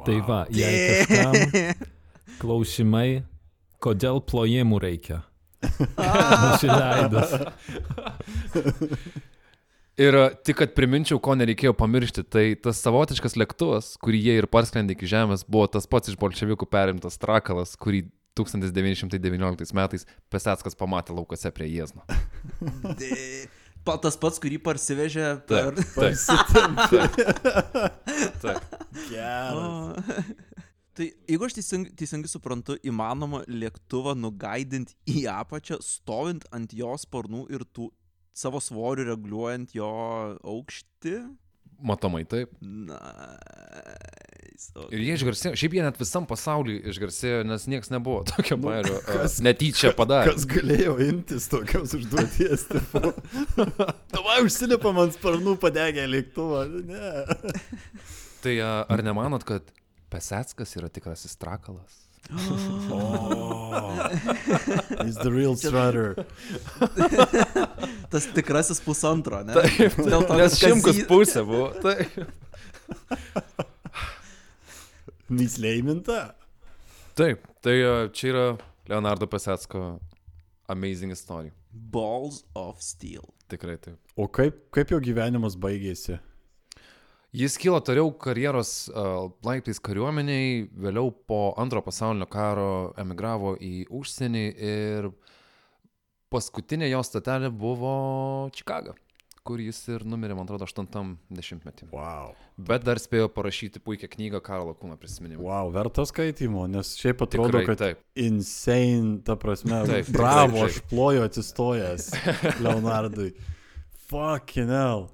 Tai 0.06 0.16
va, 0.24 0.44
jei 0.54 1.04
kažkam 1.04 1.86
klausimai, 2.40 3.24
kodėl 3.82 4.20
plojimų 4.24 4.80
reikia. 4.80 5.22
Nusileidus. 6.46 7.32
Ir 9.96 10.16
tik, 10.44 10.58
kad 10.60 10.74
priminčiau, 10.76 11.16
ko 11.24 11.32
nereikėjo 11.40 11.72
pamiršti, 11.76 12.22
tai 12.28 12.44
tas 12.60 12.82
savotiškas 12.84 13.38
lėktuvas, 13.40 13.94
kurį 14.04 14.18
jie 14.26 14.34
ir 14.42 14.48
parskrendė 14.52 14.92
iki 14.92 15.08
Žemės, 15.08 15.46
buvo 15.48 15.64
tas 15.72 15.88
pats 15.88 16.12
iš 16.12 16.18
bolševikų 16.20 16.68
perimtas 16.68 17.16
trakalas, 17.20 17.72
kurį 17.80 18.04
1919 18.36 19.76
metais 19.76 20.06
Pesetskas 20.32 20.76
pamatė 20.78 21.16
laukose 21.16 21.52
prie 21.56 21.68
Jiezno. 21.72 22.04
Pa, 23.86 23.94
tas 24.02 24.16
pats, 24.18 24.40
kurį 24.42 24.56
parsivežė 24.66 25.28
per... 25.46 25.76
Taip. 28.42 28.58
Tai 30.96 31.06
jeigu 31.28 31.44
aš 31.44 31.58
teisingai, 31.58 31.90
teisingai 32.00 32.28
suprantu, 32.30 32.78
įmanoma 32.88 33.42
lėktuvą 33.46 34.14
nugaidinti 34.16 34.96
į 35.12 35.26
apačią, 35.28 35.76
stovint 35.84 36.46
ant 36.56 36.72
jo 36.74 36.94
sparnų 36.98 37.42
ir 37.52 37.66
tų 37.68 37.90
savo 38.36 38.62
svorių 38.64 39.04
reguliuojant 39.10 39.74
jo 39.76 39.90
aukštį. 40.40 41.18
Matomai 41.84 42.24
taip. 42.24 42.56
Nice. 44.56 44.72
Ir 44.88 45.02
jie 45.04 45.14
išgarsėjo, 45.18 45.56
šiaip 45.60 45.74
jie 45.76 45.82
net 45.84 45.98
visam 46.00 46.24
pasauliu 46.28 46.78
išgarsėjo, 46.88 47.42
nes 47.44 47.66
niekas 47.68 47.90
nebuvo 47.92 48.22
tokio 48.24 48.56
bairio. 48.60 49.02
Kas 49.04 49.36
netyčia 49.44 49.90
padarė. 49.96 50.32
Kas 50.32 50.46
galėjo 50.48 50.94
imtis 51.04 51.48
tokios 51.52 51.92
užduoties? 51.98 52.64
Tavai 54.14 54.38
užsilipam 54.46 54.96
ant 55.02 55.12
sparnų 55.18 55.58
padegę 55.60 56.06
lėktuvą. 56.08 56.62
Ne. 56.88 57.10
Tai 58.40 58.54
a, 58.64 58.70
ar 58.96 59.04
nemanot, 59.04 59.44
kad 59.44 59.68
Pesetskas 60.08 60.72
yra 60.80 60.88
tikrasis 60.88 61.36
trakalas? 61.36 62.00
He's 65.04 65.20
the 65.20 65.30
real 65.30 65.54
strutter. 65.54 66.16
Tas 68.10 68.24
tikrasis 68.32 68.80
pusantro, 68.80 69.44
ne? 69.44 69.52
Taip, 69.52 70.00
Dėl 70.00 70.24
to, 70.24 70.40
Nes 70.40 70.56
šimkus 70.64 71.04
pusė 71.10 71.44
buvo. 71.46 71.76
Tai. 75.26 75.34
Mislėminta. 75.34 76.34
Taip, 77.18 77.46
tai 77.64 77.80
a, 77.82 77.94
čia 78.14 78.28
yra 78.30 78.44
Leonardo 78.86 79.26
Pesetsko 79.26 79.98
amazing 80.70 81.10
istorija. 81.10 81.52
Balls 81.72 82.44
of 82.54 82.80
Steel. 82.80 83.26
Tikrai 83.50 83.76
taip. 83.82 83.98
O 84.16 84.28
kaip, 84.30 84.68
kaip 84.74 84.90
jo 84.94 85.00
gyvenimas 85.02 85.56
baigėsi? 85.58 86.20
Jis 87.36 87.56
kilo 87.60 87.80
toliau 87.84 88.12
karjeros 88.22 88.86
uh, 88.88 89.26
laiptais 89.44 89.82
kariuomeniai, 89.82 90.68
vėliau 90.72 91.10
po 91.28 91.40
antro 91.60 91.82
pasaulinio 91.84 92.28
karo 92.30 92.68
emigravo 92.96 93.56
į 93.60 93.88
užsienį 93.92 94.44
ir 94.70 95.10
paskutinė 96.32 96.88
jo 96.88 97.02
statelė 97.04 97.50
buvo 97.50 97.96
Čikaga, 98.56 98.94
kur 99.46 99.60
jis 99.62 99.78
ir 99.94 100.04
numirė, 100.08 100.34
man 100.36 100.44
atrodo, 100.48 100.66
80-metį. 100.68 101.88
Wow. 101.94 102.34
Bet 102.68 102.84
dar 102.86 102.98
spėjo 103.02 103.28
parašyti 103.32 103.80
puikią 103.84 104.08
knygą 104.12 104.40
Karlo 104.44 104.74
Kūno 104.78 104.96
prisiminimų. 105.00 105.42
Wow, 105.46 105.70
verta 105.74 106.04
skaitimo, 106.08 106.64
nes 106.70 106.94
šiaip 107.00 107.22
atrodo, 107.26 107.52
Tikrai, 107.54 107.66
kad 107.70 107.82
taip. 107.82 108.00
insane, 108.18 109.20
ta 109.26 109.36
prasme, 109.40 109.82
Taip, 109.88 110.10
bravo, 110.14 110.64
taip. 110.64 110.70
aš 110.72 110.80
ploju 110.90 111.26
atsistojęs 111.28 112.10
Leonardui. 112.64 113.32
Fucking 114.10 114.70
hell. 114.70 115.08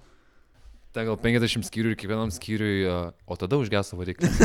Ten 0.93 1.07
gal 1.09 1.17
50 1.17 1.65
skyrių 1.65 1.95
ir 1.95 1.97
kiekvienam 1.97 2.29
skyriui, 2.35 2.83
uh, 2.85 3.15
o 3.25 3.37
tada 3.41 3.57
užgeso 3.57 3.97
variklis. 3.97 4.35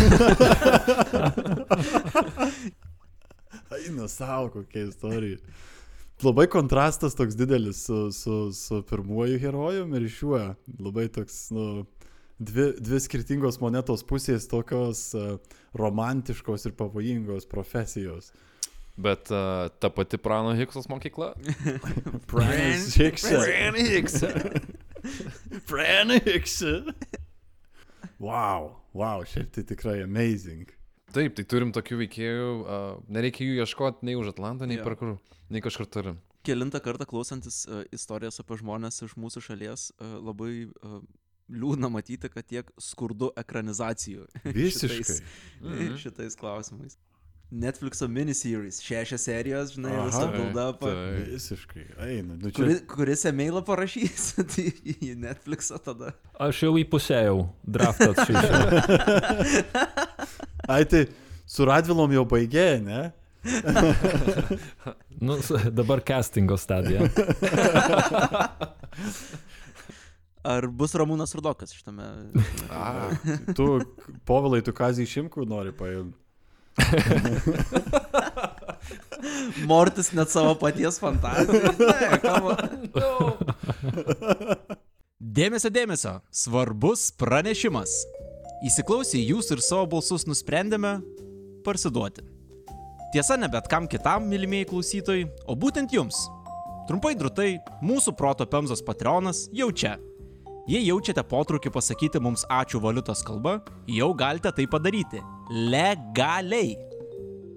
Eina 3.77 4.07
savo, 4.07 4.49
kokia 4.53 4.85
istorija. 4.87 5.37
Labai 6.23 6.47
kontrastas 6.49 7.13
toks 7.15 7.35
didelis 7.37 7.83
su, 7.85 8.11
su, 8.11 8.51
su 8.53 8.81
pirmuoju 8.89 9.37
herojum 9.39 9.93
ir 9.95 10.07
šiuo. 10.09 10.39
Labai 10.81 11.07
toks, 11.13 11.51
nu, 11.53 11.85
dvi, 12.39 12.71
dvi 12.81 12.99
skirtingos 13.05 13.59
monetos 13.61 14.01
pusės 14.07 14.49
tokios 14.49 15.11
uh, 15.13 15.35
romantiškos 15.77 16.65
ir 16.65 16.73
pavojingos 16.79 17.45
profesijos. 17.49 18.31
Bet 18.97 19.29
uh, 19.29 19.69
ta 19.77 19.91
pati 19.93 20.17
Prano 20.17 20.55
Hiksos 20.57 20.89
mokykla. 20.89 21.35
Pranas 22.31 22.95
Hiksa. 22.97 23.43
Hiksa. 23.77 24.31
Pranas 25.69 26.25
Hiksa. 26.25 26.79
Wow, 28.17 28.71
wow, 28.97 29.21
šiaip 29.21 29.53
tai 29.53 29.67
tikrai 29.69 29.99
amazing. 30.01 30.65
Taip, 31.15 31.35
tai 31.37 31.45
turim 31.47 31.71
tokių 31.75 32.01
veikėjų, 32.03 32.47
uh, 32.63 32.97
nereikia 33.13 33.45
jų 33.47 33.61
ieškoti 33.63 34.07
nei 34.09 34.17
už 34.19 34.33
Atlantą, 34.33 34.67
nei 34.67 34.79
per 34.83 34.97
kur, 34.99 35.13
nei 35.49 35.61
kažkur 35.63 35.87
turim. 35.87 36.17
Kelintą 36.47 36.79
kartą 36.83 37.07
klausantis 37.07 37.61
uh, 37.67 37.83
istorijas 37.95 38.39
apie 38.43 38.57
žmonės 38.59 39.01
iš 39.07 39.15
mūsų 39.19 39.43
šalies, 39.49 39.89
uh, 39.97 40.17
labai 40.27 40.67
uh, 40.67 40.99
liūdna 41.47 41.87
matyti, 41.91 42.27
kad 42.31 42.43
tiek 42.47 42.71
skurdu 42.81 43.31
ekranizacijų. 43.39 44.27
Visiškai. 44.57 45.03
šitais, 45.03 45.21
Mhm. 45.63 45.95
šitais 46.03 46.35
klausimais. 46.39 46.99
Netflix'o 47.47 48.09
miniseries, 48.11 48.81
šešios 48.83 49.23
serijos, 49.23 49.69
žinai, 49.71 49.93
Aha. 49.95 50.07
visą 50.09 50.25
build-upą. 50.33 50.89
Visiškai. 51.29 51.85
Eina. 52.03 52.35
Nu, 52.35 52.51
čia... 52.51 52.57
Kuri, 52.59 52.75
kuris 52.91 53.23
emailą 53.29 53.61
parašys, 53.63 54.33
tai 54.51 54.65
į 54.91 55.13
Netflix'ą 55.23 55.79
tada. 55.85 56.11
Aš 56.43 56.65
jau 56.65 56.73
įpusėjau 56.83 57.45
draftą 57.63 58.11
atsiųsiu. 58.11 58.51
Ai, 60.67 60.85
tai 60.85 61.05
su 61.47 61.65
Radvilom 61.67 62.11
jau 62.15 62.25
baigė, 62.27 62.79
ne? 62.83 63.11
nu, 65.27 65.37
dabar 65.71 66.01
castingo 66.03 66.57
stadija. 66.59 67.07
Ar 70.47 70.67
bus 70.71 70.93
Ramūnas 70.95 71.35
Rudokas 71.35 71.73
šitame? 71.75 72.05
A, 72.71 73.09
Tu, 73.55 73.65
povilai, 74.27 74.61
tu 74.63 74.71
kazį 74.75 75.05
šimkų 75.11 75.43
nori 75.47 75.71
paimti. 75.75 76.17
Mortis 79.67 80.11
net 80.15 80.29
savo 80.31 80.55
paties 80.61 80.99
fantaziją. 81.01 81.71
Dėmesio, 85.17 85.69
dėmesio. 85.73 86.13
Svarbus 86.31 87.09
pranešimas. 87.17 88.05
Įsiklausę 88.65 89.19
į 89.19 89.35
jūs 89.35 89.51
ir 89.53 89.61
savo 89.61 89.85
balsus 89.91 90.23
nusprendėme 90.25 90.95
parsiduoti. 91.65 92.23
Tiesa, 93.13 93.37
ne 93.37 93.45
bet 93.53 93.69
kam 93.69 93.85
kitam, 93.85 94.25
mylimieji 94.31 94.71
klausytojai, 94.71 95.27
o 95.45 95.53
būtent 95.53 95.93
jums. 95.93 96.23
Trumpai 96.89 97.13
drūtai, 97.19 97.59
mūsų 97.85 98.15
proto 98.17 98.47
Pemzos 98.49 98.81
Patreonas 98.81 99.45
jau 99.53 99.69
čia. 99.69 99.93
Jei 100.67 100.81
jaučiate 100.87 101.21
potrukį 101.29 101.71
pasakyti 101.71 102.19
mums 102.23 102.47
ačiū 102.51 102.81
valiutos 102.83 103.21
kalba, 103.27 103.59
jau 103.93 104.09
galite 104.17 104.51
tai 104.51 104.65
padaryti. 104.67 105.21
Legaliai. 105.53 106.73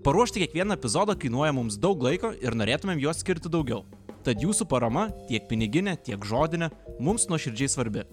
Paruošti 0.05 0.45
kiekvieną 0.45 0.77
epizodą 0.77 1.17
kainuoja 1.17 1.57
mums 1.57 1.81
daug 1.81 2.05
laiko 2.05 2.35
ir 2.45 2.55
norėtumėm 2.61 3.01
juos 3.01 3.25
skirti 3.25 3.49
daugiau. 3.49 3.87
Tad 4.21 4.45
jūsų 4.45 4.69
parama, 4.69 5.09
tiek 5.33 5.49
piniginė, 5.49 5.97
tiek 5.97 6.21
žodinė, 6.29 6.69
mums 7.01 7.25
nuoširdžiai 7.33 7.73
svarbi. 7.73 8.05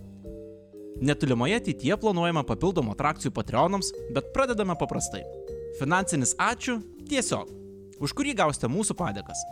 Netolimoje 1.02 1.60
ateityje 1.62 1.98
planuojama 2.02 2.44
papildomų 2.48 2.96
atrakcijų 2.96 3.34
Patreonams, 3.36 3.92
bet 4.16 4.32
pradedame 4.36 4.76
paprastai. 4.80 5.24
Finansinis 5.78 6.34
ačiū 6.42 6.80
tiesiog, 7.10 7.52
už 8.02 8.16
kurį 8.18 8.36
gausite 8.42 8.70
mūsų 8.72 8.98
padėkas. 8.98 9.46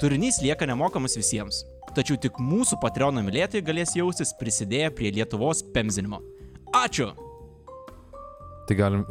Turinys 0.00 0.40
lieka 0.44 0.68
nemokamas 0.70 1.18
visiems, 1.18 1.64
tačiau 1.96 2.16
tik 2.20 2.40
mūsų 2.40 2.80
Patreono 2.82 3.24
mylėtojai 3.26 3.66
galės 3.66 3.96
jaustis 3.98 4.34
prisidėję 4.40 4.92
prie 4.94 5.12
Lietuvos 5.18 5.64
pemzinimo. 5.74 6.22
Ačiū! 6.72 7.12
tai 8.68 8.76
galim, 8.76 9.06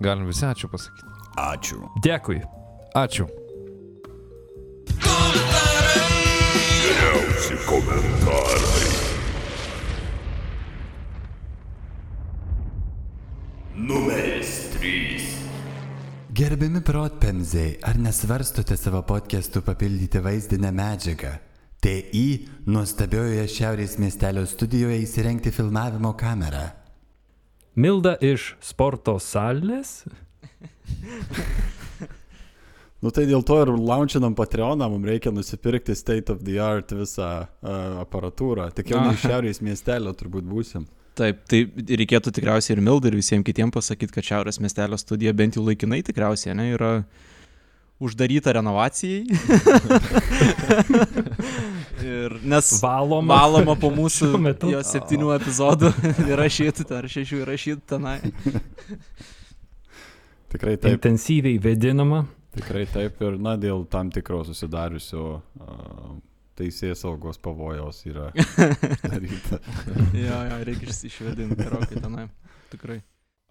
galim 0.00 0.26
visi 0.28 0.44
ačiū 0.46 0.68
pasakyti. 0.68 1.08
Ačiū. 1.40 1.80
Dėkui. 2.04 2.42
Ačiū. 2.94 3.24
Gerbiami 16.32 16.80
protpemzai, 16.80 17.66
ar 17.84 17.98
nesvarstote 18.00 18.78
savo 18.80 19.02
podcastų 19.04 19.60
papildyti 19.66 20.22
vaizdinę 20.24 20.70
medžiagą? 20.72 21.32
TI 21.84 22.22
nuostabiojoje 22.64 23.44
Šiaurės 23.52 23.98
miestelio 24.00 24.46
studijoje 24.48 25.02
įsirengti 25.04 25.52
filmavimo 25.52 26.14
kamerą. 26.16 26.64
Milda 27.76 28.16
iš 28.24 28.54
sporto 28.64 29.18
salės. 29.20 30.00
Nu 33.04 33.10
tai 33.12 33.26
dėl 33.28 33.42
to 33.44 33.58
ir 33.60 33.68
launčinam 33.68 34.32
Patreoną, 34.32 34.86
mums 34.88 35.04
reikia 35.10 35.28
nusipirkti 35.28 35.92
state 35.92 36.32
of 36.32 36.40
the 36.40 36.56
art 36.56 36.94
visą 36.96 37.44
uh, 37.44 37.98
aparatūrą. 38.00 38.70
Tik 38.72 38.94
jau 38.94 39.02
ne 39.04 39.12
iš 39.12 39.26
šiaurės 39.26 39.60
miestelio 39.60 40.14
turbūt 40.16 40.48
būsim. 40.48 40.86
Taip, 41.14 41.44
tai 41.46 41.60
reikėtų 42.00 42.32
tikriausiai 42.34 42.74
ir 42.74 42.82
Mildai 42.82 43.12
ir 43.12 43.20
visiems 43.20 43.46
kitiems 43.46 43.74
pasakyti, 43.76 44.16
kad 44.16 44.26
Šiaurės 44.26 44.58
miestelio 44.62 44.98
studija 44.98 45.34
bent 45.36 45.54
jau 45.54 45.62
laikinai 45.62 46.00
tikriausiai 46.02 46.56
ne, 46.58 46.72
yra 46.74 46.90
uždaryta 48.02 48.52
renovacijai. 48.56 49.22
ir 52.04 52.34
nes 52.42 52.70
Valoma. 52.82 53.38
valoma 53.38 53.76
po 53.78 53.90
mūsų 53.94 54.32
jo 54.74 54.82
septynių 54.84 55.30
epizodų 55.38 55.92
įrašytų, 56.32 56.88
ar 56.98 57.08
šešių 57.14 57.40
įrašytų 57.44 57.86
tenai. 57.94 58.18
Tikrai 60.54 60.76
taip, 60.78 60.96
Intensyviai 60.96 61.58
vedinama. 61.62 62.24
tikrai 62.54 62.84
taip 62.90 63.22
ir 63.22 63.38
na 63.42 63.56
dėl 63.58 63.86
tam 63.90 64.10
tikro 64.14 64.44
susidariusio 64.46 65.24
uh, 65.38 66.14
teisės 66.58 67.02
saugos 67.04 67.38
pavojaus 67.42 68.00
yra 68.08 68.30
jo, 70.14 70.38
jo, 70.48 70.58
reikia 70.66 70.88
išs- 70.88 71.04
išvedinti 71.10 71.58
gerokai 71.58 72.00
tenai. 72.00 72.26
Tikrai. 72.72 73.00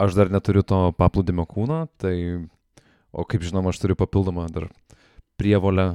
Aš 0.02 0.16
dar 0.18 0.30
neturiu 0.32 0.64
to 0.66 0.78
paplūdimio 0.98 1.44
kūno, 1.48 1.84
tai, 2.02 2.14
o 3.14 3.24
kaip 3.28 3.44
žinoma, 3.46 3.70
aš 3.72 3.78
turiu 3.84 3.96
papildomą 3.98 4.48
dar 4.52 4.68
prievolę. 5.38 5.94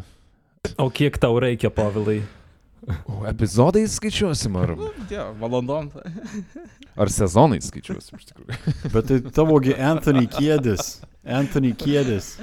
O 0.80 0.90
kiek 0.92 1.18
tau 1.20 1.38
reikia, 1.40 1.72
Pavilai? 1.72 2.22
O 3.12 3.26
epizodai 3.28 3.84
skaičiuosim, 3.92 4.56
ar, 4.56 4.72
Jo, 5.12 5.26
valandom. 5.42 5.90
ar 6.96 7.12
sezonai 7.12 7.60
skaičiuosim 7.64 8.22
iš 8.22 8.30
tikrųjų. 8.32 8.56
Bet 8.94 9.10
tai 9.12 9.18
tavogi 9.36 9.76
Anthony 9.76 10.24
Kiedis. 10.32 11.02
Anthony 11.28 11.74
Kiedis. 11.76 12.38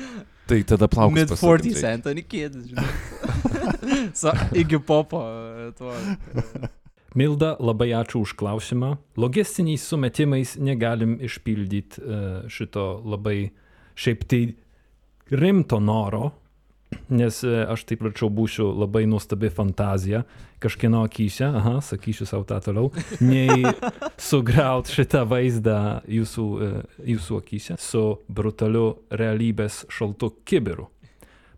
Tai 0.46 0.62
tada 0.62 0.86
plaukus. 0.88 1.16
Mid 1.16 1.28
pasodint 1.32 1.74
40s, 1.74 1.82
reikia. 1.82 1.92
Anthony 1.98 2.22
Kiedis, 2.22 2.66
žinai. 2.70 2.86
Sa, 4.20 4.32
iki 4.54 4.78
popo. 4.78 5.22
e, 5.26 5.72
Tuo. 5.78 5.94
Milda, 7.16 7.54
labai 7.58 7.90
ačiū 7.96 8.20
už 8.26 8.36
klausimą. 8.38 8.92
Logistiniais 9.16 9.82
sumetimais 9.88 10.54
negalim 10.60 11.16
išpildyti 11.24 12.02
uh, 12.02 12.44
šito 12.52 13.00
labai 13.08 13.48
šiaip 13.96 14.26
tai 14.28 14.42
rimto 15.32 15.80
noro, 15.80 16.34
nes 17.08 17.38
uh, 17.44 17.62
aš 17.72 17.84
taip 17.88 18.02
pračiau 18.04 18.30
būsiu 18.32 18.68
labai 18.74 19.04
nuostabi 19.10 19.50
fantazija 19.52 20.24
kažkieno 20.62 21.02
akise, 21.06 21.44
aha, 21.46 21.76
sakysiu 21.84 22.26
savo 22.26 22.46
tą 22.48 22.58
toliau, 22.64 22.90
nei 23.20 23.66
sugriaut 24.28 24.90
šitą 24.90 25.24
vaizdą 25.28 25.78
jūsų, 26.10 26.46
uh, 26.56 27.00
jūsų 27.14 27.40
akise 27.42 27.78
su 27.82 28.04
brutaliu 28.28 28.88
realybės 29.10 29.84
šaltu 29.92 30.32
kibiru. 30.48 30.90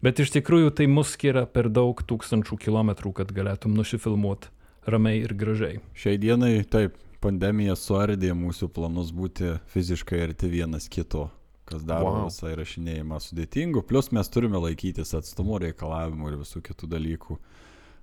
Bet 0.05 0.21
iš 0.23 0.31
tikrųjų 0.37 0.71
tai 0.79 0.87
mus 0.87 1.17
skiria 1.17 1.43
per 1.51 1.67
daug 1.75 1.99
tūkstančių 2.07 2.61
kilometrų, 2.63 3.17
kad 3.19 3.33
galėtum 3.35 3.75
nusifilmuoti 3.75 4.53
ramiai 4.87 5.25
ir 5.25 5.35
gražiai. 5.35 5.81
Šiai 5.99 6.21
dienai 6.23 6.61
taip, 6.71 6.95
pandemija 7.23 7.75
suardė 7.77 8.31
mūsų 8.39 8.71
planus 8.75 9.11
būti 9.15 9.57
fiziškai 9.73 10.21
arti 10.29 10.51
vienas 10.53 10.87
kito, 10.93 11.29
kas 11.69 11.85
daro 11.87 12.11
Wow. 12.15 12.27
visą 12.29 12.51
įrašinėjimą 12.55 13.19
sudėtingu. 13.23 13.83
Plus 13.87 14.11
mes 14.17 14.29
turime 14.33 14.61
laikytis 14.63 15.15
atstumo 15.19 15.59
reikalavimų 15.63 16.33
ir 16.33 16.39
visų 16.41 16.63
kitų 16.69 16.89
dalykų. 16.95 17.39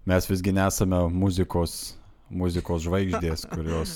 Mes 0.05 0.27
visgi 0.29 0.53
nesame 0.53 0.99
muzikos, 1.09 1.95
muzikos 2.29 2.85
žvaigždės, 2.85 3.47
kurios 3.55 3.95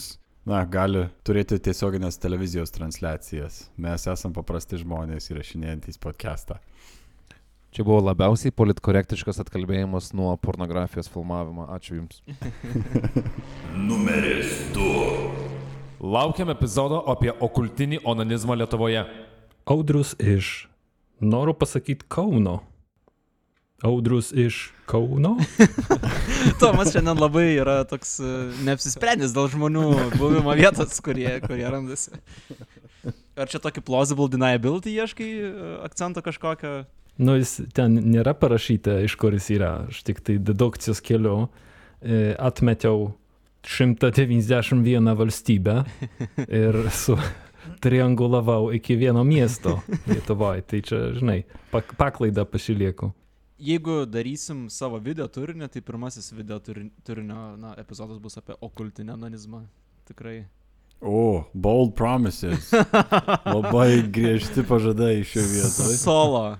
na, 0.49 0.63
gali 0.65 1.05
turėti 1.27 1.59
tiesioginės 1.61 2.17
televizijos 2.17 2.73
transliacijas. 2.73 3.67
Mes 3.77 4.07
esame 4.09 4.33
paprasti 4.33 4.79
žmonės 4.81 5.29
įrašinėjantys 5.29 6.01
podcastą. 6.01 6.57
Čia 7.69 7.83
buvo 7.85 7.99
labiausiai 8.01 8.49
politkorektiškas 8.57 9.43
atkalbėjimas 9.43 10.07
nuo 10.17 10.31
pornografijos 10.41 11.05
filmavimo. 11.13 11.67
Ačiū 11.69 11.99
Jums. 11.99 12.23
Numeris 13.89 14.55
2. 14.73 16.01
Laukiam 16.01 16.49
epizodo 16.49 17.03
apie 17.11 17.29
okultinį 17.29 17.99
onanizmą 18.07 18.55
Lietuvoje. 18.57 19.03
Audrus 19.69 20.15
iš, 20.19 20.67
noriu 21.21 21.53
pasakyti, 21.53 22.05
Kauno. 22.07 22.59
Audrus 23.81 24.31
iš 24.33 24.71
Kauno. 24.85 25.35
Tomas 26.59 26.89
šiandien 26.89 27.19
labai 27.21 27.51
yra 27.53 27.83
toks 27.85 28.15
e, 28.17 28.29
neapsisprendęs 28.65 29.35
dėl 29.35 29.45
žmonių 29.53 29.83
buvimo 30.15 30.55
vietos, 30.57 30.97
kurie, 31.05 31.35
kurie 31.43 31.67
randasi. 31.69 32.17
Ar 33.37 33.51
čia 33.51 33.61
tokį 33.61 33.83
plausible 33.85 34.25
deniability 34.33 34.95
ieškai 34.97 35.27
e, 35.37 35.51
akcento 35.85 36.23
kažkokio? 36.25 36.71
Nu, 37.21 37.35
jis 37.37 37.59
ten 37.77 37.99
nėra 38.09 38.33
parašyta, 38.41 39.03
iš 39.05 39.19
kur 39.21 39.37
jis 39.37 39.51
yra. 39.53 39.73
Aš 39.93 40.01
tik 40.07 40.23
tai 40.25 40.39
dedukcijos 40.41 41.03
keliu 41.05 41.43
e, 42.01 42.33
atmečiau 42.41 43.11
191 43.69 45.13
valstybę 45.21 45.83
ir 46.63 46.81
su 46.89 47.19
triangulavau 47.81 48.71
iki 48.73 48.95
vieno 48.95 49.23
miesto 49.23 49.79
Lietuvoje. 50.07 50.61
Tai 50.61 50.81
čia, 50.81 50.99
žinai, 51.17 51.43
pak 51.71 51.95
paklaidą 51.99 52.45
pasilieku. 52.45 53.11
Jeigu 53.59 54.05
darysim 54.07 54.69
savo 54.71 54.99
video 55.03 55.27
turinį, 55.27 55.67
tai 55.67 55.81
pirmasis 55.83 56.31
video 56.31 56.59
turin- 56.63 56.91
turinio 57.03 57.57
na, 57.59 57.73
epizodas 57.81 58.17
bus 58.23 58.37
apie 58.39 58.55
okultinę 58.61 59.13
anonizmą. 59.17 59.65
Tikrai. 60.07 60.45
O, 61.01 61.43
bold 61.53 61.93
promises. 61.95 62.71
Labai 63.45 64.01
griežti 64.11 64.63
pažadai 64.67 65.21
šio 65.27 65.43
vietoje. 65.43 65.97
Solo. 65.99 66.57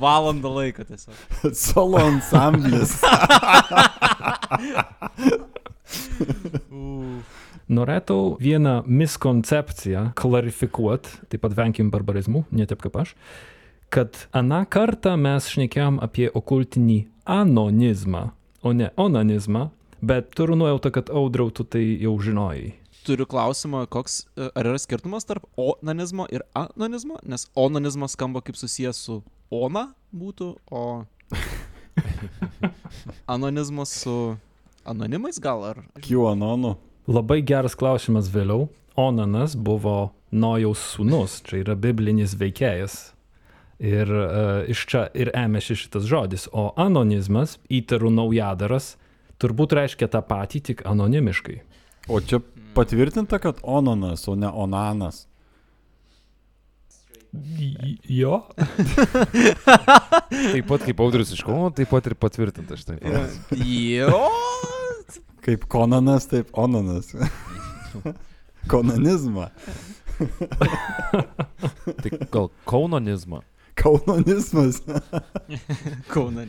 Valandą 0.00 0.48
laiko 0.54 0.84
tiesiog. 0.88 1.14
Solo 1.66 1.98
ansamblis. 2.06 2.94
Norėčiau 7.68 8.38
vieną 8.40 8.82
miskoncepciją 8.88 10.06
klarifikuoti, 10.16 11.10
taip 11.28 11.42
pat 11.44 11.56
venkim 11.58 11.90
barbarizmų, 11.92 12.46
ne 12.56 12.64
taip 12.64 12.80
kaip 12.80 12.96
aš, 12.96 13.12
kad 13.92 14.16
aną 14.32 14.62
kartą 14.72 15.12
mes 15.20 15.50
šnekėjom 15.52 15.98
apie 16.04 16.30
okultinį 16.32 17.02
anonizmą, 17.28 18.30
o 18.64 18.72
ne 18.72 18.88
onanizmą, 18.96 19.68
bet 20.00 20.32
turiu 20.32 20.56
nuojautą, 20.56 20.94
kad 20.96 21.12
audriau 21.12 21.52
tu 21.52 21.68
tai 21.68 21.84
jau 22.00 22.16
žinojai. 22.16 22.72
Turiu 23.04 23.28
klausimą, 23.28 23.84
koks, 23.92 24.22
e, 24.36 24.48
ar 24.48 24.72
yra 24.72 24.80
skirtumas 24.80 25.28
tarp 25.28 25.44
onanizmo 25.60 26.24
ir 26.32 26.44
anonizmo, 26.56 27.20
nes 27.22 27.50
onanizmas 27.52 28.16
skamba 28.16 28.40
kaip 28.44 28.56
susijęs 28.56 29.04
su 29.04 29.20
ona 29.52 29.90
būtų, 30.16 30.54
o 30.72 31.04
anonizmas 33.36 33.92
su 33.92 34.18
anonimais 34.88 35.36
gal 35.40 35.64
ar? 35.68 35.84
QAnonu. 36.00 36.78
Labai 37.08 37.40
geras 37.40 37.72
klausimas 37.78 38.28
vėliau. 38.28 38.66
Onanas 38.98 39.54
buvo 39.56 40.10
Nojaus 40.28 40.82
sūnus, 40.92 41.38
čia 41.46 41.62
yra 41.62 41.76
biblinis 41.78 42.34
veikėjas. 42.36 42.98
Ir 43.78 44.10
uh, 44.10 44.66
iš 44.68 44.82
čia 44.90 45.06
ir 45.16 45.30
ėmėsi 45.32 45.76
šitas 45.78 46.04
žodis. 46.10 46.48
O 46.52 46.68
anonizmas, 46.76 47.56
įtarų 47.72 48.10
naujadaras, 48.12 48.96
turbūt 49.40 49.72
reiškia 49.78 50.10
tą 50.12 50.20
patį, 50.26 50.60
tik 50.68 50.84
anonimiškai. 50.88 51.60
O 52.12 52.20
čia 52.20 52.42
patvirtinta, 52.76 53.38
kad 53.40 53.62
ononas, 53.62 54.26
o 54.28 54.34
ne 54.36 54.50
onanas. 54.50 55.24
Jo. 58.08 58.42
Taip 60.32 60.68
pat 60.68 60.84
kaip 60.84 61.00
audrius 61.04 61.32
iš 61.36 61.44
Kauno, 61.46 61.70
taip 61.76 61.92
pat 61.92 62.08
ir 62.10 62.16
patvirtinta 62.20 62.76
štai. 62.80 62.98
Jo. 63.56 64.26
Kaip 65.48 65.64
konanas, 65.72 66.28
taip 66.28 66.50
onanas. 66.60 67.14
Konanizmą. 68.72 69.48
Tai 72.02 72.10
gal 72.34 72.50
kaunonizmą. 72.68 73.40
Kaunonizmas. 73.78 74.80
Kaunan. 76.12 76.48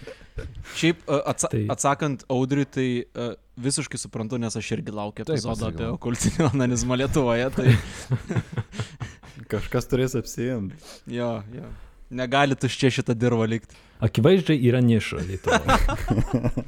Šiaip 0.75 1.03
a, 1.07 1.19
atsa 1.31 1.47
Tai- 1.53 1.65
atsakant 1.75 2.23
Audriui, 2.33 2.65
tai 2.65 2.87
a, 3.13 3.29
visiškai 3.61 3.99
suprantu, 4.01 4.39
nes 4.41 4.55
aš 4.57 4.71
irgi 4.77 4.91
laukiu 4.95 5.23
epizodo 5.27 5.69
apie 5.69 5.85
okultinį 5.93 6.47
onanizmą 6.49 6.97
Lietuvoje. 7.03 7.47
Tai 7.55 7.67
Kažkas 9.49 9.87
turės 9.89 10.17
apsijimti. 10.19 10.75
jo, 11.09 11.29
jo. 11.55 11.69
Negali 12.19 12.57
tuščia 12.57 12.89
šitą 12.99 13.13
dirvą 13.13 13.45
likti. 13.49 13.77
Akivaizdžiai 14.01 14.59
yra 14.71 14.81
niša 14.81 15.21
Lietuvoje. 15.29 16.65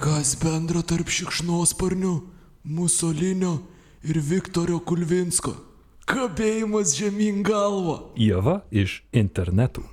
Kas 0.00 0.32
bendra 0.40 0.80
tarp 0.86 1.10
šikšnosparnių, 1.12 2.12
Musolinio 2.64 3.58
ir 4.04 4.20
Viktorio 4.24 4.78
Kulvinsko? 4.80 5.52
Kabėjimas 6.08 6.94
žemyn 6.96 7.42
galva. 7.46 7.98
Ieva 8.16 8.62
iš 8.72 9.02
internetų. 9.12 9.84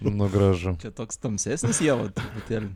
Nu 0.00 0.28
gražu. 0.30 0.76
Čia 0.82 0.92
toks 0.94 1.18
tamsesnis 1.18 1.80
jėva 1.82 2.08
truputėlį. 2.14 2.70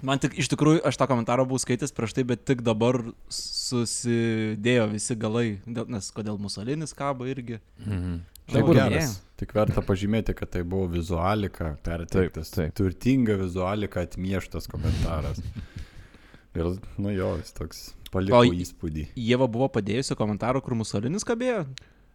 Man 0.00 0.20
tik 0.22 0.38
iš 0.40 0.48
tikrųjų, 0.52 0.80
aš 0.86 0.96
tą 0.96 1.08
komentarą 1.10 1.44
buvau 1.48 1.60
skaitęs 1.60 1.92
prieš 1.96 2.14
tai, 2.16 2.24
bet 2.28 2.46
tik 2.48 2.62
dabar 2.64 3.02
susidėjo 3.32 4.86
visi 4.94 5.16
galai, 5.18 5.48
nes 5.66 6.10
kodėl 6.16 6.40
musolinis 6.40 6.96
kabo 6.96 7.28
irgi. 7.28 7.60
Mhm. 7.84 8.20
Taip 8.50 8.64
Žinau, 8.66 8.74
geras. 8.74 8.90
gerai. 8.92 9.26
Tik 9.40 9.54
verta 9.56 9.80
pažymėti, 9.86 10.34
kad 10.36 10.50
tai 10.52 10.60
buvo 10.68 10.88
vizualika 10.92 11.70
perteiktas. 11.86 12.50
Taip, 12.52 12.72
taip. 12.72 12.74
Turtinga 12.76 13.38
vizualika 13.40 14.02
atmieštas 14.04 14.66
komentaras. 14.68 15.38
Ir, 16.58 16.66
nu 16.98 17.12
jo, 17.14 17.30
jis 17.38 17.54
toks 17.56 17.80
paliko 18.12 18.40
O 18.42 18.44
įspūdį. 18.50 19.06
Jėva 19.16 19.46
buvo 19.48 19.70
padėjusi 19.72 20.16
komentarų, 20.18 20.60
kur 20.66 20.74
musolinis 20.76 21.24
kabėjo. 21.24 21.62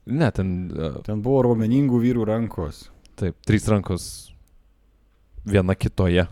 Ne, 0.06 0.28
ten, 0.36 0.52
uh, 0.76 1.00
Ten 1.08 1.24
buvo 1.26 1.40
raumeningų 1.48 1.98
vyrų 2.04 2.28
rankos. 2.30 2.84
taip, 3.18 3.40
trys 3.48 3.66
rankos 3.72 4.06
viena 5.48 5.74
kitoje. 5.74 6.28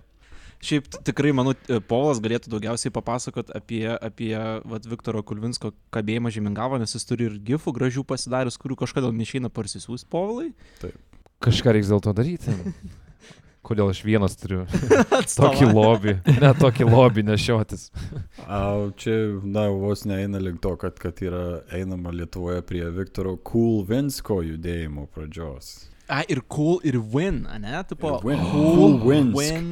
Šiaip 0.63 0.85
tikrai, 1.03 1.33
manau, 1.35 1.53
e, 1.67 1.79
Polas 1.83 2.21
galėtų 2.23 2.51
daugiausiai 2.53 2.93
papasakot 2.95 3.49
apie, 3.57 3.83
apie 3.99 4.31
vat, 4.63 4.85
Viktoro 4.87 5.19
Kulvinsko 5.27 5.73
kabėjimą 5.91 6.31
žemingavo, 6.31 6.79
nes 6.79 6.95
jis 6.95 7.03
turi 7.09 7.27
ir 7.27 7.35
gifų 7.51 7.73
gražių 7.75 8.05
pasidaręs, 8.07 8.55
kurių 8.61 8.77
kažkodėl 8.85 9.11
neišeina 9.17 9.51
parsisiųsti 9.51 10.07
Povalai. 10.13 10.53
Kažką 11.43 11.73
reiks 11.75 11.91
dėl 11.91 11.99
to 12.05 12.13
daryti. 12.15 12.55
Kodėl 13.63 13.93
aš 13.93 14.01
vienas 14.03 14.33
turiu 14.35 14.65
tokį 15.39 15.69
lobį, 15.71 16.13
ne 16.43 16.49
tokį 16.59 16.83
lobį 16.89 17.23
nešiotis. 17.29 17.85
A, 18.43 18.89
čia, 18.99 19.13
na, 19.43 19.69
vos 19.71 20.03
neeina 20.07 20.39
link 20.43 20.59
to, 20.63 20.73
kad, 20.81 20.97
kad 20.99 21.19
yra 21.23 21.61
einama 21.71 22.11
Lietuvoje 22.11 22.59
prie 22.67 22.83
Viktoro 22.91 23.37
Kulvinsko 23.39 24.41
judėjimo 24.43 25.05
pradžios. 25.15 25.89
A, 26.11 26.25
ir 26.27 26.41
cool, 26.51 26.81
ir 26.83 26.97
win, 26.99 27.45
ne? 27.63 27.77
Tipo, 27.87 28.17
Ir 28.19 28.27
win. 28.27 28.43
cool, 28.51 28.75
Cool 28.75 28.97
wins. 29.07 29.35
win. 29.39 29.69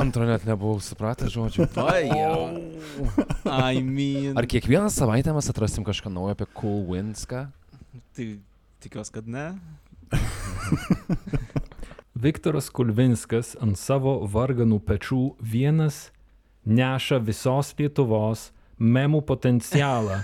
Antro 0.00 0.26
net 0.28 0.44
nebuvau 0.48 0.80
supratęs 0.82 1.32
žodžių. 1.34 1.68
I 3.72 3.82
mean. 3.82 4.36
Ar 4.38 4.48
kiekvieną 4.48 4.90
savaitę 4.92 5.34
mes 5.36 5.50
atrasim 5.50 5.86
kažką 5.86 6.12
naujo 6.12 6.36
apie 6.36 6.48
Cool 6.58 6.84
Winską? 6.90 7.46
Tai 8.16 8.28
tikiuosi, 8.84 9.14
kad 9.14 9.28
ne. 9.28 9.46
Viktoras 12.18 12.70
Kulvinskas 12.74 13.54
ant 13.62 13.78
savo 13.78 14.18
varganų 14.26 14.80
pečių 14.82 15.22
vienas 15.38 16.08
neša 16.66 17.20
visos 17.22 17.70
Lietuvos 17.78 18.48
memų 18.78 19.22
potencialą 19.28 20.22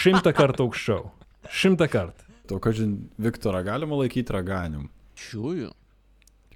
šimtą 0.00 0.32
kartų 0.36 0.68
aukščiau. 0.68 1.10
Šimtą 1.50 1.88
kartų. 1.92 2.26
To, 2.50 2.58
kad 2.62 2.78
žin, 2.78 2.96
Viktorą 3.20 3.62
galima 3.66 3.98
laikyti 4.00 4.34
raganium. 4.34 4.88
Šiųjų. 5.20 5.70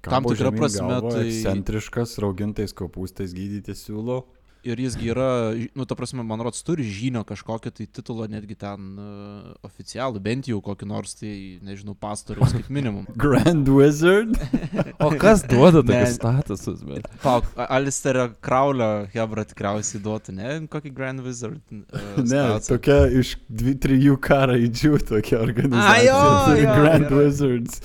Tam 0.09 0.23
tikra 0.29 0.51
prasme 0.55 0.87
galva, 0.87 1.11
tai- 1.17 1.27
Ekscentriškas, 1.29 2.17
raugintais 2.23 2.73
kopūstais 2.77 3.33
gydyti 3.35 3.75
siūlo. 3.77 4.23
Ir 4.65 4.79
jisgi 4.81 5.11
yra, 5.13 5.53
nu, 5.77 5.85
ta 5.85 5.93
prasme, 5.93 6.23
man 6.25 6.41
rodos, 6.41 6.63
turi 6.65 6.81
žynio 6.89 7.21
kažkokią 7.29 7.69
tai 7.69 7.85
titulą, 7.85 8.25
netgi 8.33 8.55
ten 8.57 8.95
uh, 8.97 9.51
oficialų, 9.61 10.17
bent 10.25 10.47
jau 10.49 10.57
kokį 10.65 10.87
nors, 10.89 11.11
tai, 11.19 11.59
nežinau, 11.61 11.93
pastorius 11.93 12.49
kaip 12.55 12.71
minimum. 12.73 13.05
Grand 13.23 13.69
Wizard. 13.69 14.33
O 15.05 15.11
kas 15.21 15.43
duoda 15.45 15.83
tokius 15.85 16.15
statusus? 16.17 16.81
Bet? 16.81 17.05
Pauk, 17.21 17.45
Alisterio 17.69 18.31
Kraulio 18.41 19.05
Hebra 19.13 19.43
tikriausiai 19.45 20.01
duotų, 20.01 20.33
ne? 20.33 20.55
Kokį 20.73 20.93
Grand 20.97 21.21
Wizard. 21.21 21.61
Uh, 21.69 22.23
Ne, 22.33 22.41
tokia 22.65 23.03
iš 23.21 23.35
dvi, 23.45 23.75
trijų 23.85 24.17
karaidžių 24.25 24.95
tokia 25.11 25.43
organizacija. 25.45 26.09
jo, 26.09 26.17
turi 26.49 26.65
jo, 26.65 26.73
Grand 26.81 27.05
yra. 27.05 27.21
Wizards. 27.21 27.83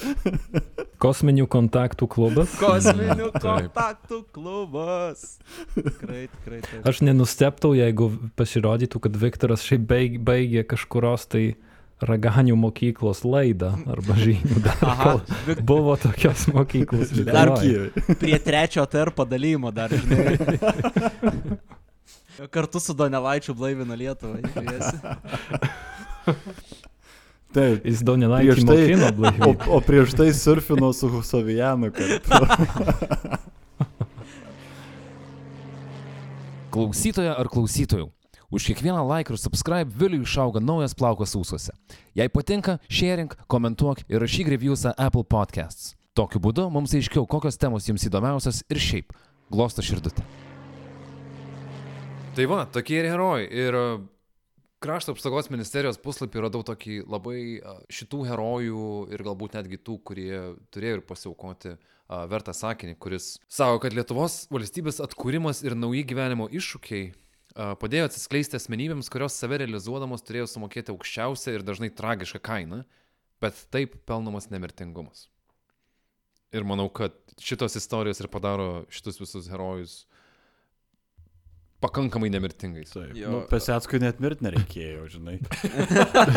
Kosminių 1.01 1.47
kontaktų 1.51 2.07
klubas. 2.13 2.53
Kosminių 2.61 3.31
kontaktų 3.41 4.19
klubas. 4.35 5.39
Tikrai, 5.75 6.27
tikrai. 6.29 6.61
Taip. 6.67 6.85
Aš 6.91 7.01
nenusteptau, 7.07 7.73
jeigu 7.79 8.11
pasirodytų, 8.37 9.01
kad 9.07 9.17
Viktoras 9.23 9.65
šiaip 9.65 9.83
baig, 9.89 10.19
baigė 10.27 10.63
kažkurios 10.69 11.25
tai 11.33 11.45
raganių 12.05 12.55
mokyklos 12.57 13.25
laidą 13.29 13.75
arba 13.93 14.15
žinių 14.17 14.61
Aha, 14.91 15.21
Buvo 15.65 15.97
tokios 16.01 16.47
mokyklos. 16.53 17.13
Dar. 17.29 17.49
Kijeve. 17.61 17.91
prie 18.21 18.39
trečio 18.41 18.85
tarp 18.89 19.15
padalymo 19.21 19.73
dar, 19.73 19.91
žinai. 19.93 20.39
Kartu 22.53 22.81
su 22.81 22.95
Donelaičiu 22.97 23.55
blaivina 23.57 23.95
Lietuvą. 24.01 24.41
Taip. 27.51 27.83
Jis 27.83 28.03
Donelaitį 28.07 28.63
tai, 28.63 28.79
mokino 28.79 29.07
o, 29.11 29.13
blaivybę. 29.17 29.71
o 29.75 29.81
prieš 29.83 30.15
tai 30.19 30.31
surfino 30.37 30.93
su 30.95 31.09
Husovijanu 31.11 31.91
kartu. 31.95 32.31
Klausytoja 36.71 37.35
ar 37.35 37.49
klausytojų, 37.51 38.07
už 38.55 38.67
kiekvieną 38.71 39.03
like 39.09 39.33
ir 39.35 39.39
subscribe 39.43 39.91
Viliui 39.91 40.23
išauga 40.23 40.63
naujas 40.63 40.95
plaukas 40.95 41.35
ūsuose. 41.35 41.75
Jei 42.15 42.31
patinka, 42.31 42.79
sharing, 42.87 43.35
komentuok 43.51 44.05
ir 44.07 44.23
rašyk 44.23 44.47
reviewsą 44.55 44.95
Apple 44.95 45.27
Podcasts. 45.27 45.97
Tokiu 46.15 46.39
būdu 46.43 46.71
mums 46.71 46.95
aiškiau, 46.95 47.27
kokios 47.27 47.59
temos 47.59 47.89
jums 47.91 48.07
įdomiausios 48.07 48.63
ir 48.71 48.79
šiaip 48.79 49.11
glosto 49.51 49.83
širdutę. 49.83 50.23
Tai 52.39 52.47
va, 52.47 52.63
tokie 52.71 53.01
ir 53.03 53.11
herojai. 53.11 53.47
Ir 53.51 53.75
krašto 54.81 55.15
apsaugos 55.15 55.51
ministerijos 55.53 56.01
puslapį 56.01 56.45
radau 56.47 56.63
tokį 56.67 57.03
labai 57.11 57.41
šitų 57.93 58.25
herojų 58.31 58.85
ir 59.15 59.25
galbūt 59.27 59.57
netgi 59.59 59.81
tų, 59.81 59.99
kurie 60.11 60.33
turėjo 60.73 60.99
ir 60.99 61.07
pasiaukoti 61.09 61.77
vertą 62.31 62.55
sakinį, 62.57 62.97
kuris 62.99 63.35
savo, 63.47 63.79
kad 63.83 63.95
Lietuvos 63.95 64.47
valstybės 64.51 64.99
atkūrimas 65.05 65.63
ir 65.63 65.77
nauji 65.79 66.03
gyvenimo 66.11 66.49
iššūkiai 66.51 67.13
padėjo 67.55 68.09
atsiskleisti 68.09 68.59
asmenybėms, 68.59 69.11
kurios 69.13 69.37
save 69.39 69.61
realizuodamos 69.63 70.25
turėjo 70.27 70.49
sumokėti 70.51 70.95
aukščiausią 70.95 71.59
ir 71.59 71.67
dažnai 71.67 71.91
tragišką 71.95 72.41
kainą, 72.43 72.83
bet 73.43 73.59
taip 73.75 73.97
pelnomas 74.09 74.51
nemirtingumas. 74.51 75.29
Ir 76.51 76.67
manau, 76.67 76.89
kad 76.91 77.15
šitos 77.39 77.77
istorijos 77.79 78.19
ir 78.23 78.31
padaro 78.31 78.85
šitus 78.91 79.21
visus 79.23 79.51
herojus 79.51 80.01
pakankamai 81.81 82.31
nemirtingais. 82.33 82.93
Taip. 82.93 83.15
Jo. 83.17 83.31
Nu, 83.33 83.41
Pesetskui 83.51 84.01
net 84.03 84.21
mirt 84.23 84.43
nereikėjo, 84.45 85.07
žinai. 85.15 85.39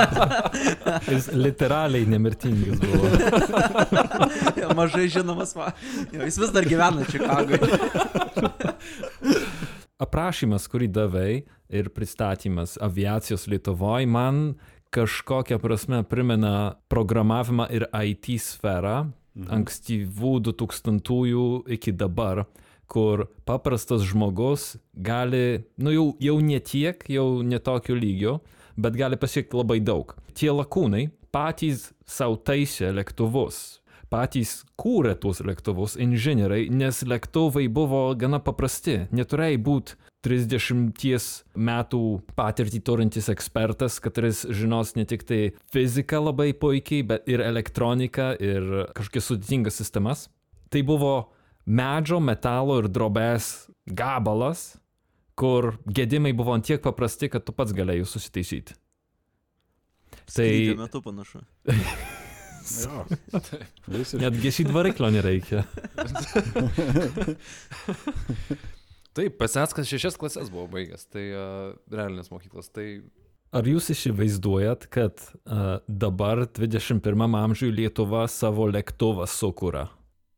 Jis 1.12 1.30
literaliai 1.36 2.08
nemirtingas 2.10 2.80
buvo. 2.84 3.06
Mažai 4.80 5.08
žinomas, 5.12 5.54
va. 5.58 5.72
Jo, 6.14 6.24
jis 6.26 6.40
vis 6.42 6.54
dar 6.56 6.66
gyvena 6.68 7.06
Čikagoje. 7.10 7.68
Aprašymas, 10.04 10.66
kurį 10.72 10.90
davai 10.92 11.44
ir 11.74 11.90
pristatymas 11.94 12.78
aviacijos 12.82 13.46
Lietuvoje 13.52 14.08
man 14.10 14.56
kažkokią 14.94 15.58
prasme 15.62 16.04
primena 16.06 16.76
programavimą 16.92 17.68
ir 17.74 17.88
IT 17.92 18.36
sferą 18.42 18.98
mhm. 19.08 19.50
ankstyvų 19.58 20.34
2000-ųjų 20.50 21.48
iki 21.78 21.94
dabar, 21.98 22.46
kur 22.94 23.28
paprastas 23.48 24.06
žmogus 24.06 24.76
gali, 24.94 25.64
nu 25.82 25.94
jau, 25.94 26.08
jau 26.22 26.38
ne 26.46 26.60
tiek, 26.62 27.02
jau 27.10 27.42
netokio 27.46 27.98
lygio, 27.98 28.38
bet 28.78 28.98
gali 28.98 29.18
pasiekti 29.20 29.58
labai 29.58 29.80
daug. 29.82 30.14
Tie 30.38 30.52
lakūnai 30.54 31.08
patys 31.34 31.90
savo 32.06 32.38
taisė 32.38 32.92
lėktuvus, 32.94 33.82
patys 34.14 34.62
kūrė 34.78 35.16
tuos 35.18 35.42
lėktuvus, 35.46 35.98
inžinieriai, 36.02 36.70
nes 36.70 37.02
lėktuvai 37.08 37.66
buvo 37.74 38.06
gana 38.20 38.40
paprasti, 38.44 39.08
neturėjai 39.16 39.60
būti 39.66 39.98
30 40.24 41.30
metų 41.60 42.04
patirtį 42.38 42.80
turintis 42.88 43.28
ekspertas, 43.34 44.00
kuris 44.04 44.46
žinos 44.48 44.94
ne 44.96 45.04
tik 45.10 45.26
tai 45.28 45.42
fiziką 45.74 46.22
labai 46.30 46.54
puikiai, 46.56 47.04
bet 47.04 47.28
ir 47.28 47.44
elektroniką 47.44 48.30
ir 48.40 48.70
kažkokias 48.96 49.32
sudėtingas 49.32 49.82
sistemas. 49.82 50.30
Tai 50.72 50.82
buvo 50.88 51.16
medžio, 51.66 52.20
metalo 52.24 52.80
ir 52.82 52.90
drobės 52.92 53.70
gabalas, 53.86 54.74
kur 55.40 55.74
gedimai 55.90 56.34
buvo 56.38 56.54
ant 56.56 56.66
tiek 56.68 56.82
paprasti, 56.84 57.30
kad 57.32 57.46
tu 57.46 57.56
pats 57.56 57.74
galėjai 57.76 58.06
susitaisyti. 58.08 58.76
Tai 60.34 60.50
metu 60.80 61.02
panašu. 61.04 61.42
Jo. 61.68 63.04
Visiškai. 63.92 64.22
net 64.22 64.38
gesyti 64.40 64.72
variklio 64.72 65.10
nereikia. 65.12 65.66
Taip, 69.14 69.36
Pesetskas 69.38 69.90
šešias 69.90 70.16
klases 70.18 70.50
buvo 70.50 70.66
baigęs, 70.72 71.04
tai 71.12 71.28
uh, 71.36 71.76
realinės 71.92 72.32
mokyklos. 72.34 72.72
Tai 72.74 72.88
Ar 73.54 73.68
jūs 73.70 73.92
įsivaizduojat, 73.94 74.88
kad 74.90 75.20
uh, 75.22 75.84
dabar 75.86 76.48
21 76.50 77.38
amžiuje 77.38 77.76
Lietuva 77.78 78.24
savo 78.32 78.66
lėktuvą 78.72 79.28
sukuria? 79.30 79.86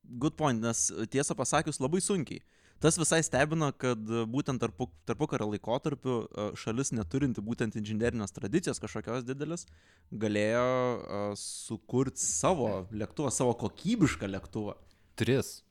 Good 0.05 0.37
point, 0.37 0.61
nes 0.61 0.87
tiesą 1.11 1.37
pasakius 1.37 1.81
labai 1.83 2.01
sunkiai. 2.03 2.43
Tas 2.83 2.97
visai 2.99 3.21
stebina, 3.23 3.71
kad 3.71 4.01
būtent 4.29 4.59
tarpu, 4.61 4.89
tarpukario 5.07 5.47
laikotarpiu 5.53 6.17
e, 6.27 6.47
šalis 6.59 6.91
neturinti 6.93 7.41
būtent 7.41 7.77
inžinerinės 7.79 8.35
tradicijos 8.35 8.81
kažkokios 8.83 9.23
didelis, 9.25 9.63
galėjo 10.11 11.33
sukurti 11.39 12.19
savo 12.21 12.85
lėktuvą, 12.91 13.31
savo 13.31 13.55
kokybišką 13.63 14.29
lėktuvą. 14.35 14.75
tris 15.15 15.61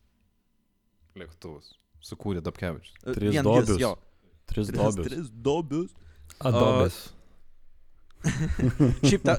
lėktuvus 1.14 1.74
sukūrė 2.04 2.42
Dabkevičius. 2.44 2.96
E, 3.02 3.14
Tris 3.16 3.34
vien 3.34 3.46
dobius. 3.46 3.78
jis. 3.80 4.00
Tris 4.50 4.70
Tris, 4.70 4.80
dobius. 4.80 5.08
tris 5.08 5.30
dobius. 5.48 5.94
Adobės. 6.44 6.98
Šiaip 9.08 9.24
ta, 9.24 9.38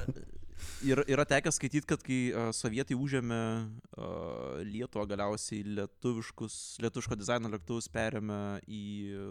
yra, 0.84 1.04
yra 1.08 1.24
tekę 1.28 1.52
skaityti, 1.54 1.86
kad 1.88 2.02
kai 2.04 2.18
uh, 2.30 2.48
sovietai 2.56 2.96
užėmė 2.98 3.40
uh, 3.64 4.60
Lietuvą, 4.66 5.06
galiausiai 5.10 5.62
lietuviškus, 5.78 6.56
lietuviško 6.84 7.18
dizaino 7.18 7.50
lėktuvus 7.52 7.88
perėmė 7.92 8.40
į 8.66 8.82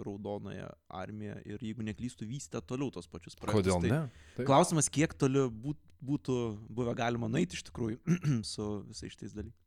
Raudonąją 0.05 0.69
armiją 1.01 1.37
ir 1.45 1.65
jeigu 1.65 1.85
neklystų, 1.87 2.27
vystė 2.29 2.61
toliau 2.65 2.91
tos 2.93 3.09
pačius 3.11 3.37
projektus. 3.39 3.75
Kodėl 3.75 3.85
tai 3.85 3.93
ne? 3.93 4.01
Taip. 4.37 4.47
Klausimas, 4.49 4.89
kiek 4.93 5.15
toli 5.19 5.47
būt, 5.49 5.79
būtų 6.05 6.39
buvę 6.69 6.95
galima 6.97 7.29
nueiti 7.31 7.59
iš 7.59 7.65
tikrųjų 7.69 8.01
su 8.53 8.69
visais 8.89 9.13
šitais 9.13 9.35
dalykais. 9.37 9.61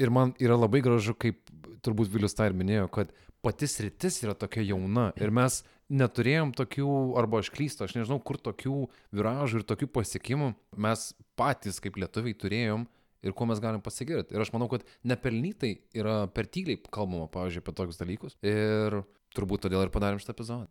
Ir 0.00 0.12
man 0.14 0.32
yra 0.40 0.56
labai 0.56 0.80
gražu, 0.84 1.12
kaip 1.18 1.50
turbūt 1.84 2.08
Vilius 2.12 2.36
tą 2.36 2.46
ir 2.48 2.56
minėjo, 2.56 2.86
kad 2.94 3.10
pati 3.44 3.68
sritis 3.68 4.22
yra 4.24 4.36
tokia 4.38 4.64
jauna 4.64 5.10
ir 5.20 5.32
mes 5.34 5.60
neturėjom 5.90 6.54
tokių, 6.56 6.88
arba 7.18 7.42
aš 7.42 7.50
klystu, 7.54 7.84
aš 7.84 7.96
nežinau, 7.98 8.20
kur 8.22 8.38
tokių 8.40 8.86
viražų 9.16 9.60
ir 9.60 9.66
tokių 9.68 9.90
pasiekimų 9.98 10.52
mes 10.86 11.10
patys 11.38 11.82
kaip 11.82 11.98
lietuviai 12.00 12.36
turėjom 12.38 12.86
ir 13.26 13.34
kuo 13.36 13.48
mes 13.50 13.60
galim 13.62 13.82
pasigirti. 13.84 14.36
Ir 14.36 14.44
aš 14.44 14.52
manau, 14.54 14.70
kad 14.72 14.86
nepelnytai 15.04 15.74
yra 15.98 16.22
per 16.32 16.48
tyliai 16.48 16.80
kalbama, 16.88 17.28
pavyzdžiui, 17.32 17.64
apie 17.64 17.76
tokius 17.76 18.00
dalykus. 18.00 18.38
Ir 18.46 19.02
turbūt 19.36 19.66
todėl 19.66 19.84
ir 19.84 19.92
padarėm 19.94 20.22
šitą 20.22 20.36
epizodą. 20.36 20.70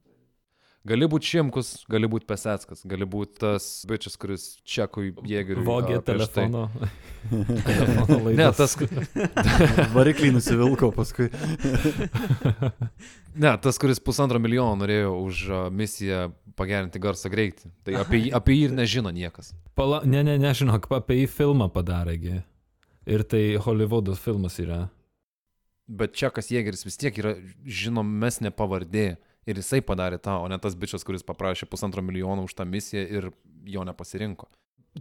Gali 0.87 1.07
būti 1.11 1.27
Šimkus, 1.27 1.69
gali 1.91 2.07
būti 2.07 2.23
Pesetskas, 2.29 2.85
gali 2.87 3.03
būti 3.03 3.41
tas 3.41 3.65
bičias, 3.89 4.15
kuris 4.19 4.45
čekui 4.63 5.09
jėgeriui. 5.27 5.65
Vogė 5.67 5.97
tai- 5.99 6.15
telefono. 6.15 6.69
telefono 7.67 8.31
Ne, 8.31 8.47
tas, 8.55 8.77
Variklį 9.97 10.31
nusivilko 10.37 10.93
paskui. 10.95 11.27
Ne, 13.39 13.51
tas, 13.61 13.77
kuris 13.79 14.01
pusantro 14.03 14.39
milijono 14.41 14.73
norėjo 14.81 15.11
už 15.21 15.41
misiją 15.71 16.31
pagerinti 16.59 16.99
garso 16.99 17.29
greitį. 17.31 17.69
Tai 17.85 17.99
apie 18.01 18.23
jį, 18.23 18.31
apie 18.35 18.55
jį 18.57 18.63
ir 18.65 18.73
nežino 18.75 19.11
niekas. 19.15 19.53
Pala... 19.79 20.01
Ne, 20.03 20.23
ne, 20.25 20.33
nežinok, 20.41 20.89
apie 20.97 21.21
jį 21.21 21.27
filmą 21.31 21.69
padarėgi. 21.71 22.41
Ir 23.07 23.23
tai 23.29 23.43
Hollywoodo 23.61 24.17
filmas 24.19 24.57
yra. 24.59 24.87
Bet 25.87 26.17
Čekas 26.19 26.51
Jėgeris 26.51 26.83
vis 26.87 26.99
tiek 26.99 27.15
yra 27.21 27.35
žinomesnė 27.63 28.51
pavardė. 28.57 29.13
Ir 29.47 29.55
jisai 29.61 29.79
padarė 29.85 30.19
tą, 30.21 30.39
o 30.43 30.47
ne 30.51 30.57
tas 30.61 30.75
bičias, 30.75 31.05
kuris 31.07 31.23
paprašė 31.25 31.69
pusantro 31.71 32.03
milijono 32.05 32.43
už 32.45 32.53
tą 32.59 32.65
misiją 32.67 33.05
ir 33.07 33.29
jo 33.65 33.85
nepasirinko. 33.87 34.49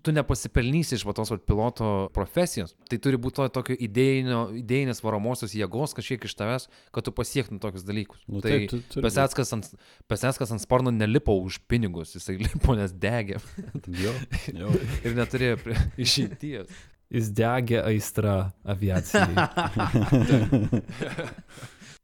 Tu 0.05 0.13
nepasipelnysi 0.13 0.95
iš 0.99 1.03
va 1.09 1.15
tos 1.17 1.31
vat 1.33 1.43
piloto 1.49 1.87
profesijos. 2.15 2.75
Tai 2.93 2.99
turi 3.03 3.17
būti 3.19 3.39
to 3.41 3.47
tokio 3.57 3.75
idėjinio, 3.87 4.43
idėjinės 4.61 5.01
varomosios 5.03 5.55
jėgos 5.57 5.97
kažkiek 5.97 6.27
iš 6.29 6.35
tavęs, 6.39 6.67
kad 6.95 7.07
tu 7.09 7.13
pasiektum 7.17 7.59
tokius 7.59 7.87
dalykus. 7.89 8.21
Nu, 8.29 8.43
tai 8.45 8.53
taip, 8.53 8.69
tu 8.71 8.83
turi 8.93 9.07
Pesetskas 9.09 9.51
ant, 9.57 9.71
Pesetskas 10.07 10.53
ant 10.55 10.63
sparno 10.63 10.93
nelipo 10.95 11.35
už 11.41 11.57
pinigus, 11.73 12.13
jisai 12.15 12.37
lipo, 12.39 12.77
nes 12.79 12.93
degė 12.93 13.41
Jo, 14.05 14.13
jo. 14.55 14.69
ir 15.09 15.17
neturėjo 15.19 15.57
prie- 15.65 15.81
išeities. 16.05 16.69
Jis 17.09 17.33
degė 17.33 17.81
aistra 17.89 18.37
aviacijai. 18.69 19.33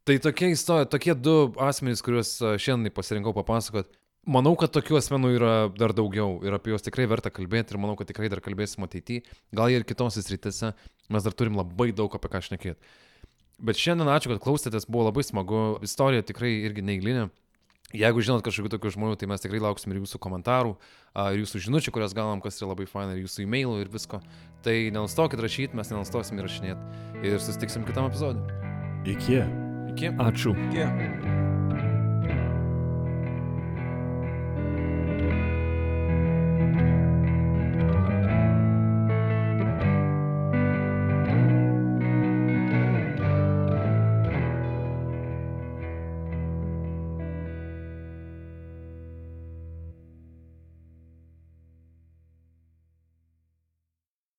Tai 0.05 0.18
tokia 0.20 0.51
istorija, 0.52 0.89
tokie 0.93 1.14
du 1.16 1.35
asmenys, 1.64 2.02
kuriuos 2.05 2.36
šiandien 2.60 2.93
pasirinkau 2.93 3.32
papasakot. 3.36 3.89
Manau, 4.28 4.55
kad 4.56 4.72
tokių 4.72 4.98
asmenų 5.01 5.31
yra 5.36 5.52
dar 5.76 5.93
daugiau 5.97 6.39
ir 6.44 6.56
apie 6.56 6.72
juos 6.72 6.85
tikrai 6.85 7.05
verta 7.09 7.32
kalbėti 7.32 7.74
ir 7.74 7.81
manau, 7.81 7.97
kad 7.97 8.09
tikrai 8.09 8.31
dar 8.32 8.40
kalbėsim 8.44 8.85
ateityje. 8.85 9.24
Gal 9.52 9.72
ir 9.72 9.85
kitose 9.85 10.20
sritise 10.24 10.72
mes 11.12 11.24
dar 11.24 11.36
turim 11.36 11.56
labai 11.60 11.90
daug 11.97 12.12
apie 12.16 12.31
ką 12.32 12.40
šnekėti. 12.44 12.93
Bet 13.64 13.81
šiandien 13.81 14.09
ačiū, 14.12 14.32
kad 14.32 14.44
klausėtės, 14.44 14.89
buvo 14.89 15.09
labai 15.09 15.24
smagu. 15.24 15.64
Istorija 15.85 16.24
tikrai 16.26 16.52
irgi 16.64 16.85
neįlinė. 16.85 17.26
Jeigu 17.94 18.24
žinot 18.26 18.44
kažkokių 18.44 18.72
tokių 18.74 18.94
žmonių, 18.97 19.18
tai 19.20 19.28
mes 19.31 19.44
tikrai 19.44 19.60
lauksim 19.62 19.93
ir 19.93 20.01
jūsų 20.02 20.18
komentarų, 20.20 20.72
ir 21.31 21.43
jūsų 21.44 21.64
žinučių, 21.68 21.94
kurias 21.94 22.16
gaunam, 22.16 22.43
kas 22.44 22.59
yra 22.59 22.72
labai 22.72 22.89
faina, 22.90 23.14
ir 23.14 23.22
jūsų 23.24 23.44
e-mailų 23.44 23.85
ir 23.85 23.93
visko. 23.93 24.20
Tai 24.66 24.78
nenustokit 24.97 25.40
rašyti, 25.40 25.78
mes 25.78 25.93
nenustosim 25.94 26.40
įrašinėti. 26.43 27.05
Ir 27.22 27.39
susitiksim 27.39 27.86
kitam 27.86 28.10
epizodui. 28.10 28.48
Iki. 29.14 29.44
Iki. 29.94 30.10
Ačiū. 30.18 30.50
Yeah. 30.74 31.43